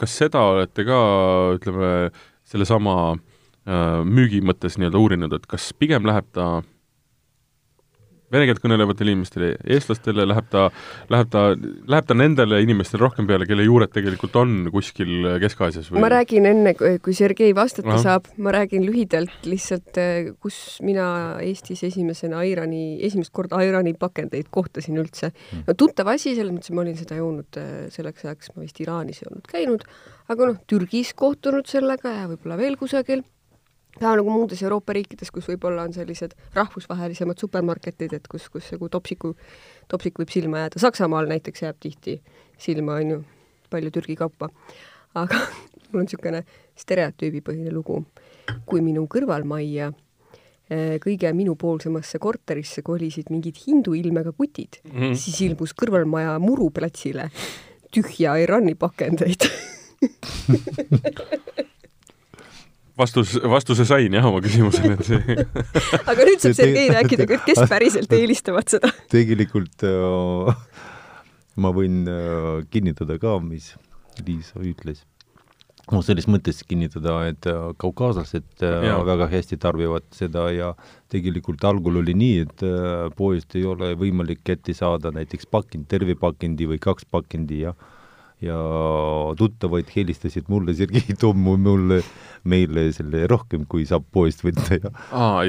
kas 0.00 0.16
seda 0.24 0.42
olete 0.54 0.86
ka, 0.88 1.02
ütleme, 1.58 1.92
sellesama 2.50 2.96
äh, 3.14 4.00
müügi 4.02 4.42
mõttes 4.46 4.80
nii-öelda 4.80 5.02
uurinud, 5.02 5.36
et 5.38 5.46
kas 5.50 5.70
pigem 5.78 6.08
läheb 6.08 6.26
ta 6.34 6.48
vene 8.32 8.46
keelt 8.48 8.60
kõnelevatele 8.62 9.12
inimestele, 9.14 9.50
eestlastele, 9.76 10.26
läheb 10.26 10.48
ta, 10.50 10.66
läheb 11.12 11.30
ta, 11.32 11.44
läheb 11.92 12.08
ta 12.08 12.16
nendele 12.18 12.58
inimestele 12.64 13.02
rohkem 13.04 13.28
peale, 13.28 13.46
kelle 13.48 13.66
juured 13.66 13.92
tegelikult 13.94 14.36
on 14.40 14.56
kuskil 14.74 15.28
Kesk-Aasias 15.42 15.92
või 15.92 16.02
ma 16.02 16.10
räägin 16.16 16.48
enne, 16.50 16.74
kui 16.76 17.14
Sergei 17.16 17.54
vastata 17.56 17.94
Ahah. 17.94 18.02
saab, 18.02 18.30
ma 18.42 18.54
räägin 18.56 18.86
lühidalt 18.86 19.46
lihtsalt, 19.46 20.00
kus 20.42 20.58
mina 20.86 21.06
Eestis 21.44 21.84
esimesena 21.86 22.42
Airani, 22.42 22.98
esimest 23.06 23.34
korda 23.36 23.60
Airani 23.62 23.94
pakendeid 23.98 24.50
kohtasin 24.50 24.98
üldse. 25.02 25.32
no 25.66 25.78
tuttav 25.78 26.10
asi, 26.14 26.34
selles 26.34 26.52
mõttes, 26.54 26.72
et 26.72 26.78
ma 26.78 26.84
olin 26.86 26.98
seda 26.98 27.20
joonud 27.20 27.60
äh, 27.62 27.72
selleks 27.94 28.26
ajaks, 28.26 28.52
ma 28.56 28.66
vist 28.66 28.82
Iraanis 28.82 29.22
ei 29.22 29.30
olnud 29.30 29.48
käinud, 29.50 29.86
aga 30.32 30.50
noh, 30.50 30.60
Türgis 30.66 31.14
kohtunud 31.14 31.68
sellega 31.70 32.12
ja 32.22 32.28
võib-olla 32.32 32.58
veel 32.58 32.78
kusagil 32.80 33.22
ka 34.00 34.12
nagu 34.18 34.30
muudes 34.30 34.62
Euroopa 34.62 34.94
riikides, 34.96 35.30
kus 35.32 35.48
võib-olla 35.50 35.86
on 35.86 35.94
sellised 35.96 36.34
rahvusvahelisemad 36.56 37.40
supermarketid, 37.40 38.16
et 38.18 38.28
kus, 38.30 38.48
kus 38.52 38.68
nagu 38.74 38.90
topsiku, 38.92 39.32
topsik 39.88 40.20
võib 40.20 40.32
silma 40.32 40.64
jääda, 40.64 40.82
Saksamaal 40.82 41.28
näiteks 41.30 41.64
jääb 41.64 41.78
tihti 41.80 42.18
silma, 42.60 42.98
on 43.00 43.14
ju, 43.14 43.20
palju 43.72 43.92
Türgi 43.94 44.18
kaupa. 44.18 44.50
aga 45.16 45.38
mul 45.90 46.02
on 46.02 46.08
niisugune 46.08 46.42
stereotüübipõhine 46.76 47.72
lugu. 47.72 48.04
kui 48.66 48.82
minu 48.84 49.06
kõrvalmajja 49.10 49.90
eh, 50.70 50.98
kõige 51.02 51.32
minupoolsemasse 51.34 52.18
korterisse 52.22 52.82
kolisid 52.82 53.30
mingid 53.30 53.56
hindu 53.66 53.94
ilmega 53.94 54.32
kutid 54.32 54.80
mm. 54.84 54.92
-hmm. 54.92 55.14
siis 55.14 55.40
ilmus 55.40 55.74
kõrvalmaja 55.74 56.38
muruplatsile 56.38 57.30
tühja 57.90 58.36
Irani 58.38 58.74
pakendeid 58.74 59.48
vastus, 62.98 63.34
vastuse 63.44 63.86
sain 63.88 64.14
jah 64.16 64.26
oma 64.28 64.42
küsimusele, 64.44 64.96
et 64.96 65.08
see 65.08 65.36
aga 66.12 66.28
nüüd 66.28 66.42
saab 66.42 66.56
Sergei 66.58 66.92
rääkida, 66.92 67.28
kes 67.46 67.64
päriselt 67.70 68.12
eelistavad 68.16 68.70
seda. 68.72 68.92
tegelikult 69.14 69.84
äh, 69.88 70.54
ma 71.60 71.74
võin 71.76 72.06
äh, 72.10 72.64
kinnitada 72.72 73.18
ka, 73.22 73.36
mis 73.42 73.74
Liisa 74.24 74.62
ütles. 74.64 75.02
no 75.92 76.00
selles 76.02 76.24
mõttes 76.26 76.62
kinnitada, 76.66 77.18
et 77.30 77.46
äh, 77.50 77.68
kaukaaslased 77.82 78.64
äh, 78.64 78.88
väga 79.06 79.28
hästi 79.30 79.58
tarbivad 79.62 80.08
seda 80.16 80.48
ja 80.54 80.72
tegelikult 81.12 81.62
algul 81.68 82.00
oli 82.00 82.16
nii, 82.16 82.40
et 82.46 82.64
äh, 82.66 83.10
poest 83.18 83.54
ei 83.58 83.66
ole 83.68 83.92
võimalik 83.98 84.42
kätte 84.46 84.74
saada 84.74 85.12
näiteks 85.14 85.46
pakind, 85.52 85.86
terve 85.92 86.16
pakendi 86.18 86.68
või 86.72 86.80
kaks 86.82 87.06
pakendi 87.12 87.62
ja 87.66 87.76
ja 88.44 88.56
tuttavaid 89.36 89.88
helistasid 89.94 90.50
mulle, 90.52 90.74
Sergei, 90.76 91.16
too 91.20 91.32
mu- 91.32 91.56
mulle, 91.60 92.02
meile 92.44 92.90
selle 92.92 93.24
rohkem, 93.30 93.64
kui 93.68 93.86
saab 93.88 94.04
poest 94.12 94.44
võtta 94.44 94.76
ja 94.76 94.92
aa, 95.10 95.44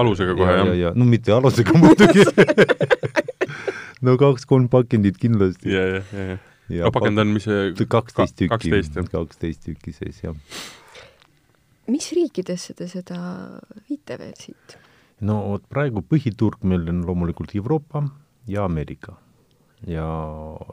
alusega 0.00 0.36
kohe 0.38 0.54
ja, 0.54 0.58
ja, 0.58 0.64
jah? 0.64 0.78
ja 0.86 0.92
no 0.96 1.08
mitte 1.08 1.34
alusega 1.36 1.76
muidugi. 1.82 2.24
no 4.06 4.16
kaks-kolm 4.20 4.70
pakendit 4.72 5.20
kindlasti. 5.20 5.74
ja, 5.74 5.86
ja, 5.96 6.02
ja, 6.16 6.38
ja. 6.72 6.84
no 6.86 6.92
pakend 6.96 7.20
on, 7.20 7.34
mis 7.36 7.48
see 7.48 7.88
kaksteist 7.90 8.38
tükki, 8.40 8.72
kaksteist 9.12 9.66
tükki 9.68 9.96
sees, 9.96 10.22
jah. 10.24 10.36
mis 11.92 12.08
riikidesse 12.16 12.76
te 12.78 12.88
seda 12.88 13.20
viite 13.90 14.16
veel 14.16 14.36
siit? 14.40 14.80
no 15.20 15.42
vot 15.52 15.68
praegu 15.68 16.00
põhiturg 16.08 16.64
meil 16.64 16.88
on 16.88 17.04
loomulikult 17.04 17.52
Euroopa 17.54 18.06
ja 18.48 18.64
Ameerika. 18.64 19.18
Ja 19.88 20.06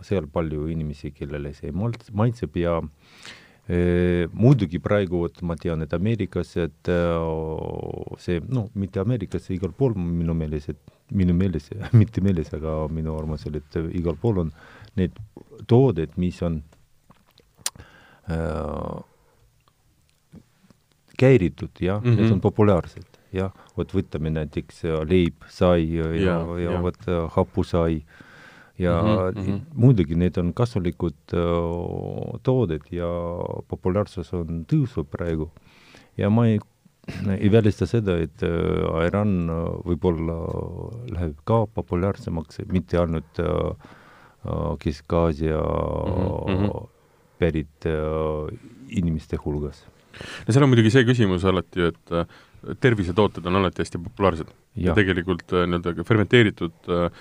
seal 0.03 0.28
palju 0.32 0.68
inimesi, 0.72 1.14
kellele 1.16 1.53
see 1.55 1.72
maitseb 1.72 2.58
ja 2.60 2.76
e, 3.68 4.28
muidugi 4.34 4.82
praegu 4.84 5.24
vot 5.24 5.41
ma 5.47 5.55
tean, 5.60 5.86
et 5.86 5.93
Ameerikas, 5.95 6.55
et 6.60 6.91
see, 8.24 8.41
no 8.47 8.68
mitte 8.76 9.03
Ameerikas, 9.03 9.49
igal 9.55 9.76
pool 9.78 9.95
minu 9.95 10.36
meeles, 10.38 10.70
et 10.74 10.95
minu 11.16 11.36
meeles, 11.38 11.70
mitte 12.01 12.24
meeles, 12.24 12.51
aga 12.58 12.80
minu 12.91 13.16
arvamusel, 13.16 13.62
et 13.62 13.80
igal 13.95 14.20
pool 14.20 14.43
on 14.45 14.55
need 14.99 15.16
tooted, 15.70 16.18
mis 16.20 16.41
on 16.43 16.62
äh, 18.28 18.97
käiritud, 21.18 21.72
jah 21.80 22.01
mm, 22.03 22.12
-hmm. 22.12 22.22
need 22.22 22.32
on 22.32 22.41
populaarsed, 22.41 23.20
jah, 23.34 23.51
vot 23.78 23.93
võtame 23.93 24.30
näiteks 24.36 24.84
leib, 25.08 25.47
sai 25.47 25.88
ja, 25.95 26.12
ja, 26.14 26.39
ja, 26.43 26.72
ja 26.72 26.82
vot 26.84 27.08
hapusai 27.36 28.01
ja 28.78 29.01
mm 29.01 29.41
-hmm. 29.41 29.59
muidugi 29.73 30.15
need 30.15 30.38
on 30.38 30.53
kasulikud 30.53 31.34
uh, 31.34 32.39
tooted 32.43 32.82
ja 32.91 33.07
populaarsus 33.67 34.34
on 34.34 34.65
tõusnud 34.65 35.09
praegu. 35.09 35.51
ja 36.17 36.30
ma 36.30 36.47
ei 36.47 36.59
ei 37.38 37.51
välista 37.51 37.88
seda, 37.88 38.17
et 38.19 38.43
äh, 38.43 39.05
Iran 39.07 39.49
äh, 39.49 39.67
võib-olla 39.88 40.38
läheb 41.13 41.38
ka 41.47 41.61
populaarsemaks, 41.78 42.65
mitte 42.71 42.99
ainult 43.01 43.39
äh, 43.39 43.93
Kesk-Aasia 44.80 45.59
mm 45.59 46.57
-hmm. 46.57 46.89
pärit 47.39 47.88
inimeste 48.89 49.38
hulgas. 49.43 49.86
no 50.47 50.53
seal 50.53 50.63
on 50.63 50.69
muidugi 50.69 50.91
see 50.91 51.03
küsimus 51.03 51.45
alati 51.45 51.82
et 51.82 52.80
tervisetooted 52.80 53.45
on 53.45 53.55
alati 53.55 53.82
hästi 53.82 53.97
populaarsed 53.97 54.47
ja, 54.47 54.86
ja 54.86 54.95
tegelikult 54.95 55.51
nii-öelda 55.51 56.03
fermenteeritud 56.03 56.73
Äh, 56.88 57.11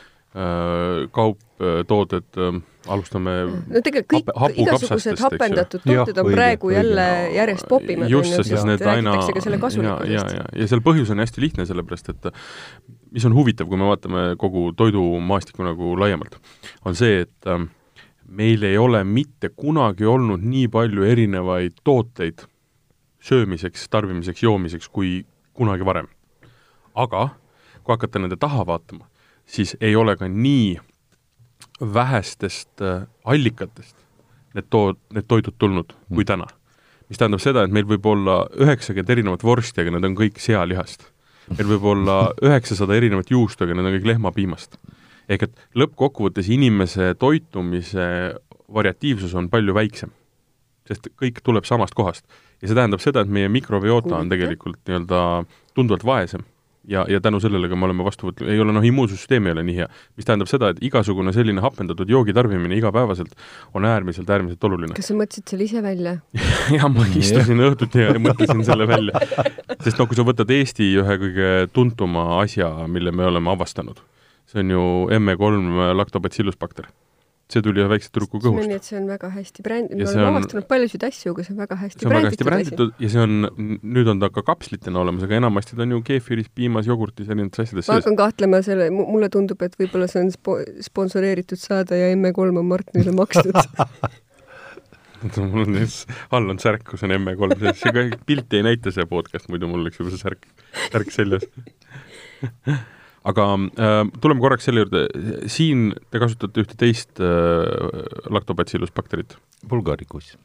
kauptooted, 1.16 2.26
äh, 2.36 2.58
alustame 2.92 3.34
no 3.48 3.80
tegelikult 3.84 4.28
kõik 4.28 4.58
igasugused 4.62 5.22
hapendatud 5.24 5.84
tooted 5.86 6.18
on 6.20 6.28
praegu 6.28 6.70
jälle 6.74 7.06
järjest 7.34 7.68
popivad. 7.70 8.10
just, 8.10 8.36
sest 8.42 8.68
need 8.68 8.84
aina 8.84 9.14
ja, 9.16 9.96
ja, 10.04 10.26
ja, 10.36 10.44
ja 10.52 10.68
seal 10.68 10.84
põhjus 10.84 11.10
on 11.14 11.22
hästi 11.24 11.40
lihtne, 11.40 11.66
sellepärast 11.68 12.12
et 12.12 12.28
mis 13.16 13.24
on 13.24 13.34
huvitav, 13.36 13.70
kui 13.70 13.80
me 13.80 13.88
vaatame 13.88 14.26
kogu 14.40 14.68
toidumaastikku 14.76 15.64
nagu 15.64 15.94
laiemalt, 16.00 16.36
on 16.84 16.98
see, 16.98 17.24
et 17.24 17.50
äh, 17.50 17.64
meil 18.28 18.62
ei 18.66 18.76
ole 18.78 19.00
mitte 19.08 19.50
kunagi 19.56 20.04
olnud 20.04 20.44
nii 20.44 20.68
palju 20.68 21.06
erinevaid 21.06 21.80
tooteid 21.86 22.44
söömiseks, 23.24 23.88
tarbimiseks, 23.90 24.42
joomiseks 24.42 24.88
kui 24.92 25.24
kunagi 25.56 25.86
varem. 25.86 26.08
aga 26.94 27.28
kui 27.84 27.92
hakata 27.92 28.18
nende 28.18 28.36
taha 28.40 28.64
vaatama, 28.66 29.06
siis 29.46 29.76
ei 29.80 29.96
ole 29.96 30.16
ka 30.16 30.28
nii 30.28 30.76
vähestest 31.94 32.82
äh, 32.82 33.06
allikatest 33.24 33.96
need 34.56 34.70
tood, 34.72 34.98
need 35.14 35.26
toidud 35.28 35.56
tulnud 35.60 35.92
kui 36.08 36.24
mm. 36.24 36.30
täna. 36.30 36.46
mis 37.06 37.20
tähendab 37.20 37.42
seda, 37.42 37.62
et 37.62 37.74
meil 37.74 37.86
võib 37.86 38.06
olla 38.10 38.40
üheksakümmend 38.58 39.12
erinevat 39.14 39.44
vorsti, 39.46 39.82
aga 39.82 39.92
need 39.94 40.08
on 40.08 40.16
kõik 40.18 40.40
sealihast. 40.42 41.10
meil 41.52 41.68
võib 41.74 41.84
olla 41.92 42.16
üheksasada 42.48 42.96
erinevat 42.96 43.30
juustu, 43.30 43.64
aga 43.64 43.76
need 43.76 43.90
on 43.90 43.98
kõik 43.98 44.10
lehmapiimast. 44.12 44.78
ehk 45.28 45.48
et 45.48 45.62
lõppkokkuvõttes 45.76 46.50
inimese 46.52 47.14
toitumise 47.18 48.08
variatiivsus 48.72 49.34
on 49.38 49.50
palju 49.52 49.74
väiksem, 49.76 50.10
sest 50.88 51.08
kõik 51.20 51.42
tuleb 51.44 51.68
samast 51.68 51.94
kohast. 51.94 52.24
ja 52.62 52.68
see 52.68 52.78
tähendab 52.78 53.04
seda, 53.04 53.22
et 53.22 53.30
meie 53.30 53.52
mikrobiota 53.52 54.16
on 54.16 54.32
tegelikult 54.32 54.80
nii-öelda 54.88 55.22
tunduvalt 55.74 56.04
vaesem 56.04 56.46
ja, 56.88 57.04
ja 57.08 57.20
tänu 57.20 57.40
sellele 57.40 57.68
ka 57.68 57.76
me 57.78 57.86
oleme 57.88 58.04
vastu 58.06 58.30
võtnud, 58.30 58.48
ei 58.50 58.60
ole 58.62 58.74
noh, 58.74 58.84
immuunsüsteem 58.86 59.48
ei 59.48 59.54
ole 59.56 59.64
nii 59.66 59.76
hea. 59.80 59.88
mis 60.18 60.28
tähendab 60.28 60.50
seda, 60.50 60.70
et 60.72 60.82
igasugune 60.86 61.32
selline 61.36 61.62
hapendatud 61.64 62.10
joogi 62.10 62.34
tarbimine 62.36 62.78
igapäevaselt 62.78 63.34
on 63.74 63.86
äärmiselt, 63.88 64.30
äärmiselt 64.30 64.68
oluline. 64.68 64.96
kas 64.98 65.10
sa 65.10 65.16
mõtlesid 65.18 65.54
selle 65.54 65.66
ise 65.68 65.82
välja 65.84 66.16
jah, 66.76 66.88
ma 66.92 67.06
istusin 67.18 67.64
õhtuti 67.68 68.04
ja 68.04 68.14
mõtlesin 68.22 68.62
selle 68.66 68.88
välja. 68.90 69.24
sest 69.80 69.98
noh, 69.98 70.10
kui 70.10 70.18
sa 70.18 70.26
võtad 70.26 70.52
Eesti 70.56 70.92
ühe 71.02 71.18
kõige 71.22 71.50
tuntuma 71.72 72.28
asja, 72.40 72.70
mille 72.90 73.14
me 73.14 73.26
oleme 73.30 73.52
avastanud, 73.54 74.00
see 74.50 74.62
on 74.62 74.76
ju 74.76 74.86
ME3 75.18 75.92
lactobacillus 75.98 76.58
bakter 76.60 76.90
see 77.52 77.62
tuli 77.62 77.78
ühe 77.78 77.86
väikse 77.90 78.10
tüdruku 78.10 78.40
kõhust. 78.42 78.66
nii, 78.66 78.78
et 78.80 78.86
see 78.86 78.96
on 78.98 79.04
väga 79.06 79.28
hästi 79.30 79.62
bränd-, 79.62 79.92
me 79.94 80.02
oleme 80.02 80.24
on... 80.24 80.38
avastanud 80.40 80.66
paljusid 80.70 81.04
asju, 81.06 81.30
aga 81.34 81.44
see 81.46 81.54
on 81.54 81.60
väga 81.62 81.78
hästi 81.78 82.02
see 82.02 82.08
on 82.08 82.14
väga 82.16 82.30
hästi 82.32 82.46
bränditud 82.48 83.04
ja 83.04 83.10
see 83.12 83.22
on, 83.22 83.36
nüüd 83.96 84.10
on 84.10 84.22
ta 84.22 84.30
ka 84.34 84.42
kapslitena 84.48 85.02
olemas, 85.04 85.26
aga 85.28 85.38
enamasti 85.38 85.78
ta 85.78 85.84
on 85.86 85.94
ju 85.94 86.02
keefiris, 86.08 86.50
piimas, 86.58 86.90
jogurtis, 86.90 87.28
erinevates 87.30 87.62
asjades 87.62 87.86
sees. 87.86 87.92
ma 87.92 88.00
hakkan 88.00 88.18
kahtlema 88.18 88.60
selle, 88.66 88.88
mulle 88.94 89.30
tundub, 89.30 89.62
et 89.62 89.78
võib-olla 89.78 90.10
see 90.10 90.24
on 90.24 90.32
spo-, 90.34 90.58
sponsoreeritud 90.88 91.62
saade 91.62 92.00
ja 92.00 92.10
ME3 92.18 92.50
on 92.50 92.66
Martinile 92.72 93.14
makstud 93.14 93.54
mul 95.36 95.62
on 95.62 95.78
all 96.34 96.50
on 96.50 96.58
särk, 96.62 96.82
kus 96.90 97.06
on 97.06 97.14
ME3 97.14 97.60
sees, 97.62 97.86
see 97.86 98.10
pilti 98.26 98.58
ei 98.58 98.66
näita, 98.72 98.90
see 98.94 99.06
podcast, 99.06 99.46
muidu 99.54 99.70
mul 99.70 99.86
oleks 99.86 100.02
juba 100.02 100.10
see 100.10 100.26
särk, 100.26 100.50
särk 100.90 101.14
seljas 101.14 101.46
aga 103.26 103.46
äh, 103.56 104.00
tuleme 104.22 104.42
korraks 104.42 104.68
selle 104.68 104.84
juurde, 104.84 105.06
siin 105.50 105.90
te 106.12 106.22
kasutate 106.22 106.62
ühte 106.62 106.78
teist 106.78 107.22
äh, 107.22 108.02
lactobacillus 108.32 108.92
bakterit. 108.94 109.38
Bulgaricus. 109.66 110.36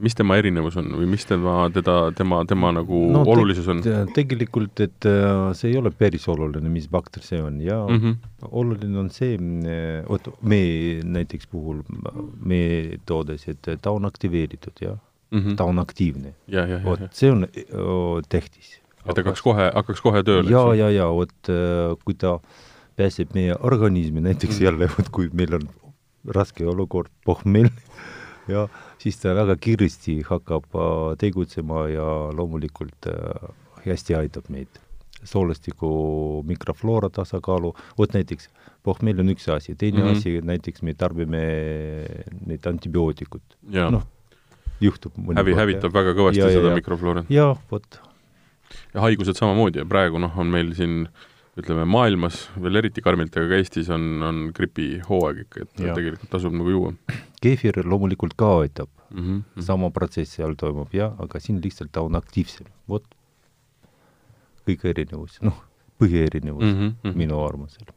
mis 0.00 0.14
tema 0.16 0.38
erinevus 0.40 0.78
on 0.80 0.94
või 0.96 1.10
mis 1.12 1.26
tema, 1.28 1.66
teda, 1.74 1.94
tema, 2.16 2.38
tema 2.48 2.70
nagu 2.72 3.02
no, 3.12 3.20
olulisus 3.28 3.66
on 3.68 3.82
te,? 3.84 3.98
tegelikult, 4.16 4.80
et 4.80 5.08
äh, 5.08 5.50
see 5.58 5.74
ei 5.74 5.76
ole 5.76 5.92
päris 5.92 6.24
oluline, 6.32 6.72
mis 6.72 6.88
bakter 6.88 7.22
see 7.22 7.42
on 7.44 7.60
ja 7.60 7.82
mm 7.84 8.00
-hmm. 8.00 8.48
oluline 8.48 8.98
on 8.98 9.10
see, 9.12 9.36
äh, 9.36 10.08
vot 10.08 10.32
me 10.40 10.62
näiteks 11.04 11.46
puhul, 11.52 11.84
meie 12.40 12.98
toodes, 13.06 13.46
et 13.48 13.60
ta 13.82 13.92
on 13.92 14.08
aktiveeritud, 14.08 14.80
jah 14.80 14.96
mm, 15.30 15.38
-hmm. 15.38 15.56
ta 15.56 15.64
on 15.64 15.78
aktiivne. 15.78 16.34
vot 16.84 17.00
see 17.12 17.30
on 17.30 17.44
öö, 17.44 18.22
tähtis 18.28 18.79
et 19.06 19.16
hakkaks 19.16 19.42
kohe, 19.44 19.70
hakkaks 19.74 20.02
kohe 20.04 20.22
tööle? 20.26 20.50
ja, 20.52 20.64
ja, 20.76 20.90
ja 20.94 21.08
vot 21.14 21.52
äh, 21.52 21.94
kui 22.04 22.16
ta 22.18 22.38
pääseb 23.00 23.32
meie 23.36 23.56
organismi, 23.56 24.22
näiteks 24.24 24.58
mm. 24.58 24.64
jälle, 24.64 24.90
vot 24.96 25.08
kui 25.14 25.30
meil 25.32 25.56
on 25.60 25.66
raske 26.36 26.66
olukord 26.68 27.12
pohmell 27.24 27.70
ja 28.52 28.66
siis 29.00 29.20
ta 29.22 29.34
väga 29.36 29.56
kiiresti 29.60 30.20
hakkab 30.28 30.68
äh, 30.76 31.00
tegutsema 31.20 31.86
ja 31.92 32.06
loomulikult 32.36 33.10
äh, 33.10 33.50
hästi 33.86 34.18
aitab 34.20 34.52
meid. 34.52 34.68
soolestiku 35.24 36.42
mikrofloora 36.48 37.10
tasakaalu, 37.12 37.74
vot 37.98 38.14
näiteks 38.16 38.46
pohmell 38.82 39.20
on 39.20 39.28
üks 39.28 39.50
asi, 39.52 39.74
teine 39.76 39.98
mm 39.98 40.06
-hmm. 40.06 40.16
asi, 40.16 40.40
näiteks 40.40 40.82
me 40.82 40.94
tarbime 40.94 41.42
neid 42.46 42.66
antibiootikut. 42.66 43.42
noh, 43.90 44.06
juhtub 44.80 45.12
hävi, 45.36 45.54
hävitab 45.54 45.92
väga 45.92 46.14
kõvasti 46.16 46.40
ja, 46.40 46.48
seda 46.48 46.72
mikrofloora. 46.74 47.24
jaa, 47.28 47.56
vot 47.70 48.00
ja 48.94 49.04
haigused 49.04 49.38
samamoodi 49.38 49.82
ja 49.82 49.88
praegu 49.88 50.20
noh, 50.22 50.32
on 50.38 50.50
meil 50.52 50.72
siin 50.78 51.04
ütleme, 51.60 51.84
maailmas 51.90 52.44
veel 52.62 52.80
eriti 52.80 53.02
karmilt, 53.04 53.34
aga 53.36 53.50
ka 53.50 53.60
Eestis 53.60 53.90
on, 53.92 54.06
on 54.26 54.42
gripihooaeg 54.56 55.44
ikka, 55.44 55.66
et 55.66 55.84
ja. 55.84 55.94
tegelikult 55.98 56.32
tasub 56.32 56.54
nagu 56.56 56.72
juua. 56.72 56.92
keefir 57.42 57.80
loomulikult 57.84 58.36
ka 58.38 58.52
aitab 58.64 58.90
mm, 59.10 59.22
-hmm. 59.22 59.64
sama 59.66 59.90
protsess 59.94 60.38
seal 60.38 60.54
toimub 60.58 60.94
jah, 60.94 61.14
aga 61.18 61.40
siin 61.40 61.60
lihtsalt 61.64 61.92
ta 61.92 62.04
on 62.06 62.18
aktiivsem, 62.18 62.66
vot. 62.88 63.06
kõik 64.68 64.84
erinevus, 64.86 65.40
noh, 65.42 65.64
põhierinevus 65.98 66.64
mm 66.64 66.92
-hmm. 67.02 67.16
minu 67.16 67.42
arvamusel 67.44 67.90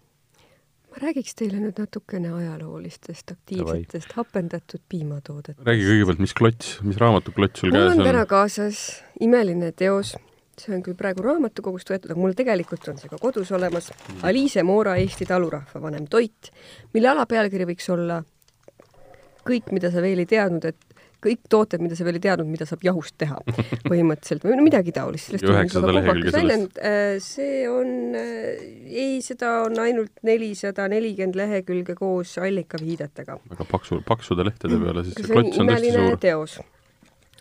ma 0.93 1.01
räägiks 1.01 1.33
teile 1.35 1.57
nüüd 1.57 1.79
natukene 1.81 2.29
ajaloolistest 2.33 3.31
aktiivsetest 3.31 4.09
Davai. 4.09 4.15
hapendatud 4.15 4.81
piimatoodetest. 4.89 5.65
räägi 5.67 5.87
kõigepealt, 5.89 6.19
mis 6.19 6.33
klots, 6.33 6.75
mis 6.81 6.97
raamatuklots 7.01 7.59
sul 7.59 7.69
mul 7.69 7.79
käes 7.79 7.91
on? 7.91 7.97
mul 7.97 8.05
on 8.05 8.11
täna 8.11 8.25
kaasas 8.25 9.03
imeline 9.19 9.71
teos 9.71 10.15
see 10.59 10.75
on 10.75 10.83
küll 10.85 10.97
praegu 10.97 11.23
raamatukogust 11.25 11.89
võetud, 11.89 12.11
aga 12.13 12.21
mul 12.21 12.35
tegelikult 12.37 12.87
on 12.91 12.99
see 13.01 13.11
ka 13.11 13.19
kodus 13.21 13.51
olemas. 13.55 13.91
Aliise 14.27 14.63
Moora 14.67 14.95
Eesti 15.01 15.27
talurahva 15.29 15.81
vanem 15.81 16.07
toit, 16.11 16.51
mille 16.93 17.11
alapealkiri 17.13 17.67
võiks 17.73 17.89
olla 17.93 18.21
kõik, 19.43 19.71
mida 19.75 19.91
sa 19.91 20.03
veel 20.03 20.23
ei 20.23 20.29
teadnud, 20.29 20.65
et 20.69 20.93
kõik 21.23 21.47
tooted, 21.51 21.79
mida 21.83 21.95
sa 21.95 22.05
veel 22.05 22.19
ei 22.19 22.23
teadnud, 22.23 22.49
mida 22.51 22.67
saab 22.67 22.83
jahust 22.83 23.15
teha 23.21 23.37
põhimõtteliselt 23.89 24.43
või 24.45 24.57
no 24.59 24.65
midagi 24.65 24.93
taolist. 24.95 25.33
üheksasada 25.39 25.95
lehekülge 25.95 26.35
sellest. 26.35 26.79
Äh, 26.83 27.15
see 27.23 27.63
on, 27.71 27.93
äh, 28.19 28.61
ei, 28.91 29.17
seda 29.25 29.55
on 29.67 29.79
ainult 29.83 30.23
nelisada 30.27 30.89
nelikümmend 30.91 31.39
lehekülge 31.39 31.95
koos 31.99 32.35
allikaviidetega. 32.43 33.39
väga 33.55 33.67
paksu, 33.71 34.03
paksude 34.07 34.47
lehtede 34.49 34.79
peale, 34.83 35.07
siis 35.07 35.19
see 35.21 35.31
klots 35.31 35.63
on 35.63 35.73
tõesti 35.73 35.97
suur. 35.97 36.21
teos 36.27 36.59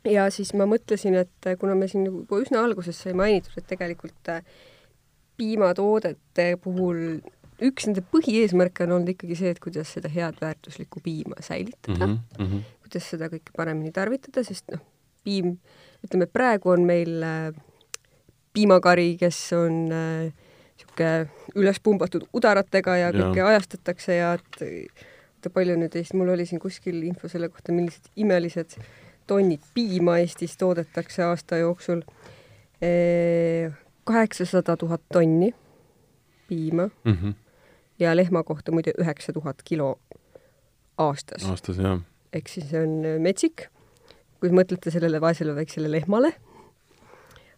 ja 0.08 0.26
siis 0.34 0.52
ma 0.58 0.66
mõtlesin, 0.68 1.16
et 1.20 1.48
kuna 1.60 1.76
me 1.78 1.88
siin 1.90 2.06
juba 2.08 2.40
üsna 2.42 2.62
alguses 2.66 2.98
sai 3.04 3.14
mainitud, 3.18 3.54
et 3.58 3.68
tegelikult 3.70 4.32
äh, 4.32 4.42
piimatoodete 5.40 6.48
puhul 6.62 7.20
üks 7.62 7.86
nende 7.86 8.02
põhieesmärke 8.14 8.86
on 8.86 8.96
olnud 8.98 9.12
ikkagi 9.14 9.36
see, 9.38 9.52
et 9.54 9.60
kuidas 9.62 9.92
seda 9.94 10.10
head 10.12 10.40
väärtuslikku 10.42 11.02
piima 11.04 11.38
säilitada 11.40 12.06
mm, 12.08 12.18
-hmm. 12.38 12.64
kuidas 12.86 13.10
seda 13.14 13.30
kõike 13.32 13.54
paremini 13.56 13.92
tarvitada, 13.94 14.42
sest 14.46 14.72
noh, 14.72 14.82
piim, 15.24 15.56
ütleme 16.02 16.26
praegu 16.26 16.74
on 16.74 16.86
meil 16.86 17.22
äh, 17.22 17.52
piimakari, 18.52 19.14
kes 19.20 19.38
on 19.56 19.86
niisugune 19.88 21.14
äh, 21.22 21.40
üles 21.54 21.78
pumbatud 21.80 22.26
udaratega 22.34 22.96
ja 22.96 23.14
kõike 23.14 23.42
ja. 23.44 23.48
ajastatakse 23.54 24.18
ja 24.18 24.34
et 24.34 24.62
oota, 25.42 25.50
palju 25.50 25.74
nüüd 25.78 25.94
Eestis, 25.98 26.14
mul 26.18 26.30
oli 26.34 26.46
siin 26.46 26.60
kuskil 26.62 27.02
info 27.02 27.28
selle 27.28 27.48
kohta, 27.50 27.74
millised 27.74 28.10
imelised 28.16 28.76
tonnid 29.32 29.64
piima 29.74 30.18
Eestis 30.20 30.56
toodetakse 30.60 31.24
aasta 31.24 31.56
jooksul. 31.64 32.04
kaheksasada 34.04 34.76
tuhat 34.76 35.02
tonni 35.12 35.54
piima 36.48 36.86
mm 37.04 37.12
-hmm. 37.12 37.34
ja 37.98 38.16
lehma 38.16 38.42
kohta 38.42 38.72
muide 38.72 38.92
üheksa 38.98 39.32
tuhat 39.32 39.62
kilo 39.64 39.98
aastas. 40.98 41.44
aastas, 41.50 41.78
jah. 41.78 42.00
ehk 42.32 42.48
siis 42.48 42.70
see 42.70 42.82
on 42.82 43.22
metsik, 43.22 43.66
kui 44.40 44.50
mõtlete 44.50 44.90
sellele 44.90 45.20
vaesele 45.20 45.54
väiksele 45.54 45.90
lehmale. 45.90 46.32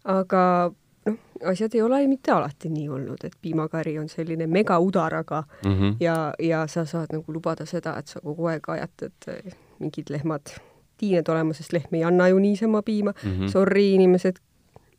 aga 0.04 0.72
noh, 1.06 1.18
asjad 1.50 1.74
ei 1.74 1.82
ole 1.82 2.06
mitte 2.06 2.32
alati 2.32 2.68
nii 2.68 2.88
olnud, 2.88 3.24
et 3.24 3.36
piimakari 3.42 3.98
on 3.98 4.08
selline 4.08 4.46
megaudaraga 4.46 5.42
mm 5.64 5.74
-hmm. 5.80 5.96
ja, 6.00 6.34
ja 6.38 6.66
sa 6.66 6.84
saad 6.84 7.12
nagu 7.12 7.32
lubada 7.32 7.66
seda, 7.66 7.98
et 7.98 8.06
sa 8.06 8.20
kogu 8.20 8.46
aeg 8.46 8.68
ajatad 8.68 9.28
eh, 9.28 9.52
mingid 9.78 10.10
lehmad 10.10 10.54
tiined 11.00 11.28
olema, 11.28 11.54
sest 11.56 11.72
lehm 11.76 11.94
ei 11.98 12.04
anna 12.04 12.28
ju 12.28 12.38
niisama 12.38 12.82
piima 12.82 13.12
mm. 13.12 13.30
-hmm. 13.30 13.52
Sorry, 13.52 13.86
inimesed, 13.94 14.40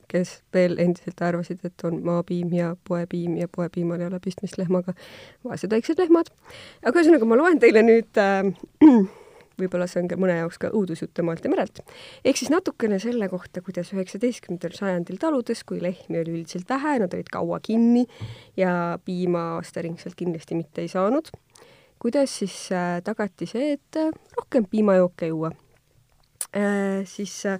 kes 0.07 0.39
veel 0.53 0.77
endiselt 0.77 1.21
arvasid, 1.21 1.59
et 1.63 1.83
on 1.83 2.01
maapiim 2.03 2.53
ja 2.53 2.75
poepiim 2.87 3.37
ja 3.37 3.47
poepiimal 3.55 3.99
ei 3.99 4.07
ole 4.07 4.19
pistmist 4.19 4.57
lehmaga, 4.57 4.93
vaesed 5.43 5.71
väiksed 5.71 5.99
lehmad. 5.99 6.31
aga 6.85 6.99
ühesõnaga, 6.99 7.25
ma 7.25 7.37
loen 7.37 7.59
teile 7.59 7.81
nüüd 7.81 8.21
äh, 8.21 8.51
võib-olla 9.59 9.87
see 9.89 10.01
on 10.03 10.09
ka 10.11 10.17
mõne 10.19 10.37
jaoks 10.39 10.59
ka 10.61 10.69
õudusjutt 10.75 11.21
maalt 11.25 11.45
ja 11.45 11.51
merelt. 11.51 11.81
ehk 12.25 12.39
siis 12.39 12.51
natukene 12.51 12.99
selle 12.99 13.29
kohta, 13.31 13.63
kuidas 13.65 13.91
üheksateistkümnendal 13.95 14.75
sajandil 14.77 15.19
taludes, 15.21 15.63
kui 15.63 15.81
lehmi 15.83 16.19
oli 16.21 16.39
üldiselt 16.39 16.69
vähe, 16.69 16.97
nad 17.01 17.13
olid 17.13 17.31
kaua 17.31 17.59
kinni 17.63 18.05
ja 18.59 18.99
piima 19.05 19.55
aastaringselt 19.55 20.17
kindlasti 20.19 20.57
mitte 20.59 20.83
ei 20.83 20.91
saanud, 20.91 21.31
kuidas 22.01 22.39
siis 22.41 22.55
äh, 22.75 22.99
tagati 23.05 23.47
see, 23.49 23.75
et 23.77 24.01
äh, 24.01 24.11
rohkem 24.37 24.67
piimajooke 24.69 25.31
juua. 25.31 25.53
Siis 27.05 27.33
äh, 27.49 27.59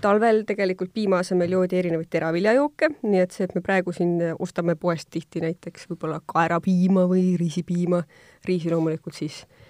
talvel 0.00 0.44
tegelikult 0.46 0.92
piima 0.94 1.18
asemel 1.24 1.56
joodi 1.56 1.78
erinevaid 1.80 2.10
teraviljajooke, 2.12 2.92
nii 3.02 3.22
et 3.22 3.34
see, 3.34 3.48
et 3.48 3.56
me 3.56 3.62
praegu 3.64 3.94
siin 3.96 4.20
ostame 4.38 4.76
poest 4.78 5.10
tihti 5.10 5.42
näiteks 5.42 5.88
võib-olla 5.90 6.20
kaerapiima 6.22 7.08
või 7.10 7.32
riisipiima, 7.40 8.04
riisi 8.46 8.70
loomulikult 8.70 9.18
siis 9.18 9.42
äh, 9.42 9.66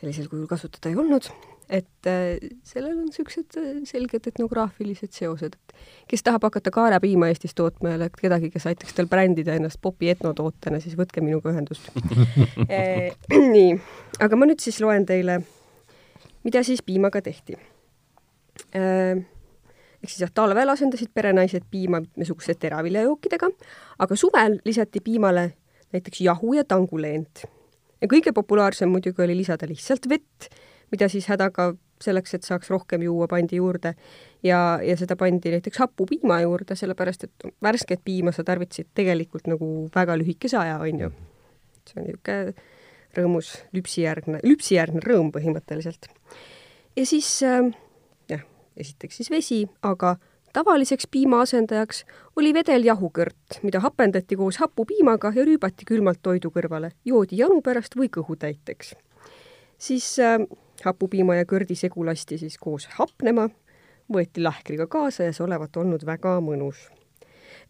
sellisel 0.00 0.28
kujul 0.30 0.48
kasutada 0.48 0.90
ei 0.90 0.96
olnud, 0.98 1.26
et 1.68 2.08
äh, 2.08 2.38
sellel 2.66 2.96
on 2.96 3.08
niisugused 3.10 3.56
äh, 3.60 3.80
selged 3.88 4.28
etnograafilised 4.30 5.12
seosed, 5.14 5.56
et 5.56 5.74
kes 6.10 6.24
tahab 6.26 6.46
hakata 6.48 6.72
kaarapiima 6.74 7.28
Eestis 7.30 7.54
tootma 7.58 7.94
ja 7.94 8.08
kedagi, 8.16 8.50
kes 8.54 8.68
aitaks 8.70 8.96
tal 8.96 9.10
brändida 9.10 9.56
ennast 9.58 9.80
popi 9.82 10.10
etnotootena, 10.14 10.80
siis 10.80 10.96
võtke 10.98 11.24
minuga 11.24 11.52
ühendust. 11.52 11.90
Nii, 13.54 13.74
aga 14.24 14.40
ma 14.40 14.48
nüüd 14.48 14.64
siis 14.64 14.80
loen 14.80 15.04
teile, 15.08 15.40
mida 16.46 16.64
siis 16.66 16.82
piimaga 16.86 17.22
tehti. 17.24 17.58
Ehk 18.74 20.08
siis 20.08 20.20
jah, 20.24 20.32
talvel 20.34 20.72
asendasid 20.72 21.10
perenaised 21.14 21.66
piima 21.70 22.00
mitmesuguste 22.00 22.54
teraviljajookidega, 22.60 23.50
aga 23.98 24.16
suvel 24.16 24.60
lisati 24.64 25.02
piimale 25.04 25.50
näiteks 25.92 26.20
jahu 26.24 26.54
ja 26.56 26.64
tanguleent 26.64 27.44
ja 28.00 28.08
kõige 28.08 28.32
populaarsem 28.36 28.90
muidugi 28.90 29.22
oli 29.24 29.36
lisada 29.38 29.68
lihtsalt 29.68 30.08
vett, 30.10 30.48
mida 30.92 31.08
siis 31.12 31.28
hädaga 31.30 31.70
selleks, 32.00 32.34
et 32.34 32.46
saaks 32.48 32.70
rohkem 32.72 33.02
juua, 33.04 33.28
pandi 33.28 33.58
juurde 33.60 33.92
ja, 34.46 34.80
ja 34.82 34.96
seda 34.96 35.16
pandi 35.20 35.52
näiteks 35.52 35.82
hapupiima 35.82 36.40
juurde, 36.46 36.76
sellepärast 36.78 37.26
et 37.28 37.48
värsket 37.62 38.00
piima 38.04 38.32
sa 38.32 38.44
tarvitasid 38.46 38.88
tegelikult 38.96 39.50
nagu 39.52 39.68
väga 39.94 40.16
lühikese 40.20 40.58
aja, 40.62 40.78
on 40.80 41.04
ju. 41.04 41.10
see 41.90 42.00
on 42.00 42.08
niisugune 42.08 42.54
rõõmus 43.10 43.52
lüpsijärgne, 43.74 44.40
lüpsijärgne 44.46 45.02
rõõm 45.04 45.32
põhimõtteliselt. 45.34 46.08
ja 46.96 47.06
siis 47.06 47.28
äh, 47.44 47.68
esiteks 48.76 49.16
siis 49.16 49.30
vesi, 49.30 49.60
aga 49.82 50.16
tavaliseks 50.52 51.06
piima 51.10 51.40
asendajaks 51.44 52.04
oli 52.36 52.52
vedeljahukõrt, 52.54 53.60
mida 53.62 53.80
hapendati 53.80 54.36
koos 54.36 54.60
hapupiimaga 54.62 55.32
ja 55.36 55.44
rüübati 55.46 55.86
külmalt 55.88 56.22
toidu 56.22 56.50
kõrvale, 56.54 56.92
joodi 57.04 57.40
janu 57.40 57.60
pärast 57.62 57.96
või 57.96 58.10
kõhutäiteks. 58.12 58.94
siis 59.78 60.18
äh, 60.18 60.38
hapupiima 60.84 61.34
ja 61.36 61.44
kõrdi 61.44 61.76
segu 61.76 62.04
lasti 62.04 62.38
siis 62.38 62.58
koos 62.58 62.88
hapnema, 62.98 63.48
võeti 64.12 64.42
lahkriga 64.42 64.86
kaasa 64.86 65.28
ja 65.28 65.32
see 65.32 65.44
olevat 65.44 65.76
olnud 65.76 66.04
väga 66.06 66.40
mõnus. 66.40 66.88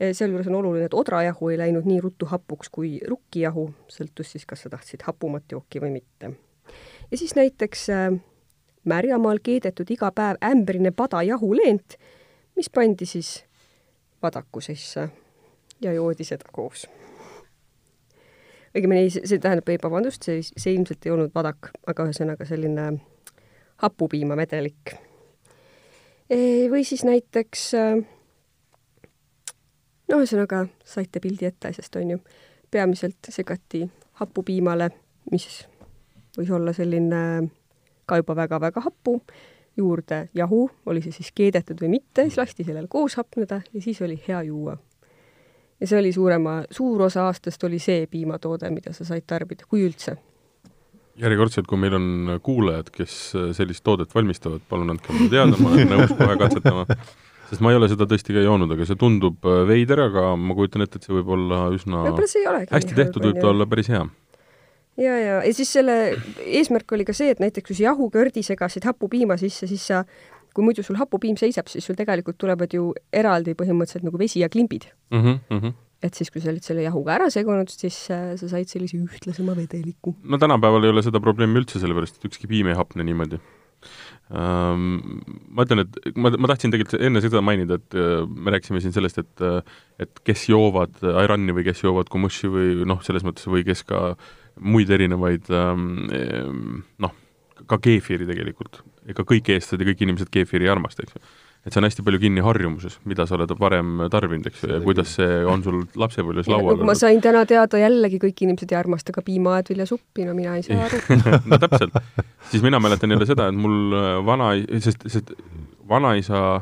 Äh, 0.00 0.12
sealjuures 0.12 0.48
on 0.48 0.60
oluline, 0.62 0.88
et 0.88 0.94
odrajahu 0.94 1.48
ei 1.48 1.58
läinud 1.58 1.86
nii 1.86 2.00
ruttu 2.00 2.26
hapuks 2.26 2.68
kui 2.68 2.98
rukkijahu, 3.06 3.70
sõltus 3.88 4.32
siis, 4.32 4.46
kas 4.46 4.64
sa 4.64 4.70
tahtsid 4.70 5.04
hapumat 5.06 5.52
jooki 5.52 5.80
või 5.80 5.92
mitte. 6.00 6.32
ja 7.10 7.18
siis 7.18 7.34
näiteks 7.34 7.88
äh, 7.90 8.20
Märjamaal 8.90 9.38
keedetud 9.42 9.90
iga 9.94 10.10
päev 10.14 10.40
ämbrine 10.44 10.90
pada 10.90 11.22
jahuleent 11.22 11.96
mis 12.60 12.70
pandi 12.70 13.06
siis 13.06 13.44
vadaku 14.22 14.60
sisse 14.60 15.08
ja 15.80 15.92
joodi 15.92 16.24
seda 16.24 16.44
koos. 16.52 16.86
õigemini 18.76 19.08
see, 19.10 19.24
see 19.26 19.40
tähendab, 19.40 19.68
ei 19.72 19.78
vabandust, 19.82 20.26
see, 20.28 20.42
see 20.44 20.74
ilmselt 20.76 21.06
ei 21.06 21.14
olnud 21.14 21.32
vadak, 21.34 21.70
aga 21.88 22.04
ühesõnaga 22.06 22.44
selline 22.46 22.84
hapupiimavedelik. 23.80 24.92
E, 26.30 26.36
või 26.70 26.84
siis 26.84 27.02
näiteks 27.08 27.64
no 30.12 30.20
ühesõnaga, 30.20 30.66
saite 30.84 31.24
pildi 31.24 31.48
ette 31.48 31.72
asjast, 31.72 31.96
on 31.96 32.12
ju. 32.14 32.20
peamiselt 32.70 33.32
segati 33.32 33.86
hapupiimale, 34.20 34.90
mis 35.32 35.48
võis 36.36 36.52
olla 36.54 36.76
selline 36.76 37.24
ka 38.10 38.18
juba 38.20 38.36
väga-väga 38.42 38.82
happu 38.84 39.20
juurde 39.76 40.28
jahu, 40.34 40.70
oli 40.86 41.02
see 41.04 41.14
siis 41.14 41.32
keedetud 41.34 41.80
või 41.82 41.96
mitte, 41.96 42.26
siis 42.26 42.38
lasti 42.40 42.66
sellel 42.66 42.88
koos 42.90 43.16
hapneda 43.20 43.60
ja 43.72 43.82
siis 43.82 44.00
oli 44.02 44.18
hea 44.26 44.42
juua. 44.48 44.76
ja 45.80 45.86
see 45.86 45.98
oli 45.98 46.12
suurema, 46.12 46.60
suur 46.70 47.06
osa 47.06 47.24
aastast 47.28 47.64
oli 47.64 47.78
see 47.78 48.04
piimatoode, 48.10 48.70
mida 48.70 48.92
sa 48.92 49.06
said 49.08 49.24
tarbida, 49.26 49.64
kui 49.68 49.86
üldse. 49.86 50.16
järjekordselt, 51.20 51.66
kui 51.66 51.78
meil 51.78 51.94
on 51.94 52.38
kuulajad, 52.42 52.90
kes 52.92 53.16
sellist 53.56 53.84
toodet 53.84 54.14
valmistavad, 54.14 54.62
palun 54.68 54.96
andke 54.96 55.12
mulle 55.12 55.30
teada, 55.32 55.56
ma 55.60 55.74
olen 55.74 55.92
nõus 55.94 56.14
kohe 56.18 56.38
katsetama. 56.44 56.86
sest 57.50 57.62
ma 57.64 57.72
ei 57.72 57.80
ole 57.80 57.88
seda 57.90 58.06
tõesti 58.10 58.36
ka 58.36 58.44
joonud, 58.46 58.72
aga 58.74 58.86
see 58.86 58.98
tundub 58.98 59.46
veider, 59.68 60.06
aga 60.10 60.34
ma 60.36 60.56
kujutan 60.58 60.86
ette, 60.86 60.98
et 60.98 61.06
see 61.06 61.14
võib 61.14 61.36
olla 61.38 61.68
üsna 61.76 62.04
hästi 62.10 62.98
tehtud, 62.98 63.22
võib 63.24 63.40
ta 63.40 63.54
olla 63.54 63.66
päris 63.70 63.90
hea 63.94 64.04
ja, 64.98 65.14
ja, 65.18 65.36
ja 65.44 65.54
siis 65.54 65.72
selle 65.72 65.96
eesmärk 66.46 66.96
oli 66.96 67.06
ka 67.08 67.14
see, 67.16 67.30
et 67.34 67.42
näiteks 67.42 67.68
kui 67.68 67.78
sa 67.78 67.90
jahukördi 67.90 68.42
segasid 68.46 68.86
hapupiima 68.88 69.36
sisse, 69.40 69.68
siis 69.70 69.84
sa, 69.92 70.02
kui 70.54 70.66
muidu 70.66 70.84
sul 70.86 70.98
hapupiim 71.00 71.38
seisab, 71.40 71.70
siis 71.70 71.86
sul 71.86 71.98
tegelikult 71.98 72.40
tulevad 72.40 72.74
ju 72.74 72.90
eraldi 73.12 73.54
põhimõtteliselt 73.58 74.08
nagu 74.08 74.20
vesi 74.20 74.42
ja 74.42 74.50
klimbid 74.52 74.88
mm. 75.10 75.22
-hmm, 75.22 75.38
mm 75.50 75.60
-hmm. 75.60 75.78
et 76.02 76.14
siis, 76.14 76.30
kui 76.30 76.40
sa 76.40 76.50
olid 76.50 76.66
selle 76.66 76.82
jahuga 76.82 77.14
ära 77.18 77.30
segunud, 77.30 77.68
siis 77.68 78.10
äh, 78.10 78.36
sa 78.36 78.48
said 78.48 78.68
sellise 78.68 78.96
ühtlasema 78.96 79.56
vedeliku. 79.56 80.16
no 80.22 80.38
tänapäeval 80.38 80.84
ei 80.84 80.90
ole 80.90 81.02
seda 81.02 81.20
probleemi 81.20 81.58
üldse, 81.60 81.80
sellepärast 81.80 82.16
et 82.16 82.24
ükski 82.24 82.46
piim 82.46 82.66
ei 82.66 82.74
hapne 82.74 83.04
niimoodi 83.04 83.40
ma 84.30 85.64
ütlen, 85.64 85.82
et 85.82 86.14
ma, 86.14 86.30
ma 86.30 86.50
tahtsin 86.52 86.70
tegelikult 86.70 87.02
enne 87.02 87.22
seda 87.24 87.40
mainida, 87.42 87.80
et 87.80 87.96
uh, 87.98 88.28
me 88.30 88.52
rääkisime 88.54 88.78
siin 88.82 88.94
sellest, 88.94 89.18
et 89.18 89.42
uh, 89.42 89.58
et 89.98 90.20
kes 90.24 90.44
joovad 90.52 91.00
Irani 91.02 91.56
või 91.56 91.64
kes 91.66 91.82
joovad 91.82 92.12
komõši 92.12 92.50
või 92.52 92.68
noh, 92.86 93.02
selles 93.02 93.26
mõttes, 93.26 93.48
või 93.50 93.64
kes 93.66 93.82
ka 93.88 94.14
muid 94.58 94.90
erinevaid 94.90 95.50
ähm, 95.54 96.82
noh, 97.02 97.14
ka 97.68 97.78
keefiri 97.82 98.26
tegelikult. 98.28 98.82
ega 99.10 99.24
kõik 99.26 99.48
eestlased 99.54 99.80
ja 99.80 99.88
kõik 99.88 100.02
inimesed 100.04 100.28
keefiri 100.32 100.66
ei 100.68 100.70
armasta, 100.70 101.02
eks 101.02 101.16
ju. 101.16 101.22
et 101.66 101.72
see 101.72 101.80
on 101.80 101.86
hästi 101.88 102.04
palju 102.06 102.20
kinni 102.22 102.42
harjumuses, 102.44 102.98
mida 103.08 103.26
sa 103.26 103.36
oled 103.36 103.52
varem 103.58 104.04
tarbinud, 104.12 104.46
eks 104.50 104.64
ju, 104.64 104.70
ja 104.74 104.80
kuidas 104.84 105.14
see 105.18 105.40
on 105.48 105.64
sul 105.64 105.80
lapsepõlves 105.98 106.50
laual 106.50 106.76
olnud. 106.76 106.88
ma 106.88 106.96
sain 106.98 107.20
täna 107.24 107.42
teada 107.48 107.80
jällegi, 107.80 108.20
kõik 108.22 108.44
inimesed 108.46 108.72
ei 108.72 108.78
armasta 108.80 109.14
ka 109.16 109.24
piima-aedviljasuppi, 109.26 110.28
no 110.28 110.36
mina 110.38 110.56
ei 110.58 110.66
saa 110.66 110.86
aru 110.86 111.00
no 111.50 111.60
täpselt. 111.62 111.96
siis 112.52 112.64
mina 112.66 112.80
mäletan 112.82 113.16
jälle 113.16 113.28
seda, 113.28 113.48
et 113.50 113.60
mul 113.66 113.96
äh, 113.96 114.10
vana, 114.26 114.52
sest, 114.84 115.08
sest 115.10 115.34
vanaisa 115.90 116.60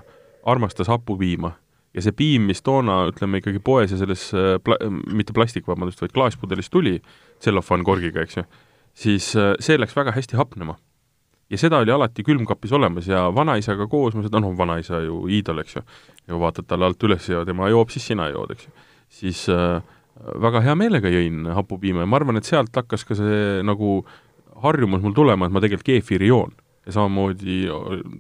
armastas 0.49 0.89
hapupiima 0.89 1.53
ja 1.97 2.05
see 2.05 2.15
piim, 2.17 2.49
mis 2.49 2.61
toona, 2.65 3.01
ütleme 3.11 3.41
ikkagi 3.43 3.63
poes 3.65 3.93
ja 3.93 4.01
selles 4.01 4.29
äh, 4.37 4.57
pla-, 4.65 4.81
mitte 5.15 5.35
plastik, 5.37 5.67
vabandust, 5.69 6.03
vaid 6.03 6.15
klaaspudelis 6.17 6.71
tuli, 6.73 6.99
tsellofaankorgiga, 7.43 8.25
eks 8.27 8.41
ju, 8.41 8.45
siis 8.99 9.31
äh, 9.39 9.55
see 9.65 9.79
läks 9.81 9.97
väga 9.97 10.15
hästi 10.17 10.39
hapnema. 10.41 10.79
ja 11.49 11.57
seda 11.57 11.79
oli 11.81 11.89
alati 11.89 12.23
külmkapis 12.25 12.73
olemas 12.77 13.07
ja 13.09 13.23
vanaisaga 13.33 13.87
koos 13.89 14.13
ma 14.15 14.23
seda, 14.27 14.41
noh, 14.45 14.53
vanaisa 14.57 15.01
ju 15.01 15.23
iidol, 15.33 15.63
eks 15.63 15.79
ju, 15.79 15.83
ja 16.29 16.41
vaatad 16.41 16.69
talle 16.69 16.91
alt 16.91 17.09
üles 17.09 17.29
ja 17.29 17.45
tema 17.49 17.71
joob, 17.73 17.89
siis 17.91 18.05
sina 18.11 18.29
jood, 18.29 18.53
eks 18.53 18.69
ju. 18.69 18.73
siis 19.21 19.45
äh, 19.53 19.81
väga 20.45 20.61
hea 20.67 20.77
meelega 20.77 21.09
jõin 21.09 21.49
hapupiima 21.57 22.05
ja 22.05 22.11
ma 22.11 22.21
arvan, 22.21 22.37
et 22.37 22.49
sealt 22.49 22.75
hakkas 22.77 23.07
ka 23.09 23.17
see 23.17 23.63
nagu 23.65 24.03
harjumus 24.63 25.01
mul 25.01 25.15
tulema, 25.17 25.47
et 25.47 25.55
ma 25.55 25.63
tegelikult 25.63 25.89
keefiri 25.89 26.29
joon 26.29 26.53
ja 26.89 26.97
samamoodi, 26.97 27.61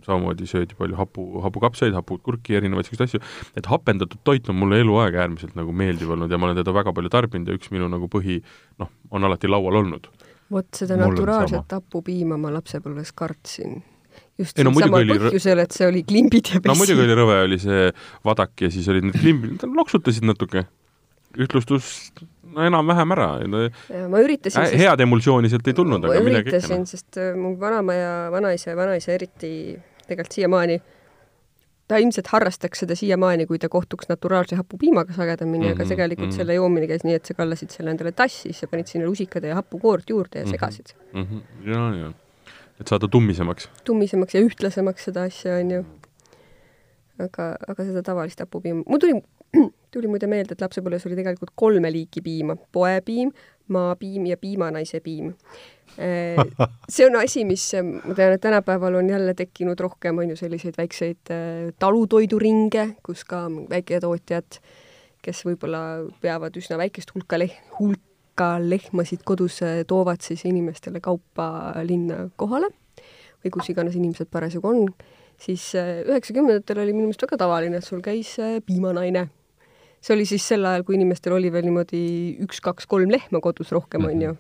samamoodi 0.07 0.47
söödi 0.47 0.77
palju 0.79 0.97
hapu, 0.99 1.27
hapukapsaid, 1.45 1.97
hapukurki, 1.97 2.59
erinevaid 2.61 2.89
selliseid 2.89 3.09
asju, 3.09 3.21
et 3.57 3.69
hapendatud 3.73 4.21
toit 4.29 4.49
on 4.53 4.59
mulle 4.61 4.83
eluaeg 4.85 5.17
äärmiselt 5.19 5.57
nagu 5.59 5.73
meeldiv 5.73 6.13
olnud 6.15 6.33
ja 6.33 6.41
ma 6.41 6.51
olen 6.51 6.61
teda 6.61 6.75
väga 6.77 6.93
palju 6.97 7.13
tarbinud 7.13 7.49
ja 7.49 7.57
üks 7.57 7.73
minu 7.75 7.89
nagu 7.91 8.11
põhi 8.13 8.41
noh, 8.83 8.93
on 9.11 9.29
alati 9.29 9.51
laual 9.51 9.81
olnud. 9.83 10.11
vot 10.53 10.69
seda 10.77 10.97
Mul 10.97 11.13
naturaalset 11.13 11.77
hapupiima 11.79 12.39
ma 12.41 12.53
lapsepõlves 12.55 13.13
kartsin 13.17 13.81
just 14.39 14.61
no, 14.63 14.73
samal 14.77 15.09
põhjusel, 15.09 15.63
et 15.65 15.77
see 15.77 15.89
oli 15.89 16.05
klimbid 16.09 16.53
ja 16.53 16.61
vesi. 16.61 16.71
no 16.71 16.77
muidugi 16.79 17.05
oli 17.05 17.17
rõve, 17.19 17.39
oli 17.49 17.61
see 17.63 17.89
vadak 18.27 18.67
ja 18.67 18.73
siis 18.73 18.89
olid 18.93 19.09
need 19.09 19.19
klimbid, 19.19 19.65
loksutasid 19.81 20.27
natuke. 20.29 20.67
ühtlustus 21.39 22.11
no 22.55 22.67
enam-vähem 22.67 23.17
ära. 23.17 23.31
ma 24.09 24.21
üritasin 24.25 24.63
äh,. 24.63 24.77
head 24.85 25.01
emulsiooni 25.05 25.51
sealt 25.53 25.67
ei 25.69 25.77
tulnud, 25.77 26.05
aga 26.05 26.21
midagi 26.21 26.49
ikka. 26.49 26.57
üritasin, 26.59 26.87
sest 26.91 27.19
äh, 27.21 27.35
mu 27.39 27.57
vanaema 27.61 27.97
ja 27.97 28.13
vanaisa 28.35 28.71
ja 28.73 28.77
vanaisa 28.77 29.13
eriti 29.13 29.51
tegelikult 30.09 30.39
siiamaani, 30.39 30.79
ta 31.89 31.99
ilmselt 32.03 32.31
harrastaks 32.33 32.85
seda 32.85 32.97
siiamaani, 32.99 33.47
kui 33.49 33.61
ta 33.61 33.69
kohtuks 33.73 34.09
naturaalse 34.13 34.57
hapupiimaga 34.61 35.13
sagedamini 35.17 35.65
mm, 35.65 35.69
-hmm, 35.69 35.77
aga 35.77 35.85
mhm, 35.85 35.89
tegelikult 35.95 36.27
mm 36.27 36.33
-hmm. 36.33 36.37
selle 36.37 36.55
joomine 36.55 36.87
käis 36.87 37.05
nii, 37.05 37.15
et 37.21 37.25
sa 37.27 37.35
kallasid 37.35 37.71
selle 37.75 37.91
endale 37.91 38.13
tassi, 38.13 38.49
siis 38.49 38.61
sa 38.65 38.69
panid 38.69 38.87
sinna 38.87 39.07
lusikad 39.07 39.45
ja 39.45 39.55
hapukoort 39.61 40.11
juurde 40.11 40.39
ja 40.39 40.45
mhm, 40.45 40.51
segasid 40.51 40.95
mm. 41.13 41.23
-hmm. 41.25 41.71
ja, 41.73 41.85
ja 42.01 42.13
et 42.81 42.87
saada 42.89 43.09
tummisemaks. 43.09 43.71
tummisemaks 43.85 44.35
ja 44.35 44.41
ühtlasemaks 44.45 45.09
seda 45.11 45.27
asja, 45.29 45.57
on 45.63 45.71
ju. 45.71 45.85
aga, 47.19 47.57
aga 47.69 47.85
seda 47.85 48.03
tavalist 48.07 48.41
hapupiima, 48.41 48.85
mul 48.87 49.03
tuli 49.03 49.19
tuli 49.91 50.11
muide 50.11 50.29
meelde, 50.31 50.55
et 50.55 50.65
lapsepõlves 50.65 51.07
oli 51.09 51.17
tegelikult 51.19 51.55
kolme 51.59 51.91
liiki 51.93 52.23
piima, 52.25 52.57
poepiim, 52.73 53.33
maapiim 53.73 54.27
ja 54.31 54.37
piimanaise 54.41 55.01
piim. 55.05 55.33
Äh, 55.99 56.69
see 56.93 57.07
on 57.07 57.17
asi, 57.21 57.45
mis 57.49 57.65
ma 57.83 58.17
tean, 58.17 58.37
et 58.37 58.43
tänapäeval 58.45 59.01
on 59.01 59.09
jälle 59.11 59.35
tekkinud 59.35 59.81
rohkem, 59.81 60.19
on 60.19 60.33
ju, 60.33 60.37
selliseid 60.37 60.77
väikseid 60.79 61.33
äh, 61.35 61.71
talutoiduringe, 61.79 62.89
kus 63.07 63.25
ka 63.29 63.47
väiketootjad, 63.71 64.61
kes 65.25 65.45
võib-olla 65.47 65.83
peavad 66.23 66.57
üsna 66.61 66.79
väikest 66.81 67.15
hulka 67.17 67.41
leh-, 67.41 67.59
hulka 67.79 68.55
lehmasid 68.63 69.25
kodus, 69.27 69.63
äh, 69.67 69.83
toovad 69.89 70.25
siis 70.25 70.45
inimestele 70.49 71.03
kaupa 71.05 71.49
linna 71.87 72.29
kohale 72.37 72.71
või 73.39 73.55
kus 73.55 73.69
iganes 73.71 73.95
inimesed 73.95 74.31
parasjagu 74.35 74.67
on, 74.67 74.87
siis 75.39 75.71
üheksakümnendatel 75.79 76.81
oli 76.83 76.95
minu 76.95 77.07
meelest 77.07 77.23
väga 77.23 77.37
tavaline, 77.39 77.79
et 77.79 77.87
sul 77.87 78.01
käis 78.03 78.33
piimanaine 78.67 79.29
see 80.09 80.17
oli 80.17 80.25
siis 80.25 80.45
sel 80.49 80.65
ajal, 80.65 80.85
kui 80.89 80.97
inimestel 80.97 81.35
oli 81.37 81.51
veel 81.53 81.67
niimoodi 81.69 82.03
üks, 82.47 82.63
kaks, 82.65 82.89
kolm 82.89 83.13
lehma 83.13 83.43
kodus 83.45 83.73
rohkem, 83.77 84.07
on 84.09 84.23
ju. 84.25 84.35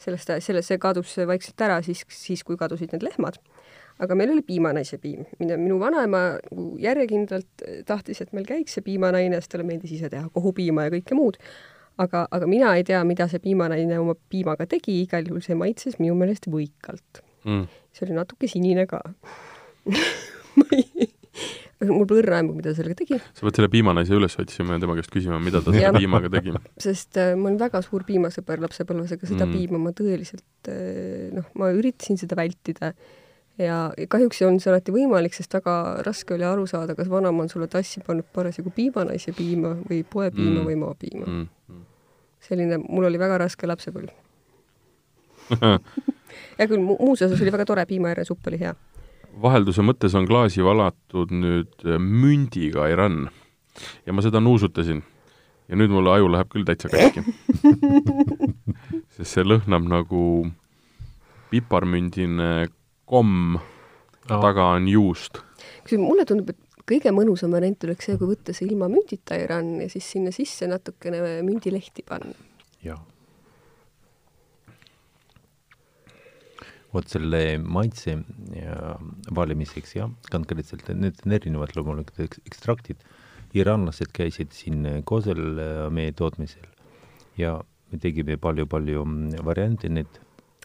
sellest, 0.00 0.32
selle, 0.42 0.64
see 0.66 0.80
kadus 0.82 1.12
vaikselt 1.28 1.62
ära 1.62 1.78
siis, 1.86 2.02
siis 2.10 2.42
kui 2.46 2.58
kadusid 2.58 2.90
need 2.94 3.04
lehmad. 3.06 3.38
aga 4.00 4.16
meil 4.16 4.32
oli 4.32 4.42
piimanaise 4.42 4.96
piim, 4.98 5.26
mida 5.38 5.58
minu 5.60 5.76
vanaema 5.78 6.22
nagu 6.40 6.70
järjekindlalt 6.80 7.66
tahtis, 7.86 8.22
et 8.24 8.32
meil 8.32 8.48
käiks 8.48 8.78
see 8.78 8.86
piimanaine, 8.86 9.36
sest 9.38 9.52
talle 9.52 9.66
meeldis 9.68 9.92
ise 9.98 10.08
teha 10.10 10.30
kohupiima 10.34 10.88
ja 10.88 10.94
kõike 10.96 11.18
muud. 11.18 11.38
aga, 12.00 12.26
aga 12.30 12.48
mina 12.50 12.74
ei 12.76 12.84
tea, 12.88 13.04
mida 13.04 13.28
see 13.30 13.42
piimanaine 13.44 14.00
oma 14.00 14.16
piimaga 14.32 14.66
tegi, 14.66 15.02
igal 15.04 15.28
juhul 15.28 15.44
see 15.44 15.58
maitses 15.58 16.00
minu 16.02 16.16
meelest 16.18 16.50
võikalt 16.50 17.22
mm.. 17.44 17.68
see 17.92 18.08
oli 18.08 18.18
natuke 18.18 18.50
sinine 18.50 18.88
ka 18.90 19.04
ma 20.58 20.66
ei 20.74 21.10
mul 21.88 22.04
pole 22.08 22.20
õrna 22.20 22.40
aimu, 22.40 22.56
mida 22.58 22.74
sellega 22.76 22.98
tegi. 22.98 23.16
sa 23.36 23.46
pead 23.46 23.56
selle 23.56 23.70
piimanaise 23.72 24.12
üles 24.16 24.36
otsima 24.42 24.76
ja 24.76 24.82
tema 24.82 24.96
käest 24.98 25.12
küsima, 25.14 25.38
mida 25.42 25.62
ta 25.64 25.72
selle 25.72 25.92
piimaga 25.96 26.30
tegi. 26.32 26.52
sest 26.82 27.16
äh, 27.20 27.32
ma 27.38 27.48
olen 27.48 27.58
väga 27.60 27.80
suur 27.86 28.04
piimasõber 28.08 28.60
lapsepõlves, 28.66 29.14
aga 29.16 29.30
seda 29.30 29.46
mm. 29.46 29.56
piima 29.56 29.80
ma 29.80 29.94
tõeliselt 29.96 30.70
äh, 30.72 31.30
noh, 31.36 31.48
ma 31.60 31.70
üritasin 31.76 32.20
seda 32.20 32.36
vältida 32.38 32.92
ja 33.60 33.78
kahjuks 34.12 34.40
ei 34.40 34.48
olnud 34.48 34.64
see 34.64 34.72
alati 34.72 34.94
võimalik, 34.94 35.36
sest 35.36 35.56
väga 35.56 35.76
raske 36.06 36.36
oli 36.36 36.46
aru 36.48 36.66
saada, 36.70 36.96
kas 36.98 37.08
vanaema 37.12 37.46
on 37.46 37.52
sulle 37.52 37.68
tassi 37.72 38.02
pannud 38.04 38.28
parasjagu 38.34 38.72
piimanaise 38.76 39.34
piima 39.36 39.74
või 39.88 40.02
poepiima 40.04 40.60
mm. 40.60 40.68
või 40.68 40.80
maapiima 40.84 41.26
mm. 41.26 41.46
mm. 41.72 41.84
selline, 42.48 42.80
mul 42.84 43.08
oli 43.08 43.20
väga 43.20 43.40
raske 43.46 43.70
lapsepõlv 43.70 44.12
hea 46.60 46.68
küll, 46.70 46.82
muus 46.84 47.24
osas 47.24 47.40
oli 47.40 47.50
väga 47.50 47.66
tore, 47.66 47.88
piimaääresupp 47.88 48.52
oli 48.52 48.60
hea 48.60 48.76
vahelduse 49.42 49.84
mõttes 49.86 50.14
on 50.18 50.26
klaasi 50.28 50.64
valatud 50.64 51.32
nüüd 51.34 51.86
äh, 51.86 51.98
mündiga 52.00 52.88
Iran 52.92 53.28
ja 54.06 54.14
ma 54.14 54.24
seda 54.24 54.40
nuusutasin. 54.42 55.02
ja 55.70 55.78
nüüd 55.78 55.92
mul 55.94 56.10
aju 56.10 56.32
läheb 56.32 56.50
küll 56.50 56.66
täitsa 56.66 56.90
katki 56.90 57.22
sest 59.16 59.36
see 59.36 59.46
lõhnab 59.46 59.86
nagu 59.90 60.24
piparmündine 61.50 62.68
komm 63.06 63.56
oh., 63.58 63.62
taga 64.26 64.72
on 64.76 64.88
juust. 64.90 65.42
kusjuures 65.84 66.06
mulle 66.06 66.26
tundub, 66.26 66.50
et 66.50 66.84
kõige 66.90 67.14
mõnusam 67.14 67.54
variant 67.54 67.86
oleks 67.86 68.10
see, 68.10 68.18
kui 68.18 68.32
võtta 68.34 68.54
see 68.56 68.66
ilma 68.70 68.90
mündita 68.90 69.38
Iran 69.38 69.76
ja 69.82 69.88
siis 69.92 70.10
sinna 70.16 70.34
sisse 70.34 70.68
natukene 70.70 71.40
mündilehti 71.46 72.06
panna. 72.06 72.34
jah 72.82 73.00
vot 76.94 77.06
selle 77.10 77.42
maitse 77.62 78.16
ja 78.56 78.94
valimiseks 79.36 79.96
jah, 79.96 80.10
konkreetselt 80.32 80.88
need 80.94 81.20
on 81.24 81.36
erinevad 81.36 81.74
loomulikult 81.76 82.40
ekstraktid. 82.46 83.02
iranlased 83.54 84.12
käisid 84.14 84.52
siin 84.54 85.02
Kosel 85.04 85.58
äh, 85.58 85.86
meie 85.90 86.12
tootmisel 86.14 86.66
ja 87.38 87.56
me 87.90 87.98
tegime 87.98 88.36
palju-palju 88.38 89.04
mm, 89.04 89.44
variante, 89.46 89.88
need 89.90 90.20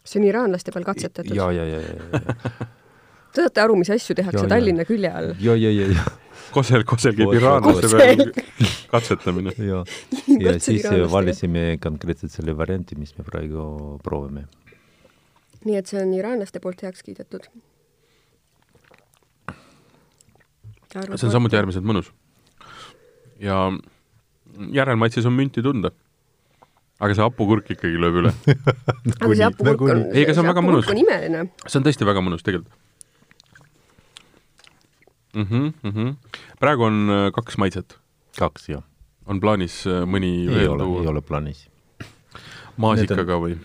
see 0.05 0.21
on 0.21 0.27
iraanlaste 0.29 0.73
peal 0.73 0.85
katsetatud? 0.85 1.35
ja, 1.35 1.51
ja, 1.51 1.65
ja, 1.65 1.79
ja, 1.81 1.95
ja. 2.13 2.67
Te 3.35 3.43
saate 3.43 3.59
aru, 3.59 3.73
mis 3.75 3.89
asju 3.91 4.15
tehakse 4.15 4.45
ja, 4.45 4.49
Tallinna 4.49 4.85
ja. 4.85 4.89
külje 4.89 5.11
all? 5.11 5.33
ja, 5.41 5.55
ja, 5.59 5.71
ja, 5.73 5.87
ja. 5.91 6.05
Kosel, 6.55 6.85
Kosel 6.87 7.17
käib 7.17 7.33
iraanlaste 7.35 7.89
peal 7.91 8.29
katsetamine. 8.93 9.55
ja, 9.59 9.81
ja 10.45 10.57
siis 10.63 10.85
valisime 11.11 11.65
konkreetselt 11.83 12.33
selle 12.33 12.55
varianti, 12.57 12.97
mis 12.99 13.17
me 13.17 13.25
praegu 13.27 13.97
proovime 14.05 14.45
nii 15.65 15.79
et 15.79 15.89
see 15.89 16.01
on 16.01 16.13
iraanlaste 16.13 16.61
poolt 16.63 16.83
heaks 16.85 17.03
kiidetud. 17.05 17.49
see 20.95 21.27
on 21.27 21.33
samuti 21.33 21.57
äärmiselt 21.59 21.85
mõnus. 21.85 22.11
ja 23.39 23.71
järelmaitses 24.71 25.25
on 25.25 25.35
münti 25.35 25.63
tunda. 25.65 25.91
aga 26.99 27.13
see 27.17 27.25
hapukurk 27.25 27.69
ikkagi 27.75 27.99
lööb 27.99 28.21
üle 28.21 28.33
aga 29.21 29.33
see 29.33 29.43
hapukurk 29.43 29.85
on, 29.89 30.03
ei, 30.13 30.23
aga 30.23 30.33
see 30.33 30.43
on 30.45 30.51
väga 30.53 30.65
mõnus. 30.65 30.89
imeline. 30.93 31.45
see 31.65 31.79
on 31.81 31.87
tõesti 31.87 32.07
väga 32.07 32.23
mõnus 32.23 32.45
tegelikult 32.45 32.73
mm. 35.35 35.43
-hmm, 35.43 35.71
mm 35.83 35.91
-hmm. 35.91 36.41
praegu 36.59 36.83
on 36.83 37.05
äh, 37.09 37.31
kaks 37.31 37.57
maitset. 37.57 37.99
kaks, 38.39 38.69
jah. 38.69 38.83
on 39.25 39.39
plaanis 39.39 39.83
äh, 39.87 40.05
mõni 40.05 40.35
ei 40.47 40.67
ole, 40.67 40.83
ei 41.01 41.07
ole 41.07 41.21
plaanis 41.21 41.67
maasikaga 42.81 43.37
või? 43.41 43.55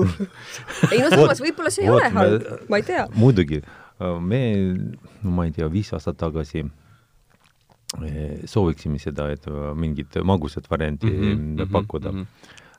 ei 0.92 1.00
no 1.02 1.10
samas 1.12 1.42
võib-olla 1.42 1.72
see 1.72 1.86
ei 1.86 1.92
ole 1.92 2.10
halb, 2.14 2.46
ma 2.70 2.80
ei 2.80 2.86
tea. 2.86 3.06
muidugi, 3.16 3.60
me, 4.00 4.42
no 5.22 5.34
ma 5.36 5.48
ei 5.48 5.54
tea, 5.56 5.68
viis 5.72 5.92
aastat 5.96 6.18
tagasi 6.20 6.64
eh, 6.64 8.38
sooviksime 8.50 9.00
seda, 9.02 9.28
et 9.34 9.48
mingit 9.76 10.20
magusat 10.24 10.70
varianti 10.70 11.10
mm 11.10 11.34
-hmm, 11.34 11.72
pakkuda 11.72 12.12
mm. 12.12 12.26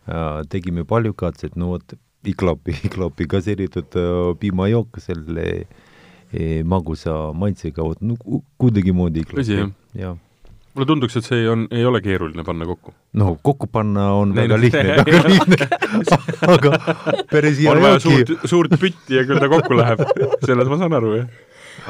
-hmm. 0.08 0.50
tegime 0.50 0.84
palju 0.84 1.14
katset, 1.14 1.56
no 1.56 1.76
vot, 1.76 1.94
ei 2.26 2.34
klapi, 2.34 2.78
ei 2.84 2.90
klapi 2.96 3.28
gaseeritud 3.28 3.96
äh, 3.96 4.36
piimajook 4.40 5.00
selle 5.00 5.48
eh, 6.34 6.64
magusa 6.64 7.34
maitsega, 7.34 7.84
vot 7.84 8.02
no 8.02 8.16
kuidagimoodi 8.58 9.20
ei 9.20 9.26
klapi. 9.26 9.74
jah 9.94 10.18
mulle 10.76 10.88
tunduks, 10.88 11.18
et 11.20 11.28
see 11.28 11.44
on, 11.50 11.66
ei 11.72 11.84
ole 11.86 12.02
keeruline 12.04 12.44
panna 12.48 12.66
kokku. 12.66 12.94
no 13.20 13.36
kokku 13.44 13.68
panna 13.68 14.12
on 14.18 14.34
Neil 14.36 14.50
väga 14.50 14.60
lihtne, 14.62 14.96
väga 15.12 15.34
lihtne 15.34 15.68
aga 16.48 16.72
päris 17.32 17.60
hea 17.60 17.72
on 17.72 17.82
vaja 17.84 18.00
suurt, 18.04 18.34
suurt 18.46 18.78
pütti 18.80 19.20
ja 19.20 19.26
küll 19.28 19.42
ta 19.42 19.50
kokku 19.52 19.78
läheb. 19.78 20.04
selles 20.46 20.72
ma 20.72 20.80
saan 20.82 20.96
aru, 21.00 21.14
jah. 21.20 21.30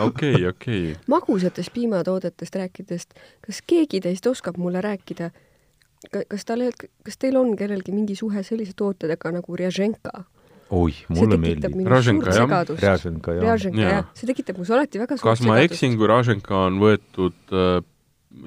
okei 0.07 0.34
okay,, 0.34 0.49
okei 0.49 0.82
okay.. 0.91 1.05
magusatest 1.11 1.73
piimatoodetest 1.77 2.59
rääkides, 2.63 3.07
kas 3.45 3.63
keegi 3.67 4.01
teist 4.07 4.27
oskab 4.32 4.57
mulle 4.61 4.82
rääkida, 4.82 5.32
kas 6.11 6.45
tal, 6.49 6.67
kas 7.05 7.21
teil 7.21 7.38
on 7.41 7.55
kellelgi 7.59 7.93
mingi 7.95 8.17
suhe 8.17 8.43
sellise 8.47 8.77
tootedega 8.77 9.36
nagu 9.38 9.57
Rjaženka? 9.61 10.23
oi, 10.71 10.93
mulle 11.11 11.38
meeldib. 11.38 11.73
Raženka, 11.88 12.32
jah. 12.32 12.51
Raženka, 12.79 13.34
jah. 13.36 13.43
Raženka, 13.43 13.82
jah. 13.84 14.05
see 14.15 14.29
tekitab 14.29 14.57
minus 14.57 14.71
alati 14.71 15.01
väga 15.01 15.17
suurt 15.17 15.27
kas 15.27 15.41
ma 15.45 15.57
eksin, 15.61 15.97
kui 15.99 16.07
Raženka 16.09 16.65
on 16.69 16.79
võetud 16.82 17.51
äh, 17.51 17.82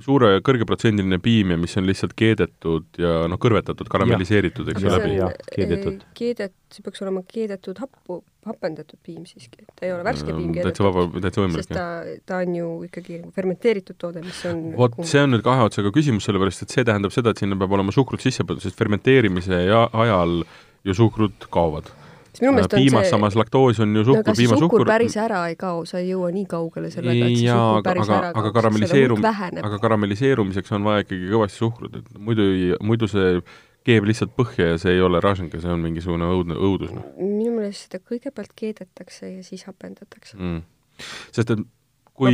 suure 0.04 0.38
kõrgeprotsendiline 0.44 1.18
piim 1.22 1.52
ja 1.54 1.58
mis 1.60 1.74
on 1.78 1.86
lihtsalt 1.88 2.14
keedetud 2.16 3.00
ja 3.00 3.24
noh, 3.30 3.38
kõrvetatud, 3.40 3.88
karamelliseeritud, 3.92 4.68
eks 4.72 4.86
jah, 4.86 5.34
keedetud. 5.52 6.04
keedet, 6.16 6.54
see 6.72 6.84
peaks 6.84 7.04
olema 7.04 7.22
keedetud 7.28 7.78
happu, 7.82 8.20
hapendatud 8.48 8.98
piim 9.04 9.24
siiski, 9.28 9.64
ta 9.76 9.86
ei 9.88 9.94
ole 9.94 10.06
värske 10.06 10.30
piim 10.30 10.52
keedetud. 10.56 10.70
täitsa 10.72 10.86
vaba, 10.88 11.24
täitsa 11.26 11.44
võimalik, 11.44 11.66
sest 11.66 11.74
ta, 11.76 11.86
ta 12.28 12.40
on 12.44 12.56
ju 12.58 12.70
ikkagi 12.88 13.20
fermenteeritud 13.36 14.00
toode, 14.00 14.24
mis 14.24 14.44
on 14.50 14.62
vot, 14.78 14.96
see 15.08 15.24
on 15.24 15.34
nüüd 15.36 15.44
kahe 15.46 15.66
otsaga 15.68 15.92
küsimus, 15.94 16.26
sellepärast 16.28 16.64
et 16.66 16.76
see 16.76 16.86
tähendab 16.86 17.14
seda, 17.14 17.34
et 17.34 17.44
sinna 17.44 17.58
peab 17.60 17.76
olema 17.76 17.94
suhkrut 17.94 18.24
sisse 18.24 18.46
pandud, 18.46 18.64
sest 18.64 18.80
fermenteerimise 18.80 19.66
ja 19.68 19.84
ajal 20.04 20.42
ju 20.84 20.96
suhkrut 20.96 21.48
kaovad 21.52 21.92
piimas 22.40 23.04
see... 23.06 23.10
samas 23.10 23.36
laktoos 23.38 23.80
on 23.84 23.96
ju 23.96 24.04
suhkur 24.04 24.32
no,, 24.32 24.36
piimasuhkur. 24.36 24.64
suhkur 24.64 24.86
päris 24.88 25.16
ära 25.20 25.42
ei 25.50 25.58
kao, 25.60 25.84
sa 25.88 26.00
ei 26.00 26.08
jõua 26.10 26.30
nii 26.34 26.46
kaugele 26.50 26.90
sellega, 26.94 27.28
et 27.28 27.38
see 27.38 27.52
suhkur 27.52 27.86
päris 27.86 28.08
aga, 28.08 28.16
ära 28.16 28.32
kaoks, 28.32 28.40
aga 28.40 28.54
karamelliseerum-, 28.58 29.28
aga 29.68 29.78
karamelliseerumiseks 29.84 30.74
on 30.78 30.88
vaja 30.88 31.04
ikkagi 31.06 31.30
kõvasti 31.34 31.62
suhkrut, 31.62 32.00
et 32.00 32.18
muidu 32.18 32.48
ei, 32.50 32.72
muidu 32.84 33.10
see 33.10 33.38
keeb 33.84 34.08
lihtsalt 34.08 34.32
põhja 34.38 34.72
ja 34.72 34.80
see 34.80 34.96
ei 34.96 35.04
ole 35.04 35.20
raženga, 35.20 35.60
see 35.60 35.72
on 35.72 35.82
mingisugune 35.84 36.28
õudne 36.32 36.56
õudus. 36.56 36.92
Noh. 36.96 37.06
minu 37.20 37.52
meelest 37.58 37.88
seda 37.88 38.00
kõigepealt 38.00 38.54
keedetakse 38.56 39.28
ja 39.28 39.42
siis 39.44 39.66
hapendatakse 39.68 40.38
mm.. 40.38 40.62
sest 41.36 41.52
et 41.54 41.66
kui 42.14 42.30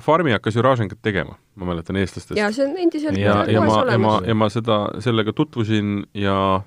Farmi 0.00 0.32
hakkas 0.32 0.56
ju 0.56 0.62
ražengat 0.62 1.00
tegema, 1.02 1.36
ma 1.58 1.68
mäletan 1.72 1.98
eestlastest. 1.98 2.38
jaa, 2.38 2.50
see 2.54 2.66
on 2.68 2.76
endiselt 2.78 3.18
ja, 3.18 3.42
ja 3.50 3.62
ma, 3.64 3.78
ja 3.90 3.98
ma, 4.02 4.18
ja 4.26 4.36
ma 4.38 4.48
seda, 4.52 4.80
sellega 5.04 5.34
tutvusin 5.36 6.04
ja 6.14 6.62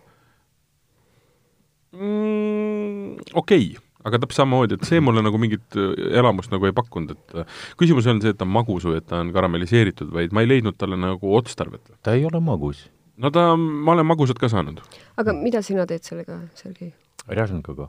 mm, 1.95 3.31
okei 3.33 3.71
okay 3.73 3.87
aga 4.07 4.21
täpselt 4.21 4.41
samamoodi, 4.41 4.77
et 4.77 4.87
see 4.89 5.01
mulle 5.03 5.23
nagu 5.25 5.39
mingit 5.41 5.77
äh, 5.77 5.91
elamust 6.21 6.53
nagu 6.53 6.67
ei 6.67 6.75
pakkunud, 6.75 7.13
et 7.13 7.35
äh, 7.37 7.59
küsimus 7.79 8.07
ei 8.07 8.15
olnud 8.15 8.25
see, 8.25 8.33
et 8.33 8.39
ta 8.39 8.47
on 8.47 8.53
magus 8.55 8.87
või 8.87 8.97
et 9.01 9.07
ta 9.09 9.21
on 9.21 9.29
karamelliseeritud, 9.35 10.09
vaid 10.15 10.33
ma 10.35 10.43
ei 10.43 10.49
leidnud 10.49 10.77
talle 10.79 10.97
nagu 10.99 11.35
otstarvet. 11.37 11.93
ta 12.03 12.15
ei 12.17 12.25
ole 12.25 12.41
magus. 12.43 12.87
no 13.21 13.31
ta, 13.33 13.51
ma 13.57 13.95
olen 13.95 14.07
magusat 14.09 14.41
ka 14.41 14.49
saanud. 14.51 14.81
aga 15.21 15.37
mida 15.37 15.61
sina 15.65 15.85
teed 15.89 16.07
sellega, 16.07 16.41
Sergei? 16.57 16.93
Rjažnkaga? 17.29 17.87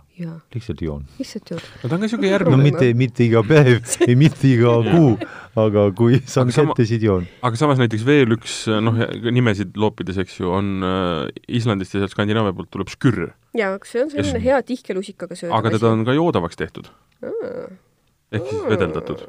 lihtsalt 0.53 0.83
joon. 0.85 1.05
lihtsalt 1.19 1.51
jood? 1.55 1.65
no 1.65 1.89
ta 1.89 1.97
on 1.97 2.03
ka 2.03 2.05
niisugune 2.05 2.31
järgmine. 2.31 2.57
no 2.57 2.63
mitte, 2.63 2.89
mitte 2.99 3.25
iga 3.25 3.41
päev 3.47 3.81
ei 4.07 4.17
mitte 4.19 4.51
iga 4.51 4.75
kuu, 4.85 5.15
aga 5.63 5.87
kui 5.97 6.19
saan 6.29 6.53
aga 6.53 6.67
kätte, 6.69 6.87
siis 6.89 7.07
joon. 7.07 7.25
aga 7.41 7.61
samas 7.61 7.81
näiteks 7.81 8.05
veel 8.07 8.37
üks, 8.37 8.57
noh, 8.85 8.99
nimesid 9.33 9.79
loopides, 9.81 10.21
eks 10.21 10.37
ju, 10.43 10.51
on 10.53 10.85
äh, 10.85 11.31
Islandist 11.61 11.97
ja 11.97 12.03
sealt 12.03 12.13
Skandinaavia 12.13 12.53
poolt 12.57 12.69
tuleb 12.75 12.93
skürr. 12.93 13.31
jaa, 13.57 13.79
see 13.89 14.05
on 14.05 14.13
selline 14.13 14.43
hea 14.45 14.59
tihke 14.69 14.97
lusikaga 14.99 15.39
söödav 15.39 15.57
aga 15.59 15.73
teda 15.79 15.95
on 15.97 16.05
ka 16.09 16.17
joodavaks 16.19 16.61
tehtud. 16.61 16.93
ehk 17.23 18.51
siis 18.51 18.67
vedeldatud. 18.69 19.25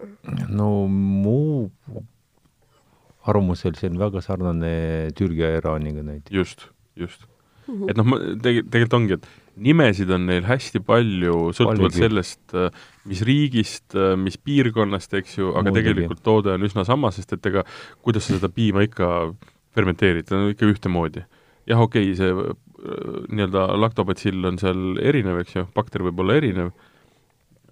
no 0.52 0.72
mu 0.92 1.70
arvamusel 3.24 3.78
see 3.80 3.88
on 3.92 4.02
väga 4.02 4.24
sarnane 4.24 4.74
Türgi 5.16 5.46
ja 5.46 5.56
Iraaniga 5.62 6.04
näiteks. 6.04 6.36
just, 6.36 6.68
just 6.96 7.24
mm. 7.68 7.80
-hmm. 7.80 7.90
et 7.90 7.98
noh, 7.98 8.06
tegi-, 8.44 8.66
tegelikult 8.68 9.00
ongi, 9.00 9.14
et 9.14 9.28
nimesid 9.56 10.12
on 10.14 10.26
neil 10.30 10.46
hästi 10.48 10.82
palju, 10.86 11.52
sõltuvalt 11.58 11.98
sellest, 11.98 12.42
äh, 12.58 12.70
mis 13.10 13.24
riigist, 13.26 13.96
äh, 13.96 14.16
mis 14.20 14.38
piirkonnast, 14.38 15.14
eks 15.20 15.38
ju, 15.38 15.52
aga 15.54 15.70
Muudegi. 15.70 15.84
tegelikult 15.84 16.24
toode 16.26 16.54
on 16.56 16.66
üsna 16.66 16.86
sama, 16.88 17.12
sest 17.12 17.36
et 17.38 17.52
ega 17.52 17.66
kuidas 18.02 18.28
sa 18.28 18.38
seda 18.38 18.50
piima 18.50 18.86
ikka 18.88 19.34
fermenteerid, 19.74 20.28
ta 20.30 20.40
on 20.40 20.54
ikka 20.54 20.70
ühtemoodi. 20.70 21.26
jah, 21.70 21.80
okei 21.80 22.12
okay,, 22.12 22.16
see 22.18 22.32
äh, 22.32 22.56
nii-öelda 23.30 23.68
laktobatsill 23.80 24.50
on 24.50 24.58
seal 24.60 24.98
erinev, 25.00 25.44
eks 25.44 25.56
ju, 25.56 25.68
bakter 25.76 26.04
võib 26.04 26.20
olla 26.24 26.40
erinev 26.42 26.74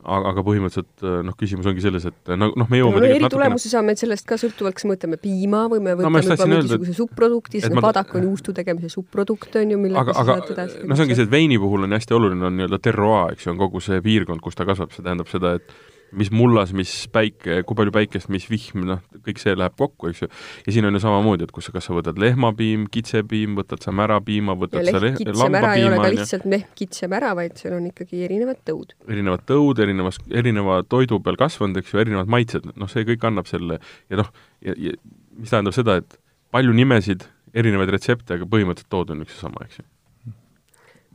aga, 0.01 0.31
aga 0.31 0.43
põhimõtteliselt 0.45 1.05
äh, 1.05 1.19
noh, 1.27 1.35
küsimus 1.37 1.67
ongi 1.69 1.83
selles, 1.83 2.07
et 2.09 2.31
noh, 2.33 2.53
noh, 2.57 2.69
me 2.71 2.79
jõuame 2.81 3.01
no, 3.01 3.29
tulemusi 3.31 3.69
natukene... 3.69 3.73
saame 3.73 3.95
sellest 3.99 4.27
ka 4.29 4.37
sõltuvalt, 4.41 4.77
kas 4.77 4.87
me 4.87 4.95
võtame 4.95 5.19
piima 5.21 5.63
või 5.71 5.83
me 5.85 5.95
võtame 5.99 6.21
no, 6.21 6.25
juba 6.25 6.49
mingisuguse 6.49 6.97
subprodukti, 6.97 7.61
sest 7.63 7.75
ma... 7.77 7.85
vadak 7.87 8.15
on 8.17 8.27
juustu 8.29 8.55
tegemise 8.57 8.91
subprodukt, 8.93 9.55
on 9.61 9.75
ju, 9.75 9.79
millega 9.81 10.15
aga, 10.15 10.35
aga 10.37 10.55
edasi 10.55 10.83
no 10.85 10.97
see 10.97 11.07
ongi 11.07 11.19
see, 11.19 11.27
et 11.29 11.33
veini 11.33 11.61
puhul 11.61 11.87
on 11.87 11.97
hästi 11.97 12.17
oluline, 12.17 12.47
on 12.49 12.59
nii-öelda 12.59 12.81
terroir, 12.81 13.35
eks 13.35 13.47
ju, 13.47 13.53
on 13.53 13.61
kogu 13.61 13.83
see 13.83 14.01
piirkond, 14.05 14.43
kus 14.43 14.57
ta 14.57 14.67
kasvab, 14.69 14.93
see 14.95 15.05
tähendab 15.05 15.29
seda, 15.31 15.55
et 15.59 15.75
mis 16.17 16.31
mullas, 16.33 16.73
mis 16.75 16.91
päike, 17.11 17.61
kui 17.67 17.77
palju 17.77 17.93
päikest, 17.95 18.29
mis 18.33 18.45
vihm, 18.51 18.83
noh, 18.87 19.01
kõik 19.25 19.39
see 19.41 19.53
läheb 19.55 19.75
kokku, 19.79 20.09
eks 20.11 20.23
ju. 20.23 20.29
ja 20.65 20.73
siin 20.75 20.87
on 20.87 20.97
ju 20.97 21.01
samamoodi, 21.03 21.47
et 21.47 21.53
kus 21.55 21.69
sa, 21.69 21.75
kas 21.75 21.87
sa 21.87 21.95
võtad 21.95 22.19
lehmapiim, 22.21 22.87
kitsepiim, 22.91 23.55
võtad 23.59 23.83
sa 23.83 23.93
märapiima, 23.95 24.55
võtad 24.59 24.83
ja 24.83 24.95
sa 24.95 25.01
leht, 25.03 25.21
lambapiima. 25.23 25.73
ei 25.77 25.85
ole 25.87 26.01
ka 26.01 26.09
lihtsalt 26.15 26.47
mehm, 26.51 26.65
kitsemära, 26.77 27.31
vaid 27.37 27.55
seal 27.61 27.77
on 27.77 27.87
ikkagi 27.91 28.25
erinevad 28.27 28.59
tõud. 28.67 28.95
erinevad 29.07 29.45
tõud, 29.49 29.83
erinevas, 29.85 30.19
erineva 30.41 30.81
toidu 30.91 31.21
peal 31.23 31.39
kasvanud, 31.39 31.79
eks 31.79 31.95
ju, 31.95 32.01
erinevad 32.03 32.31
maitsed, 32.31 32.67
noh, 32.75 32.91
see 32.91 33.07
kõik 33.07 33.23
annab 33.31 33.47
selle 33.51 33.79
ja 34.11 34.19
noh, 34.19 34.33
ja, 34.67 34.75
ja 34.89 34.97
mis 35.37 35.53
tähendab 35.53 35.77
seda, 35.77 36.01
et 36.03 36.19
palju 36.51 36.75
nimesid, 36.75 37.23
erinevaid 37.55 37.95
retsepte, 37.95 38.35
aga 38.35 38.47
põhimõtteliselt 38.51 38.91
tood 38.91 39.15
on 39.15 39.23
üks 39.23 39.37
ja 39.37 39.45
sama, 39.45 39.63
eks 39.63 39.79
ju. 39.79 39.87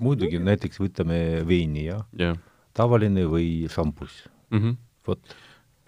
muidugi, 0.00 0.40
näiteks 0.40 0.80
võtame 0.80 1.20
veini, 1.48 1.86
jah 1.90 2.04
yeah.? 2.16 2.40
tavaline 2.76 3.24
või 3.28 3.68
šampus 3.72 4.24
mm. 4.50 4.58
-hmm 4.58 4.82
vot. 5.06 5.36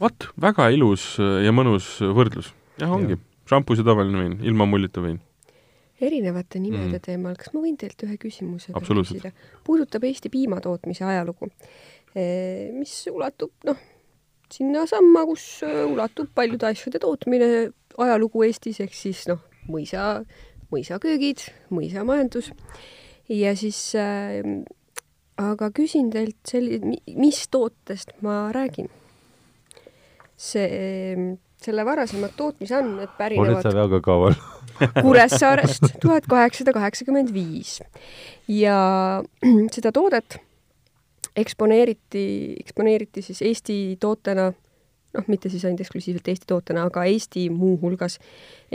vot, 0.01 0.29
väga 0.41 0.69
ilus 0.75 1.17
ja 1.19 1.55
mõnus 1.55 1.97
võrdlus. 2.03 2.53
jah, 2.81 2.93
ongi 2.95 3.17
ja. 3.17 3.23
šampus 3.51 3.83
ja 3.83 3.87
tavaline 3.89 4.23
vein, 4.23 4.39
ilma 4.47 4.69
mullita 4.69 5.03
vein. 5.05 5.21
erinevate 6.01 6.63
nimede 6.63 6.97
mm. 6.97 7.05
teemal, 7.05 7.37
kas 7.39 7.53
ma 7.55 7.63
võin 7.65 7.77
teilt 7.81 8.03
ühe 8.07 8.19
küsimuse 8.23 8.75
küsida? 8.75 9.33
puudutab 9.67 10.07
Eesti 10.09 10.31
piimatootmise 10.33 11.07
ajalugu, 11.09 11.51
mis 12.79 12.95
ulatub, 13.13 13.53
noh, 13.69 13.81
sinnasamma, 14.53 15.25
kus 15.29 15.49
ulatub 15.65 16.31
paljude 16.35 16.71
asjade 16.71 17.03
tootmine 17.03 17.51
ajalugu 17.99 18.47
Eestis, 18.47 18.81
ehk 18.85 18.95
siis 18.95 19.27
noh, 19.31 19.43
mõisa, 19.69 20.23
mõisaköögid, 20.73 21.45
mõisamajandus 21.75 22.53
ja 23.29 23.55
siis 23.59 23.81
äh, 23.99 24.41
aga 25.39 25.71
küsin 25.75 26.11
teilt 26.13 26.39
selli-, 26.49 26.81
mis 27.19 27.45
tootest 27.53 28.15
ma 28.25 28.49
räägin? 28.55 28.91
See, 30.39 31.37
selle 31.63 31.85
varasemad 31.87 32.35
tootmisandmed 32.39 33.17
pärinevad 33.19 33.59
oled 33.59 33.67
sa 33.67 33.75
väga 33.75 34.01
kaval. 34.05 34.39
Kuressaarest 35.05 35.99
tuhat 36.03 36.29
kaheksasada 36.31 36.75
kaheksakümmend 36.77 37.33
viis. 37.35 37.81
Ja 38.49 38.79
seda 39.75 39.93
toodet 39.95 40.39
eksponeeriti, 41.39 42.25
eksponeeriti 42.63 43.23
siis 43.23 43.43
Eesti 43.47 43.97
tootena, 44.01 44.49
noh, 45.15 45.27
mitte 45.31 45.51
siis 45.51 45.65
ainult 45.67 45.83
eksklusiivselt 45.83 46.31
Eesti 46.31 46.49
tootena, 46.51 46.87
aga 46.91 47.05
Eesti 47.11 47.49
muuhulgas 47.55 48.19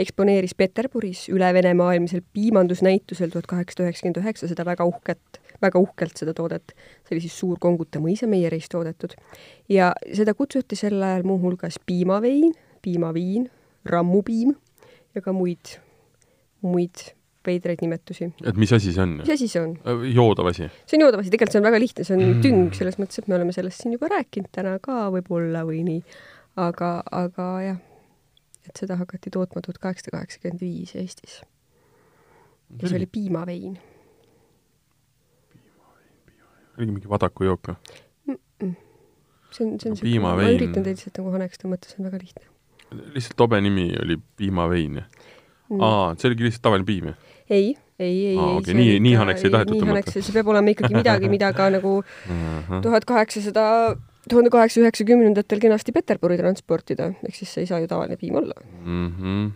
eksponeeris 0.00 0.54
Peterburis 0.58 1.26
ülevenemaailmsel 1.32 2.24
piimandusnäitusel 2.36 3.32
tuhat 3.32 3.48
kaheksasada 3.50 3.88
üheksakümmend 3.88 4.22
üheksa 4.22 4.50
seda 4.50 4.68
väga 4.68 4.86
uhket 4.88 5.40
väga 5.64 5.80
uhkelt 5.80 6.20
seda 6.20 6.34
toodet. 6.36 6.74
see 7.04 7.16
oli 7.16 7.24
siis 7.24 7.38
suur 7.38 7.58
Konguta 7.60 8.02
mõisameieris 8.04 8.70
toodetud. 8.72 9.16
ja 9.68 9.92
seda 10.12 10.34
kutsuti 10.34 10.76
sel 10.76 11.02
ajal 11.02 11.26
muuhulgas 11.28 11.80
piimavein, 11.86 12.54
piimaviin, 12.84 13.50
rammupiim 13.84 14.54
ja 15.14 15.22
ka 15.24 15.32
muid, 15.32 15.76
muid 16.62 17.08
veidraid 17.46 17.82
nimetusi. 17.84 18.30
et 18.46 18.60
mis 18.60 18.72
asi 18.72 18.92
see 18.92 19.02
on? 19.02 19.16
mis 19.20 19.32
asi 19.36 19.48
see 19.50 19.62
on? 19.62 19.74
Äh, 19.88 20.04
joodav 20.14 20.50
asi? 20.50 20.68
see 20.86 20.98
on 20.98 21.06
joodav 21.06 21.22
asi, 21.22 21.32
tegelikult 21.32 21.56
see 21.56 21.62
on 21.62 21.68
väga 21.68 21.80
lihtne, 21.82 22.06
see 22.06 22.16
on 22.16 22.24
mm. 22.24 22.44
tüng 22.44 22.76
selles 22.76 23.00
mõttes, 23.00 23.20
et 23.20 23.30
me 23.30 23.38
oleme 23.38 23.56
sellest 23.56 23.84
siin 23.84 23.96
juba 23.96 24.10
rääkinud 24.12 24.52
täna 24.54 24.76
ka 24.84 25.08
võib-olla 25.14 25.64
või 25.68 25.82
nii, 25.86 26.04
aga, 26.60 26.92
aga 27.12 27.48
jah, 27.64 27.80
et 28.64 28.84
seda 28.84 28.98
hakati 29.00 29.32
tootma 29.34 29.64
tuhat 29.64 29.80
kaheksasada 29.82 30.18
kaheksakümmend 30.18 30.64
viis 30.64 30.94
Eestis. 30.98 31.42
ja 32.80 32.88
see 32.88 32.98
oli 33.00 33.10
piimavein 33.10 33.76
oligi 36.78 36.96
mingi 36.96 37.10
vadakujook 37.10 37.70
või 37.70 37.76
mm? 38.26 38.38
-mm. 38.62 38.74
see 39.50 39.66
on, 39.66 39.78
see 39.80 39.90
on 39.90 39.96
siuke, 40.00 40.24
ma 40.24 40.34
üritan 40.42 40.82
teid 40.82 40.96
lihtsalt 40.96 41.20
nagu 41.20 41.34
hanekstada, 41.36 41.70
mõtte, 41.74 41.90
see 41.90 42.02
on 42.02 42.10
väga 42.10 42.20
lihtne. 42.22 42.50
lihtsalt 43.16 43.38
tobe 43.40 43.60
nimi 43.64 43.88
oli 44.02 44.18
piimavein, 44.40 45.00
jah 45.02 45.08
mm.? 45.70 45.80
aa, 45.80 46.14
see 46.18 46.30
oligi 46.30 46.48
lihtsalt 46.48 46.66
tavaline 46.68 46.88
piim, 46.88 47.10
jah? 47.12 47.18
ei, 47.48 47.74
ei, 47.98 48.10
ei, 48.10 48.34
ei. 48.34 48.38
okei, 48.44 48.78
nii, 48.80 48.98
nii 49.06 49.14
haneks 49.20 49.46
ei 49.46 49.54
tahetud 49.54 49.80
tõmmata? 49.80 50.16
see 50.16 50.36
peab 50.36 50.50
olema 50.54 50.74
ikkagi 50.74 50.96
midagi, 50.96 51.30
mida 51.32 51.52
ka 51.56 51.70
nagu 51.74 51.96
tuhat 52.84 53.08
kaheksasada, 53.08 53.66
tuhande 54.28 54.52
kaheksasaja 54.54 54.88
üheksakümnendatel 54.88 55.60
kenasti 55.62 55.94
Peterburi 55.96 56.38
transportida, 56.40 57.12
ehk 57.26 57.36
siis 57.38 57.52
see 57.52 57.66
ei 57.66 57.70
saa 57.70 57.82
ju 57.82 57.90
tavaline 57.90 58.18
piim 58.20 58.40
olla 58.40 58.56
mm. 58.62 59.10
-hmm. 59.18 59.50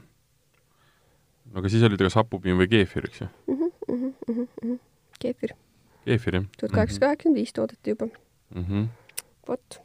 no 1.53 1.63
aga 1.63 1.73
siis 1.73 1.83
oli 1.89 1.97
ta 1.97 2.11
kas 2.11 2.21
hapupiim 2.21 2.61
või 2.61 2.71
keefir, 2.77 3.09
eks 3.11 3.25
ju 3.25 3.29
mm? 3.31 3.57
-hmm, 3.57 3.73
mm 3.89 4.05
-hmm, 4.05 4.37
mm 4.37 4.47
-hmm. 4.69 4.79
keefir 5.19 5.57
keefir, 6.09 6.41
jah? 6.41 6.49
tuhat 6.57 6.75
kaheksasada 6.81 7.07
kaheksakümmend 7.11 7.43
viis 7.43 7.55
toodeti 7.57 7.95
juba 7.95 8.09
mm. 8.09 8.65
-hmm. 8.65 8.89
vot, 9.49 9.81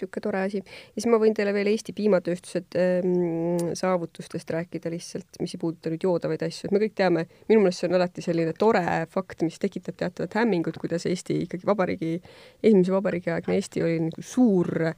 niisugune 0.00 0.22
tore 0.22 0.42
asi. 0.42 0.58
ja 0.58 0.96
siis 0.96 1.06
ma 1.10 1.20
võin 1.20 1.34
teile 1.36 1.52
veel 1.54 1.70
Eesti 1.72 1.92
piimatööstuse 1.96 2.62
ähm, 2.78 3.70
saavutustest 3.74 4.50
rääkida 4.50 4.90
lihtsalt, 4.90 5.40
mis 5.40 5.54
ei 5.54 5.60
puuduta 5.60 5.92
nüüd 5.92 6.04
joodavaid 6.04 6.42
asju, 6.46 6.68
et 6.68 6.76
me 6.76 6.82
kõik 6.82 6.96
teame, 6.96 7.26
minu 7.48 7.60
meelest 7.60 7.84
see 7.84 7.90
on 7.90 7.98
alati 8.00 8.24
selline 8.24 8.54
tore 8.58 8.84
fakt, 9.10 9.42
mis 9.46 9.58
tekitab 9.58 9.98
teatavat 10.00 10.34
hämmingut, 10.40 10.78
kuidas 10.80 11.06
Eesti 11.06 11.42
ikkagi 11.46 11.66
vabariigi, 11.66 12.20
esimese 12.62 12.94
vabariigi 12.96 13.34
aegne 13.34 13.58
Eesti 13.58 13.84
oli 13.86 13.98
nagu 14.08 14.22
suur, 14.24 14.92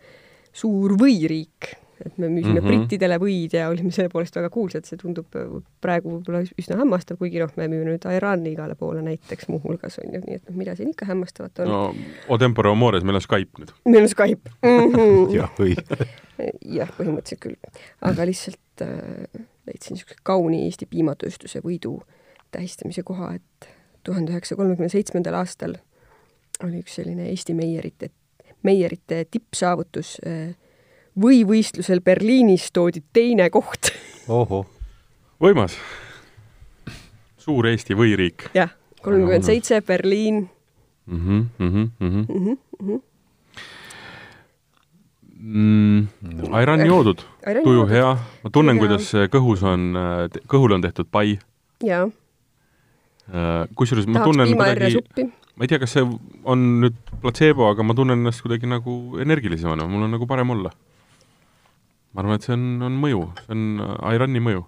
suur 0.53 0.97
võiriik 1.01 1.73
et 2.07 2.19
me 2.19 2.29
müüsime 2.29 2.61
mm. 2.61 2.65
-hmm. 2.65 2.69
brittidele 2.69 3.19
võid 3.23 3.57
ja 3.57 3.69
olime 3.71 3.91
selle 3.95 4.09
poolest 4.13 4.37
väga 4.37 4.51
kuulsad, 4.51 4.87
see 4.89 4.99
tundub 5.01 5.29
praegu 5.85 6.17
võib-olla 6.17 6.43
üsna 6.59 6.79
hämmastav, 6.81 7.19
kuigi 7.21 7.43
noh, 7.43 7.53
me 7.57 7.69
müüme 7.69 7.93
nüüd 7.93 8.07
Irani 8.17 8.53
igale 8.53 8.75
poole 8.79 9.03
näiteks 9.03 9.49
muuhulgas 9.53 9.99
on 10.03 10.15
ju, 10.15 10.23
nii 10.27 10.41
et 10.41 10.49
noh, 10.49 10.57
mida 10.59 10.77
siin 10.79 10.93
ikka 10.95 11.09
hämmastavat 11.11 11.63
on 11.65 11.69
no.. 11.69 11.83
no 11.93 12.19
o 12.29 12.39
tempore 12.39 12.71
o 12.71 12.75
mores, 12.79 13.05
meil 13.05 13.21
on 13.21 13.25
Skype 13.25 13.63
nüüd. 13.63 13.75
meil 13.85 14.09
on 14.09 14.13
Skype 14.13 14.51
mm. 14.63 14.97
-hmm. 14.97 15.37
jah, 15.37 15.55
õige. 15.59 16.09
jah, 16.81 16.91
põhimõtteliselt 16.99 17.43
küll, 17.47 17.57
aga 18.01 18.27
lihtsalt 18.27 18.87
äh, 18.87 19.47
leidsin 19.67 19.97
niisuguse 19.97 20.19
kauni 20.23 20.65
Eesti 20.67 20.87
piimatööstuse 20.91 21.63
võidu 21.65 22.01
tähistamise 22.53 23.03
koha, 23.03 23.35
et 23.35 23.69
tuhande 24.05 24.33
üheksasaja 24.33 24.59
kolmekümne 24.61 24.91
seitsmendal 24.93 25.39
aastal 25.39 25.77
oli 26.65 26.83
üks 26.83 26.99
selline 26.99 27.29
Eesti 27.31 27.55
meierite, 27.55 28.11
meierite 28.63 29.25
tippsaavutus 29.31 30.17
äh, 30.27 30.55
võivõistlusel 31.19 32.01
Berliinis 32.05 32.71
toodi 32.73 33.03
teine 33.13 33.51
koht. 33.51 33.93
ohoh, 34.29 34.67
võimas. 35.41 35.77
suur 37.37 37.67
Eesti 37.67 37.95
võiriik. 37.99 38.51
Jah, 38.55 38.71
kolmkümmend 39.03 39.45
seitse 39.45 39.81
Berliin. 39.81 40.49
-hmm, 41.09 41.45
mm 41.59 41.71
-hmm, 41.71 42.59
mm 42.81 43.01
Airani 46.53 46.87
joodud, 46.87 47.19
tuju 47.65 47.87
hea, 47.91 48.11
ma 48.45 48.51
tunnen, 48.55 48.79
kuidas 48.79 49.09
kõhus 49.31 49.65
on, 49.67 49.91
kõhule 50.47 50.75
on 50.75 50.83
tehtud 50.85 51.09
pai. 51.11 51.39
jaa, 51.83 52.07
kusjuures 53.75 54.07
ma 54.07 54.21
tahaks 54.21 54.31
tunnen 54.31 54.55
kuidagi, 54.55 55.03
ma 55.57 55.67
ei 55.67 55.69
tea, 55.69 55.81
kas 55.83 55.97
see 55.97 56.07
on 56.45 56.63
nüüd 56.85 56.95
platseebo, 57.25 57.67
aga 57.73 57.83
ma 57.83 57.95
tunnen 57.99 58.23
ennast 58.23 58.45
kuidagi 58.47 58.71
nagu 58.71 59.19
energilisemana, 59.19 59.89
mul 59.91 60.07
on 60.07 60.15
nagu 60.15 60.31
parem 60.31 60.55
olla. 60.55 60.71
Ma 62.13 62.23
arvan, 62.23 62.39
et 62.39 62.47
see 62.47 62.57
on, 62.57 62.67
on 62.89 62.99
mõju, 63.03 63.25
see 63.43 63.57
on 63.57 63.85
Airani 64.11 64.43
mõju, 64.45 64.65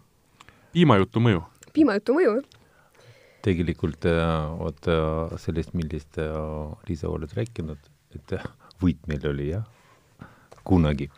piimajutu 0.76 1.22
mõju. 1.24 1.44
piimajutu 1.76 2.18
mõju, 2.18 2.36
jah. 2.40 2.60
tegelikult 3.46 4.08
äh, 4.10 4.24
vot 4.60 4.90
äh, 4.90 5.36
sellest, 5.42 5.74
millest 5.78 6.20
äh, 6.22 6.32
Liisa 6.88 7.12
oled 7.12 7.34
rääkinud, 7.36 7.90
et 8.16 8.36
äh, 8.38 8.48
võit 8.82 9.02
meil 9.10 9.26
oli 9.30 9.50
jah, 9.52 9.68
kunagi. 10.64 11.10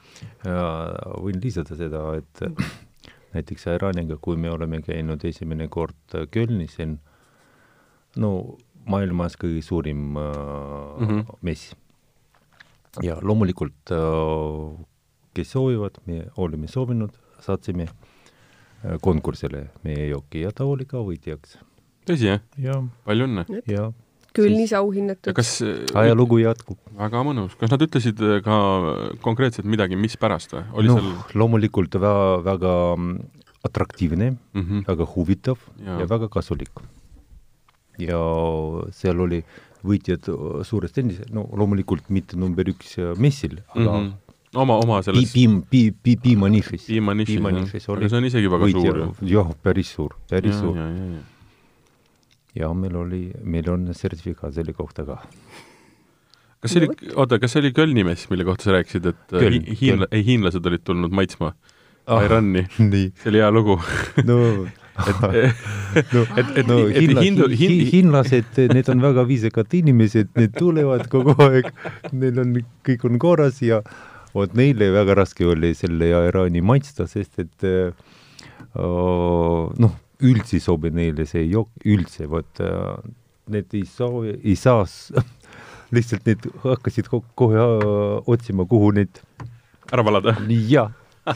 võin 0.43 1.39
lisada 1.39 1.77
seda, 1.79 2.03
et 2.19 2.43
äh, 2.43 2.75
näiteks 3.37 3.69
Iraniga, 3.75 4.19
kui 4.23 4.39
me 4.41 4.51
oleme 4.53 4.81
käinud 4.85 5.25
esimene 5.29 5.69
kord 5.73 6.17
äh, 6.17 6.27
Kölnis, 6.33 6.77
see 6.77 6.89
on 6.89 6.97
no 8.23 8.31
maailmas 8.89 9.37
kõige 9.41 9.63
suurim 9.65 10.17
äh, 10.21 10.27
mm. 10.27 11.09
-hmm. 11.09 11.39
mess. 11.43 11.75
ja 13.03 13.19
loomulikult 13.23 13.93
äh, 13.93 14.85
kes 15.37 15.53
soovivad, 15.57 16.01
me 16.09 16.25
oleme 16.37 16.71
soovinud, 16.71 17.15
saatsime 17.45 17.89
äh, 17.89 18.97
konkursile 19.05 19.69
meie 19.85 20.09
jooki 20.11 20.47
ja 20.47 20.55
ta 20.57 20.67
oli 20.69 20.89
ka 20.89 21.05
võitjaks. 21.05 21.59
tõsi, 22.09 22.33
jah? 22.33 22.43
ja, 22.59 22.81
palju 23.05 23.29
õnne. 23.29 23.47
ja 23.71 23.91
Kölnis 24.37 24.73
ja 24.75 24.83
auhinnatud. 24.85 25.33
kas, 25.37 25.59
ajalugu 25.97 26.41
jätkub. 26.43 26.79
väga 26.99 27.23
mõnus, 27.27 27.57
kas 27.61 27.73
nad 27.73 27.83
ütlesid 27.85 28.21
äh, 28.25 28.41
ka 28.45 28.57
konkreetselt 29.25 29.69
midagi, 29.69 29.99
mispärast 30.01 30.53
või? 30.57 30.65
oli 30.83 30.93
noh 30.93 31.01
seal, 31.01 31.39
loomulikult 31.41 31.97
väga, 31.97 32.43
väga 32.45 32.75
mm, 32.97 33.17
atraktiivne, 33.69 34.31
mm 34.37 34.63
-hmm. 34.67 34.85
väga 34.89 35.09
huvitav 35.15 35.57
Jaa. 35.79 35.87
ja. 35.87 36.01
ja 36.03 36.11
väga 36.11 36.29
kasulik. 36.33 36.85
ja 37.99 38.21
seal 38.93 39.21
oli 39.25 39.43
võitjad 39.87 40.29
äh, 40.29 40.61
suurest 40.69 40.99
endist, 40.99 41.31
no 41.33 41.49
loomulikult 41.57 42.11
mitte 42.11 42.37
number 42.37 42.69
üks 42.69 42.99
äh, 42.99 43.17
messil, 43.17 43.61
aga 43.75 43.91
mm 43.91 44.05
mm 44.05 44.07
-hmm. 44.07 44.26
oma, 44.63 44.79
oma 44.83 45.01
selles 45.05 45.33
piim, 45.35 45.61
piim, 45.71 45.95
piim, 46.03 46.21
piimanišis, 46.25 46.87
piimanišis 46.89 47.87
aga 47.87 47.95
oli 47.97 48.11
see 48.11 48.21
on 48.21 48.29
isegi 48.31 48.53
väga 48.53 48.69
võitja 48.71 48.95
suur 48.95 49.31
jah, 49.33 49.53
päris 49.67 49.93
suur, 49.97 50.17
päris 50.31 50.55
ja, 50.55 50.61
suur. 50.61 50.81
ja, 50.81 50.89
ja, 50.91 51.07
ja. 51.17 51.23
ja 52.63 52.73
meil 52.75 52.99
oli, 53.03 53.23
meil 53.45 53.71
on 53.73 53.89
sertifikaat 53.97 54.57
selle 54.57 54.77
kohta 54.77 55.07
ka. 55.09 55.21
kas 56.61 56.75
see 56.75 56.85
oli, 56.85 57.13
oota, 57.15 57.41
kas 57.43 57.57
see 57.57 57.65
oli 57.65 57.75
Kölni 57.77 58.07
mess, 58.09 58.31
mille 58.33 58.49
kohta 58.49 58.71
sa 58.71 58.79
rääkisid, 58.79 59.13
et 59.13 59.37
äh, 59.37 59.47
Köln, 59.47 59.61
hi- 59.61 59.79
hiinla-, 59.83 60.11
ei 60.11 60.27
hiinlased 60.27 60.73
olid 60.73 60.85
tulnud 60.87 61.15
maitsma 61.15 61.53
ah. 62.07 62.25
Irani, 62.25 62.67
nii, 62.79 63.13
see 63.23 63.33
oli 63.35 63.45
hea 63.45 63.53
lugu. 63.55 63.79
no 64.31 64.41
et, 64.97 66.13
no, 66.13 66.23
et, 66.37 66.51
et, 66.57 66.67
no 66.69 66.79
et 66.89 66.97
hinla, 66.97 67.23
hindu, 67.25 67.49
hi, 67.53 67.69
hin-, 67.69 67.87
hiinlased, 67.91 68.61
need 68.73 68.89
on 68.93 69.03
väga 69.05 69.27
viisakad 69.29 69.75
inimesed, 69.77 70.31
need 70.39 70.55
tulevad 70.57 71.07
kogu 71.13 71.35
aeg, 71.47 71.69
neil 72.17 72.41
on, 72.43 72.55
kõik 72.87 73.05
on 73.09 73.19
korras 73.23 73.61
ja 73.65 73.83
vot 74.37 74.57
neile 74.59 74.91
väga 74.95 75.17
raske 75.23 75.47
oli 75.49 75.73
selle 75.77 76.11
Iraani 76.29 76.63
maitsta, 76.65 77.07
sest 77.11 77.41
et 77.43 77.67
äh, 77.67 77.93
noh, 78.77 79.95
üldse 80.25 80.59
ei 80.59 80.65
sobi 80.65 80.93
neile 80.95 81.27
see 81.29 81.47
jook, 81.47 81.71
üldse, 81.85 82.29
vot 82.31 82.63
äh, 82.65 82.97
need 83.53 83.75
ei 83.77 83.85
soovi, 83.89 84.37
ei 84.43 84.57
saa, 84.59 84.85
lihtsalt 85.97 86.29
need 86.29 86.47
hakkasid 86.65 87.11
ko 87.13 87.23
kohe 87.39 87.61
äh, 87.61 88.31
otsima, 88.33 88.69
kuhu 88.69 88.93
need, 88.97 89.23
ära 89.93 90.05
valada. 90.07 90.37
jah, 90.69 90.93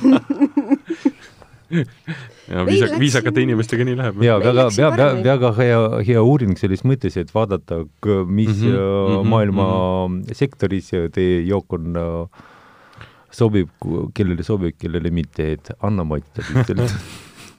ja 2.51 2.65
viisak-, 2.67 2.97
viisakate 2.99 3.45
inimestega 3.45 3.87
nii 3.87 3.97
läheb. 3.99 4.23
ja 4.27 4.39
väga, 4.43 4.69
väga, 4.77 5.07
väga 5.25 5.51
hea, 5.59 5.81
hea 6.09 6.23
uuring 6.23 6.59
selles 6.59 6.83
mõttes, 6.87 7.17
et 7.21 7.31
vaadata, 7.35 7.85
mis 8.27 8.57
mm 8.59 8.71
-hmm, 8.75 9.29
maailma 9.31 9.67
mm 9.67 10.21
-hmm. 10.21 10.35
sektoris 10.35 10.91
teie 11.15 11.43
jook 11.47 11.73
on 11.79 11.97
äh, 11.97 12.49
sobib, 13.31 13.73
kellele 14.15 14.47
sobib, 14.47 14.77
kellele 14.79 15.11
mitte, 15.15 15.53
et 15.57 15.73
anna 15.81 16.05
maitsta 16.05 16.45
lihtsalt 16.49 16.87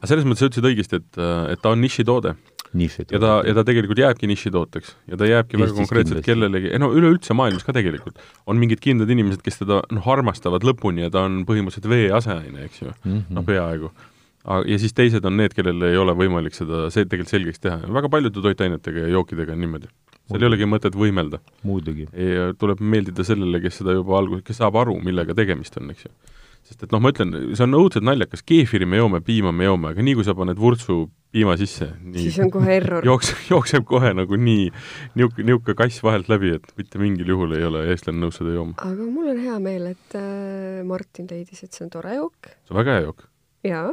aga 0.01 0.09
selles 0.09 0.25
mõttes 0.25 0.41
sa 0.41 0.49
ütlesid 0.49 0.65
õigesti, 0.65 0.97
et, 0.97 1.19
et 1.53 1.61
ta 1.61 1.75
on 1.75 1.81
nišitoode 1.83 2.33
ja 3.11 3.19
ta, 3.19 3.31
ja 3.45 3.53
ta 3.53 3.63
tegelikult 3.67 3.99
jääbki 3.99 4.29
nišitooteks 4.31 4.93
ja 5.11 5.19
ta 5.19 5.27
jääbki 5.27 5.59
väga 5.59 5.67
Eestis 5.67 5.81
konkreetselt 5.81 6.21
kindlasti. 6.23 6.29
kellelegi, 6.31 6.71
no 6.81 6.91
üleüldse 6.95 7.35
maailmas 7.37 7.65
ka 7.67 7.75
tegelikult 7.75 8.21
on 8.49 8.59
mingid 8.61 8.81
kindlad 8.83 9.11
inimesed, 9.11 9.43
kes 9.45 9.61
teda 9.61 9.81
noh, 9.91 10.07
armastavad 10.13 10.65
lõpuni 10.65 11.05
ja 11.05 11.11
ta 11.13 11.25
on 11.27 11.43
põhimõtteliselt 11.47 11.89
vee 11.91 12.07
aseaine, 12.15 12.65
eks 12.65 12.81
ju, 12.81 12.93
mm 12.93 13.11
-hmm. 13.11 13.35
noh 13.37 13.45
peaaegu. 13.45 13.91
ja 14.71 14.79
siis 14.79 14.93
teised 14.97 15.25
on 15.25 15.37
need, 15.37 15.53
kellel 15.53 15.83
ei 15.89 15.97
ole 15.97 16.15
võimalik 16.17 16.55
seda 16.57 16.87
see 16.89 17.05
tegelikult 17.05 17.35
selgeks 17.35 17.59
teha, 17.59 17.81
väga 17.99 18.09
paljude 18.09 18.41
toitainetega 18.41 19.05
ja 19.05 19.13
jookidega 19.19 19.53
on 19.53 19.61
niimoodi. 19.61 19.91
Seal 20.31 20.45
ei 20.45 20.51
olegi 20.51 20.69
mõtet 20.69 20.97
võimelda 20.97 21.41
muidugi. 21.67 22.07
ja 22.11 22.51
tuleb 22.59 22.83
meeldida 22.83 23.25
sellele, 23.27 23.61
kes 23.63 23.81
seda 23.81 23.95
juba 23.97 24.19
alguses, 24.19 24.45
kes 24.47 24.61
saab 24.63 24.79
aru, 24.81 24.97
millega 25.03 25.37
tegemist 25.37 25.77
on, 25.81 25.93
eks 25.93 26.07
ju. 26.07 26.13
sest 26.67 26.85
et 26.85 26.93
noh, 26.93 27.01
ma 27.03 27.13
ütlen, 27.13 27.33
see 27.55 27.65
on 27.65 27.79
õudselt 27.79 28.05
naljakas, 28.07 28.45
keefiri 28.47 28.89
me 28.89 29.01
joome, 29.01 29.23
piima 29.25 29.53
me 29.55 29.69
joome, 29.69 29.95
aga 29.95 30.05
nii 30.05 30.19
kui 30.19 30.27
sa 30.27 30.37
paned 30.37 30.59
vurtsu 30.61 31.03
piima 31.31 31.55
sisse, 31.59 31.87
nii 32.03 32.25
siis 32.27 32.39
on 32.43 32.51
kohe 32.51 32.75
error. 32.75 33.05
jookseb, 33.09 33.39
jookseb 33.51 33.87
kohe 33.87 34.11
nagu 34.17 34.37
nii 34.37 34.67
niisugune, 34.67 35.47
niisugune 35.47 35.77
kass 35.79 36.03
vahelt 36.03 36.31
läbi, 36.31 36.55
et 36.59 36.71
mitte 36.79 37.01
mingil 37.01 37.31
juhul 37.33 37.55
ei 37.57 37.67
ole 37.67 37.85
eestlane 37.93 38.19
nõus 38.21 38.39
seda 38.41 38.55
jooma. 38.55 38.75
aga 38.83 39.07
mul 39.07 39.31
on 39.33 39.43
hea 39.45 39.59
meel, 39.63 39.91
et 39.95 40.17
äh, 40.19 40.81
Martin 40.87 41.29
leidis, 41.31 41.63
et 41.63 41.71
see 41.71 41.85
on 41.87 41.93
tore 41.93 42.17
jook 42.17 42.51
see 42.51 42.75
on 42.75 42.81
väga 42.81 42.97
hea 42.97 43.05
jook. 43.07 43.23
jaa. 43.67 43.85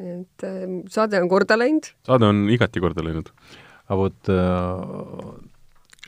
nii 0.00 0.16
et 0.16 0.48
äh, 0.48 0.66
saade 0.92 1.22
on 1.22 1.30
korda 1.30 1.58
läinud. 1.58 1.92
saade 2.08 2.32
on 2.34 2.46
igati 2.52 2.82
korda 2.82 3.06
läinud. 3.06 3.30
Aga 3.86 4.00
vot 4.00 4.32
äh, 4.32 5.36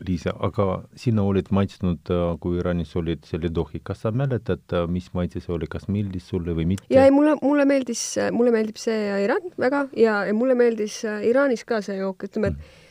Liisa, 0.06 0.30
aga 0.46 0.84
sina 0.94 1.24
olid 1.26 1.48
maitsnud, 1.50 2.10
kui 2.38 2.60
Iraanis 2.60 2.92
olid 2.98 3.24
selle 3.26 3.48
dohi, 3.50 3.80
kas 3.82 4.04
sa 4.04 4.12
mäletad, 4.14 4.62
mis 4.92 5.08
maitse 5.16 5.40
see 5.42 5.50
oli, 5.56 5.66
kas 5.70 5.88
meeldis 5.90 6.28
sulle 6.30 6.54
või 6.54 6.68
mitte? 6.70 6.86
ja 6.94 7.06
ei, 7.06 7.14
mulle, 7.14 7.34
mulle 7.42 7.66
meeldis, 7.66 8.02
mulle 8.34 8.52
meeldib 8.54 8.78
see 8.78 9.08
Iraan 9.24 9.48
väga 9.58 9.88
ja, 9.98 10.20
ja 10.28 10.36
mulle 10.38 10.54
meeldis 10.58 11.00
äh, 11.08 11.24
Iraanis 11.26 11.66
ka 11.66 11.80
see 11.82 11.98
jook, 11.98 12.28
ütleme, 12.28 12.52
et 12.54 12.86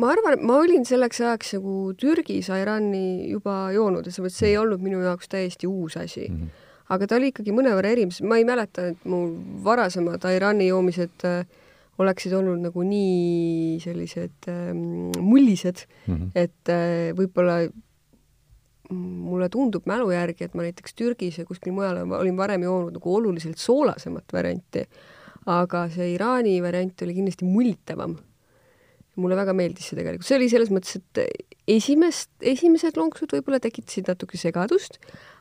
ma 0.00 0.14
arvan, 0.14 0.38
ma 0.48 0.60
olin 0.62 0.88
selleks 0.88 1.20
ajaks 1.24 1.56
nagu 1.58 1.76
Türgis 2.00 2.48
Irani 2.52 3.28
juba 3.34 3.66
joonud 3.74 4.08
selles 4.08 4.24
mõttes 4.24 4.40
see 4.40 4.54
ei 4.54 4.58
olnud 4.60 4.80
minu 4.84 5.02
jaoks 5.04 5.28
täiesti 5.32 5.68
uus 5.68 5.96
asi 6.00 6.24
mm. 6.28 6.40
-hmm. 6.40 6.64
aga 6.96 7.06
ta 7.06 7.20
oli 7.20 7.32
ikkagi 7.34 7.52
mõnevõrra 7.56 7.92
erinev, 7.92 8.16
ma 8.24 8.40
ei 8.40 8.48
mäleta, 8.48 8.88
et 8.92 9.04
mu 9.04 9.26
varasemad 9.64 10.24
Irani 10.32 10.72
joomised 10.72 11.28
äh, 11.28 11.44
oleksid 12.02 12.34
olnud 12.36 12.60
nagu 12.66 12.84
nii 12.84 13.80
sellised 13.82 14.48
ähm, 14.52 15.10
mullised 15.20 15.86
mm. 16.06 16.14
-hmm. 16.14 16.30
et 16.34 16.72
äh, 16.72 17.12
võib-olla 17.16 17.66
mulle 18.92 19.48
tundub 19.50 19.86
mälu 19.88 20.10
järgi, 20.12 20.46
et 20.46 20.54
ma 20.54 20.62
näiteks 20.66 20.94
Türgis 20.94 21.40
ja 21.40 21.44
kuskil 21.46 21.74
mujal 21.74 22.04
olin 22.04 22.36
varem 22.38 22.62
joonud 22.62 22.96
nagu 22.98 23.14
oluliselt 23.18 23.58
soolasemat 23.58 24.32
varianti, 24.32 24.84
aga 25.50 25.86
see 25.90 26.12
Iraani 26.14 26.58
variant 26.62 27.02
oli 27.02 27.16
kindlasti 27.16 27.48
mullitavam. 27.48 28.16
mulle 29.16 29.32
väga 29.32 29.54
meeldis 29.56 29.86
see 29.88 29.96
tegelikult, 29.96 30.26
see 30.28 30.36
oli 30.36 30.46
selles 30.52 30.68
mõttes, 30.68 30.98
et 30.98 31.46
esimest, 31.72 32.28
esimesed 32.44 32.98
lonksud 33.00 33.30
võib-olla 33.32 33.56
tekitasid 33.64 34.10
natuke 34.10 34.36
segadust, 34.36 34.98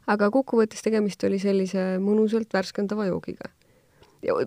aga 0.08 0.30
kokkuvõttes 0.32 0.80
tegemist 0.86 1.24
oli 1.28 1.42
sellise 1.44 1.98
mõnusalt 2.00 2.56
värskendava 2.56 3.10
joogiga. 3.10 3.52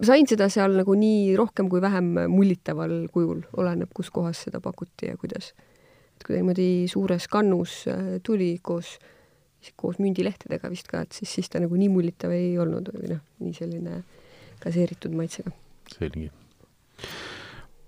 Sain 0.06 0.26
seda 0.26 0.48
seal 0.52 0.74
nagu 0.80 0.94
nii 0.98 1.36
rohkem 1.38 1.68
kui 1.70 1.82
vähem 1.84 2.14
mullitaval 2.32 3.04
kujul, 3.14 3.44
oleneb, 3.56 3.90
kus 3.94 4.10
kohas 4.14 4.44
seda 4.48 4.60
pakuti 4.64 5.10
ja 5.10 5.16
kuidas 5.20 5.52
et 6.18 6.26
kui 6.26 6.34
ta 6.34 6.40
niimoodi 6.40 6.88
suures 6.90 7.28
kannus 7.30 7.84
äh, 7.90 8.18
tuli 8.26 8.56
koos 8.62 8.96
koos 9.78 9.98
mündilehtedega 9.98 10.70
vist 10.70 10.86
ka, 10.90 11.02
et 11.02 11.14
siis, 11.14 11.30
siis 11.34 11.50
ta 11.50 11.60
nagu 11.62 11.76
nii 11.76 11.90
mullitav 11.92 12.32
ei 12.34 12.52
olnud 12.62 12.92
või 12.94 13.10
noh, 13.10 13.22
nii 13.42 13.56
selline 13.56 14.02
gaseeritud 14.62 15.14
maitsega. 15.18 15.50
selge. 15.90 16.30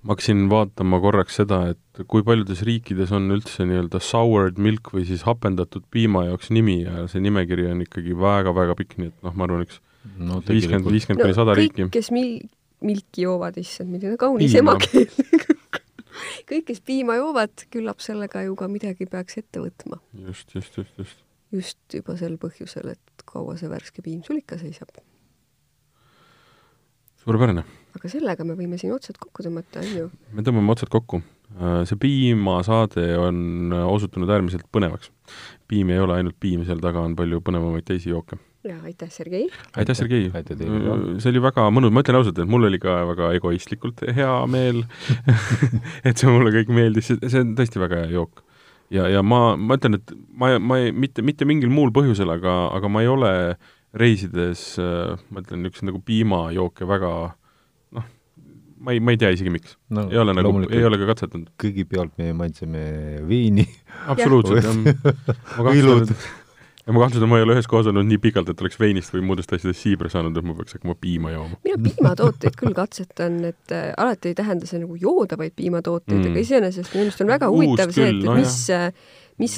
ma 0.03 0.15
hakkasin 0.15 0.49
vaatama 0.51 0.99
korraks 1.03 1.39
seda, 1.41 1.61
et 1.75 2.03
kui 2.11 2.25
paljudes 2.27 2.65
riikides 2.67 3.15
on 3.17 3.31
üldse 3.37 3.67
nii-öelda 3.69 4.03
soured 4.03 4.59
milk 4.59 4.91
või 4.97 5.07
siis 5.09 5.23
hapendatud 5.29 5.87
piima 5.95 6.27
jaoks 6.27 6.51
nimi 6.55 6.81
ja 6.83 7.07
see 7.11 7.23
nimekiri 7.23 7.71
on 7.71 7.85
ikkagi 7.87 8.19
väga-väga 8.19 8.77
pikk, 8.83 8.99
nii 8.99 9.13
et 9.13 9.27
noh, 9.27 9.39
ma 9.39 9.47
arvan, 9.47 9.65
üks 9.69 9.81
no,, 10.19 10.41
viiskümmend 10.47 11.21
kuni 11.21 11.37
sada 11.37 11.55
riiki. 11.59 11.89
kes 11.93 12.11
mil-, 12.15 12.49
milki 12.85 13.27
joovad, 13.27 13.59
issand, 13.61 13.93
milline 13.93 14.19
kaunis 14.21 14.55
emakeel 14.59 15.09
kõik, 16.51 16.67
kes 16.71 16.83
piima 16.85 17.17
joovad, 17.19 17.67
küllap 17.73 18.03
sellega 18.05 18.45
ju 18.47 18.57
ka 18.59 18.69
midagi 18.71 19.09
peaks 19.11 19.41
ette 19.41 19.63
võtma. 19.63 20.01
just, 20.27 20.55
just, 20.55 20.77
just, 20.79 20.97
just. 20.99 21.23
just 21.55 22.01
juba 22.01 22.17
sel 22.21 22.37
põhjusel, 22.41 22.93
et 22.97 23.25
kaua 23.29 23.57
see 23.61 23.71
värske 23.71 24.05
piim 24.05 24.25
sul 24.27 24.41
ikka 24.41 24.59
seisab. 24.61 24.93
suurepärane. 27.25 27.65
aga 27.97 28.13
sellega 28.13 28.47
me 28.47 28.57
võime 28.59 28.81
siin 28.81 28.95
otsad 28.97 29.21
kokku 29.21 29.47
tõmmata, 29.47 29.85
on 29.85 29.97
ju? 29.97 30.11
me 30.33 30.47
tõmbame 30.47 30.77
otsad 30.77 30.93
kokku. 30.93 31.23
Äh, 31.51 31.81
see 31.89 31.99
piimasaade 31.99 33.09
on 33.19 33.75
osutunud 33.75 34.31
äärmiselt 34.31 34.69
põnevaks. 34.73 35.11
piim 35.69 35.91
ei 35.91 36.03
ole 36.03 36.21
ainult 36.21 36.39
piim, 36.41 36.65
seal 36.65 36.83
taga 36.83 37.03
on 37.03 37.17
palju 37.19 37.43
põnevamaid 37.45 37.89
teisi 37.89 38.15
jooke 38.15 38.39
ja 38.65 38.77
aitäh, 38.85 39.09
Sergei! 39.11 39.49
aitäh, 39.77 39.97
Sergei! 39.97 40.29
see 40.31 41.33
oli 41.33 41.43
väga 41.43 41.67
mõnus, 41.73 41.93
ma 41.95 42.03
ütlen 42.05 42.19
ausalt, 42.19 42.39
et 42.43 42.51
mul 42.51 42.69
oli 42.69 42.81
ka 42.83 43.01
väga 43.09 43.33
egoistlikult 43.39 44.05
hea 44.17 44.35
meel 44.53 44.83
et 46.09 46.21
see 46.21 46.29
mulle 46.29 46.53
kõik 46.59 46.73
meeldis, 46.77 47.13
see 47.17 47.41
on 47.41 47.55
tõesti 47.59 47.81
väga 47.81 48.05
hea 48.05 48.15
jook. 48.19 48.45
ja, 48.93 49.09
ja 49.09 49.25
ma, 49.25 49.57
ma 49.57 49.81
ütlen, 49.81 49.97
et 50.01 50.15
ma, 50.37 50.53
ma 50.61 50.81
ei, 50.83 50.93
mitte, 50.93 51.25
mitte 51.25 51.49
mingil 51.49 51.73
muul 51.73 51.93
põhjusel, 51.97 52.33
aga, 52.37 52.63
aga 52.77 52.93
ma 52.93 53.05
ei 53.05 53.11
ole 53.11 53.35
reisides, 53.97 54.65
ma 54.79 55.43
ütlen, 55.43 55.65
niisuguseid 55.65 55.91
nagu 55.91 56.03
piimajooke 56.07 56.87
väga 56.87 57.15
noh, 57.97 58.11
ma 58.85 58.93
ei, 58.93 59.01
ma 59.01 59.17
ei 59.17 59.23
tea 59.23 59.33
isegi, 59.35 59.55
miks 59.57 59.79
no,. 59.89 60.05
ei 60.13 60.21
ole 60.21 60.37
nagu, 60.37 60.53
ei 60.69 60.85
ole 60.85 61.01
ka 61.01 61.09
katsetanud. 61.15 61.49
kõigepealt 61.65 62.13
me 62.21 62.35
maitseme 62.37 62.85
veini. 63.25 63.65
absoluutselt, 64.05 64.69
jah. 64.69 65.65
õilud 65.73 66.13
ja 66.87 66.93
ma 66.93 67.05
kahtlustan, 67.05 67.29
ma 67.29 67.39
ei 67.39 67.47
ole 67.47 67.57
ühes 67.59 67.69
kohas 67.71 67.89
olnud 67.91 68.09
nii 68.09 68.19
pikalt, 68.23 68.51
et 68.53 68.61
oleks 68.65 68.81
veinist 68.81 69.15
või 69.15 69.25
muudest 69.29 69.53
asjadest 69.53 69.85
siibra 69.85 70.11
saanud, 70.13 70.37
et 70.37 70.47
ma 70.47 70.57
peaks 70.59 70.79
hakkama 70.79 70.97
piima 71.01 71.33
jooma. 71.35 71.61
mina 71.65 71.81
piimatooteid 71.87 72.59
küll 72.61 72.77
katsetan, 72.77 73.41
et 73.53 73.75
äh, 73.77 73.91
alati 74.01 74.33
ei 74.33 74.39
tähenda 74.39 74.69
see 74.69 74.83
nagu 74.83 74.99
joodavaid 75.01 75.57
piimatooteid 75.57 76.19
mm., 76.19 76.31
aga 76.33 76.45
iseenesest 76.47 76.95
minu 76.95 77.09
arust 77.09 77.25
on 77.25 77.35
väga 77.35 77.51
huvitav 77.53 77.95
see, 77.97 78.09
et, 78.13 78.23
et 78.23 78.31
no, 78.31 78.39
mis 78.41 78.61
jah 78.71 78.93
mis, 79.41 79.55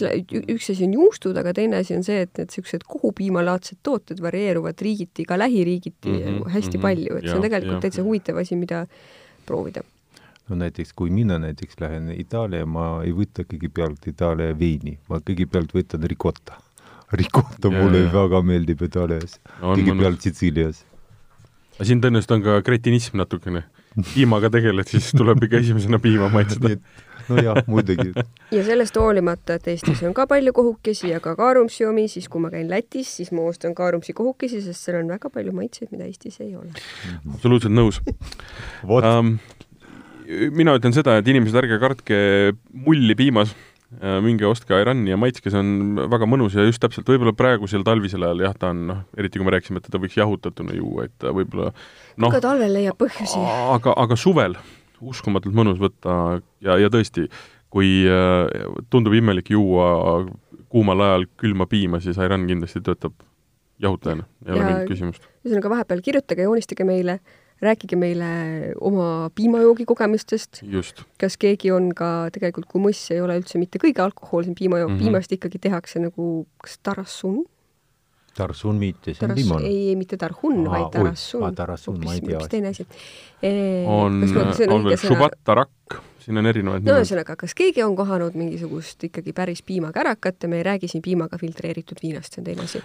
üks 0.53 0.71
asi 0.73 0.87
on 0.87 0.93
juustud, 0.95 1.39
aga 1.39 1.55
teine 1.57 1.81
asi 1.83 1.97
on 1.97 2.05
see, 2.07 2.23
et 2.27 2.31
need 2.39 2.53
niisugused 2.53 2.85
kohupiimalaadsed 2.89 3.81
tooted 3.87 4.23
varieeruvad 4.23 4.79
riigiti, 4.85 5.27
ka 5.29 5.39
lähiriigiti 5.41 6.11
mm 6.11 6.21
-hmm, 6.21 6.51
hästi 6.51 6.79
mm 6.79 6.79
-hmm, 6.79 6.83
palju, 6.87 7.17
et 7.17 7.25
ja, 7.25 7.31
see 7.31 7.39
on 7.41 7.47
tegelikult 7.49 7.79
ja, 7.79 7.81
täitsa 7.87 8.03
huvitav 8.07 8.39
asi, 8.39 8.57
mida 8.57 8.87
proovida. 9.47 9.83
no 10.49 10.57
näiteks, 10.57 10.93
kui 10.93 11.11
mina 11.11 11.39
näiteks 11.39 11.81
lähen 11.81 12.15
Itaalia, 12.19 12.67
ma 12.67 13.03
ei 13.05 13.13
võta 13.13 13.43
kõigepealt 13.43 14.07
Itaalia 14.07 14.59
veini, 14.59 14.99
ma 15.09 15.19
kõigepealt 15.19 15.75
võtan 15.75 16.07
ricotta 16.07 16.61
ricotta 17.19 17.71
mulle 17.73 18.07
väga 18.13 18.43
meeldib 18.47 18.83
Itaalias 18.87 19.39
no,, 19.61 19.75
kõigepealt 19.77 20.25
Sitsiilias. 20.25 20.83
aga 21.77 21.89
siin 21.89 22.03
tõenäoliselt 22.05 22.37
on 22.39 22.45
ka 22.47 22.59
kretinism 22.67 23.21
natukene. 23.21 23.65
piimaga 24.15 24.49
tegeled, 24.53 24.89
siis 24.89 25.11
tuleb 25.17 25.43
ikka 25.45 25.61
esimesena 25.61 26.01
piima 26.03 26.31
maitseda 26.33 26.77
nojah, 27.29 27.63
muidugi. 27.67 28.13
ja 28.51 28.65
sellest 28.65 28.97
hoolimata, 28.97 29.59
et 29.59 29.69
Eestis 29.75 30.03
on 30.07 30.15
ka 30.17 30.27
palju 30.31 30.53
kohukesi 30.57 31.11
ja 31.13 31.21
ka 31.21 31.35
kaarumsi 31.39 31.87
omi, 31.89 32.07
siis 32.13 32.29
kui 32.33 32.43
ma 32.43 32.51
käin 32.53 32.71
Lätis, 32.71 33.17
siis 33.19 33.33
ma 33.37 33.47
ostan 33.49 33.75
kaarumsi 33.79 34.15
kohukesi, 34.17 34.63
sest 34.65 34.89
seal 34.89 35.01
on 35.03 35.11
väga 35.13 35.31
palju 35.33 35.55
maitseid, 35.57 35.91
mida 35.95 36.09
Eestis 36.09 36.41
ei 36.45 36.55
ole. 36.57 36.73
absoluutselt 37.35 37.75
nõus 37.75 38.01
um, 38.89 39.37
mina 40.57 40.77
ütlen 40.79 40.97
seda, 40.97 41.19
et 41.21 41.29
inimesed, 41.29 41.59
ärge 41.63 41.79
kartke 41.83 42.19
mulli 42.73 43.17
piimas 43.19 43.55
minge 44.01 44.47
ostke 44.49 44.77
Irani 44.81 45.13
ja 45.13 45.19
maitske, 45.21 45.51
see 45.53 45.61
on 45.61 45.99
väga 46.11 46.27
mõnus 46.31 46.57
ja 46.57 46.65
just 46.65 46.81
täpselt, 46.83 47.09
võib-olla 47.09 47.35
praegusel 47.37 47.85
talvisel 47.87 48.25
ajal 48.27 48.45
jah, 48.47 48.55
ta 48.59 48.71
on 48.73 48.85
noh, 48.89 49.01
eriti 49.19 49.41
kui 49.41 49.47
me 49.47 49.53
rääkisime, 49.55 49.83
et 49.83 49.89
teda 49.89 50.01
võiks 50.03 50.17
jahutatuna 50.17 50.77
juua, 50.79 51.09
et 51.09 51.15
ta 51.21 51.35
võib-olla 51.37 51.73
noh, 52.23 52.33
ka 52.33 52.41
talvel 52.43 52.73
leiab 52.79 52.97
põhjusi. 53.01 53.43
aga, 53.77 53.95
aga 54.05 54.19
suvel 54.19 54.57
uskumatult 55.03 55.55
mõnus 55.57 55.81
võtta 55.83 56.39
ja, 56.65 56.79
ja 56.81 56.89
tõesti, 56.93 57.27
kui 57.73 58.03
äh, 58.09 58.49
tundub 58.93 59.15
imelik 59.19 59.53
juua 59.53 60.25
kuumal 60.73 61.05
ajal 61.05 61.29
külma 61.41 61.69
piima, 61.69 62.01
siis 62.01 62.21
Iran 62.23 62.49
kindlasti 62.49 62.81
töötab 62.85 63.15
jahutajana, 63.83 64.25
ei 64.47 64.57
ole 64.57 64.67
mingit 64.67 64.93
küsimust. 64.95 65.31
ühesõnaga 65.45 65.77
vahepeal 65.77 66.05
kirjutage, 66.05 66.47
joonistage 66.47 66.87
meile 66.89 67.19
äh, 67.19 67.42
rääkige 67.63 67.97
meile 67.99 68.29
oma 68.81 69.31
piimajoogi 69.35 69.87
kogemustest. 69.89 70.63
kas 71.21 71.39
keegi 71.39 71.73
on 71.75 71.91
ka, 71.97 72.29
tegelikult 72.35 72.69
kumõss 72.73 73.13
ei 73.15 73.23
ole 73.23 73.39
üldse 73.41 73.61
mitte 73.63 73.81
kõige 73.83 74.03
alkohoolsem 74.05 74.55
piimajook 74.59 74.91
mm, 74.91 74.97
-hmm. 74.97 75.09
piimast 75.09 75.33
ikkagi 75.39 75.63
tehakse 75.63 76.03
nagu 76.03 76.47
kas 76.63 76.79
tarassun? 76.83 77.43
Tarsun 78.33 78.79
mitte, 78.81 79.13
see 79.13 79.29
on 79.29 79.35
viimane. 79.37 79.67
ei, 79.69 79.89
ei 79.93 79.97
mitte 79.97 80.17
tarhun, 80.17 80.65
vaid 80.65 80.89
tarassun. 80.93 81.55
tarassun, 81.55 81.99
ma 82.01 82.15
ei 82.15 82.21
tea. 82.21 82.39
hoopis 82.39 82.49
teine 82.49 82.69
asi. 82.73 82.87
on, 83.87 84.25
on 84.69 84.89
veel 84.89 84.97
šubattarakk 84.97 86.01
siin 86.23 86.39
on 86.39 86.49
erinevaid 86.49 86.87
no 86.87 86.95
ühesõnaga, 86.99 87.37
kas 87.41 87.55
keegi 87.59 87.83
on 87.85 87.97
kohanud 87.99 88.37
mingisugust 88.39 89.03
ikkagi 89.09 89.35
päris 89.37 89.63
piimakärakat 89.67 90.47
ja 90.47 90.51
me 90.51 90.61
ei 90.61 90.67
räägi 90.67 90.91
siin 90.91 91.03
piimaga 91.05 91.39
filtreeritud 91.41 92.01
viinast, 92.03 92.35
see 92.35 92.43
on 92.43 92.49
teine 92.49 92.67
asi. 92.67 92.83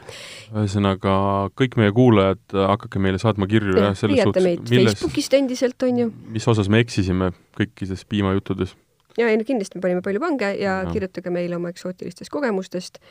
ühesõnaga, 0.54 1.14
kõik 1.60 1.78
meie 1.82 1.94
kuulajad, 1.96 2.44
hakake 2.74 3.02
meile 3.04 3.22
saatma 3.22 3.50
kirju 3.52 3.78
jah, 3.78 3.96
selles 3.98 4.24
suhtes, 4.26 4.50
milles 4.72 4.98
Facebookist 4.98 5.38
endiselt, 5.38 5.88
on 5.88 6.04
ju. 6.04 6.12
mis 6.34 6.48
osas 6.50 6.70
me 6.74 6.82
eksisime 6.86 7.32
kõikides 7.60 8.06
piimajuttudes. 8.10 8.76
ja 9.20 9.30
ei 9.32 9.40
no 9.40 9.48
kindlasti 9.48 9.80
me 9.80 9.86
panime 9.86 10.06
palju 10.06 10.24
pange 10.24 10.54
ja, 10.56 10.82
ja. 10.82 10.94
kirjutage 10.94 11.34
meile 11.34 11.60
oma 11.60 11.74
eksootilistest 11.74 12.34
kogemustest, 12.34 13.02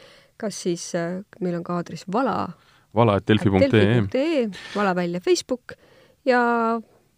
kas 0.40 0.62
siis 0.66 0.90
äh, 0.98 1.20
meil 1.40 1.58
on 1.60 1.66
ka 1.66 1.78
aadress 1.80 2.08
vala 2.12 2.50
vala.delfi.ee 2.96 4.48
vala 4.74 4.94
välja 4.96 5.20
Facebook 5.20 5.76
ja 6.24 6.42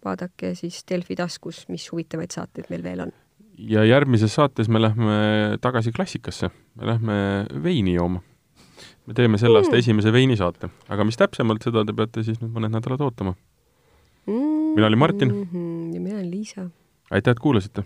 vaadake 0.08 0.54
siis 0.58 0.82
Delfi 0.88 1.16
taskus, 1.18 1.64
mis 1.72 1.86
huvitavaid 1.92 2.34
saateid 2.34 2.70
meil 2.72 2.84
veel 2.86 3.04
on. 3.06 3.12
ja 3.58 3.84
järgmises 3.84 4.34
saates 4.34 4.68
me 4.68 4.82
lähme 4.82 5.58
tagasi 5.60 5.92
klassikasse, 5.92 6.50
me 6.74 6.86
lähme 6.92 7.18
veini 7.62 7.94
jooma. 7.94 8.22
me 9.06 9.14
teeme 9.14 9.38
selle 9.38 9.62
aasta 9.62 9.76
mm. 9.76 9.84
esimese 9.84 10.12
veinisaate, 10.12 10.70
aga 10.88 11.04
mis 11.04 11.20
täpsemalt, 11.20 11.62
seda 11.64 11.84
te 11.84 11.96
peate 11.96 12.26
siis 12.26 12.42
nüüd 12.42 12.54
mõned 12.54 12.74
nädalad 12.74 13.04
ootama 13.06 13.34
mm. 13.34 14.34
-hmm. 14.34 14.74
mina 14.74 14.86
olin 14.86 14.98
Martin 14.98 15.34
mm. 15.34 15.46
-hmm. 15.52 15.94
ja 15.94 16.00
mina 16.00 16.16
olen 16.16 16.30
Liisa. 16.30 16.70
aitäh, 17.10 17.32
et 17.32 17.40
kuulasite 17.40 17.84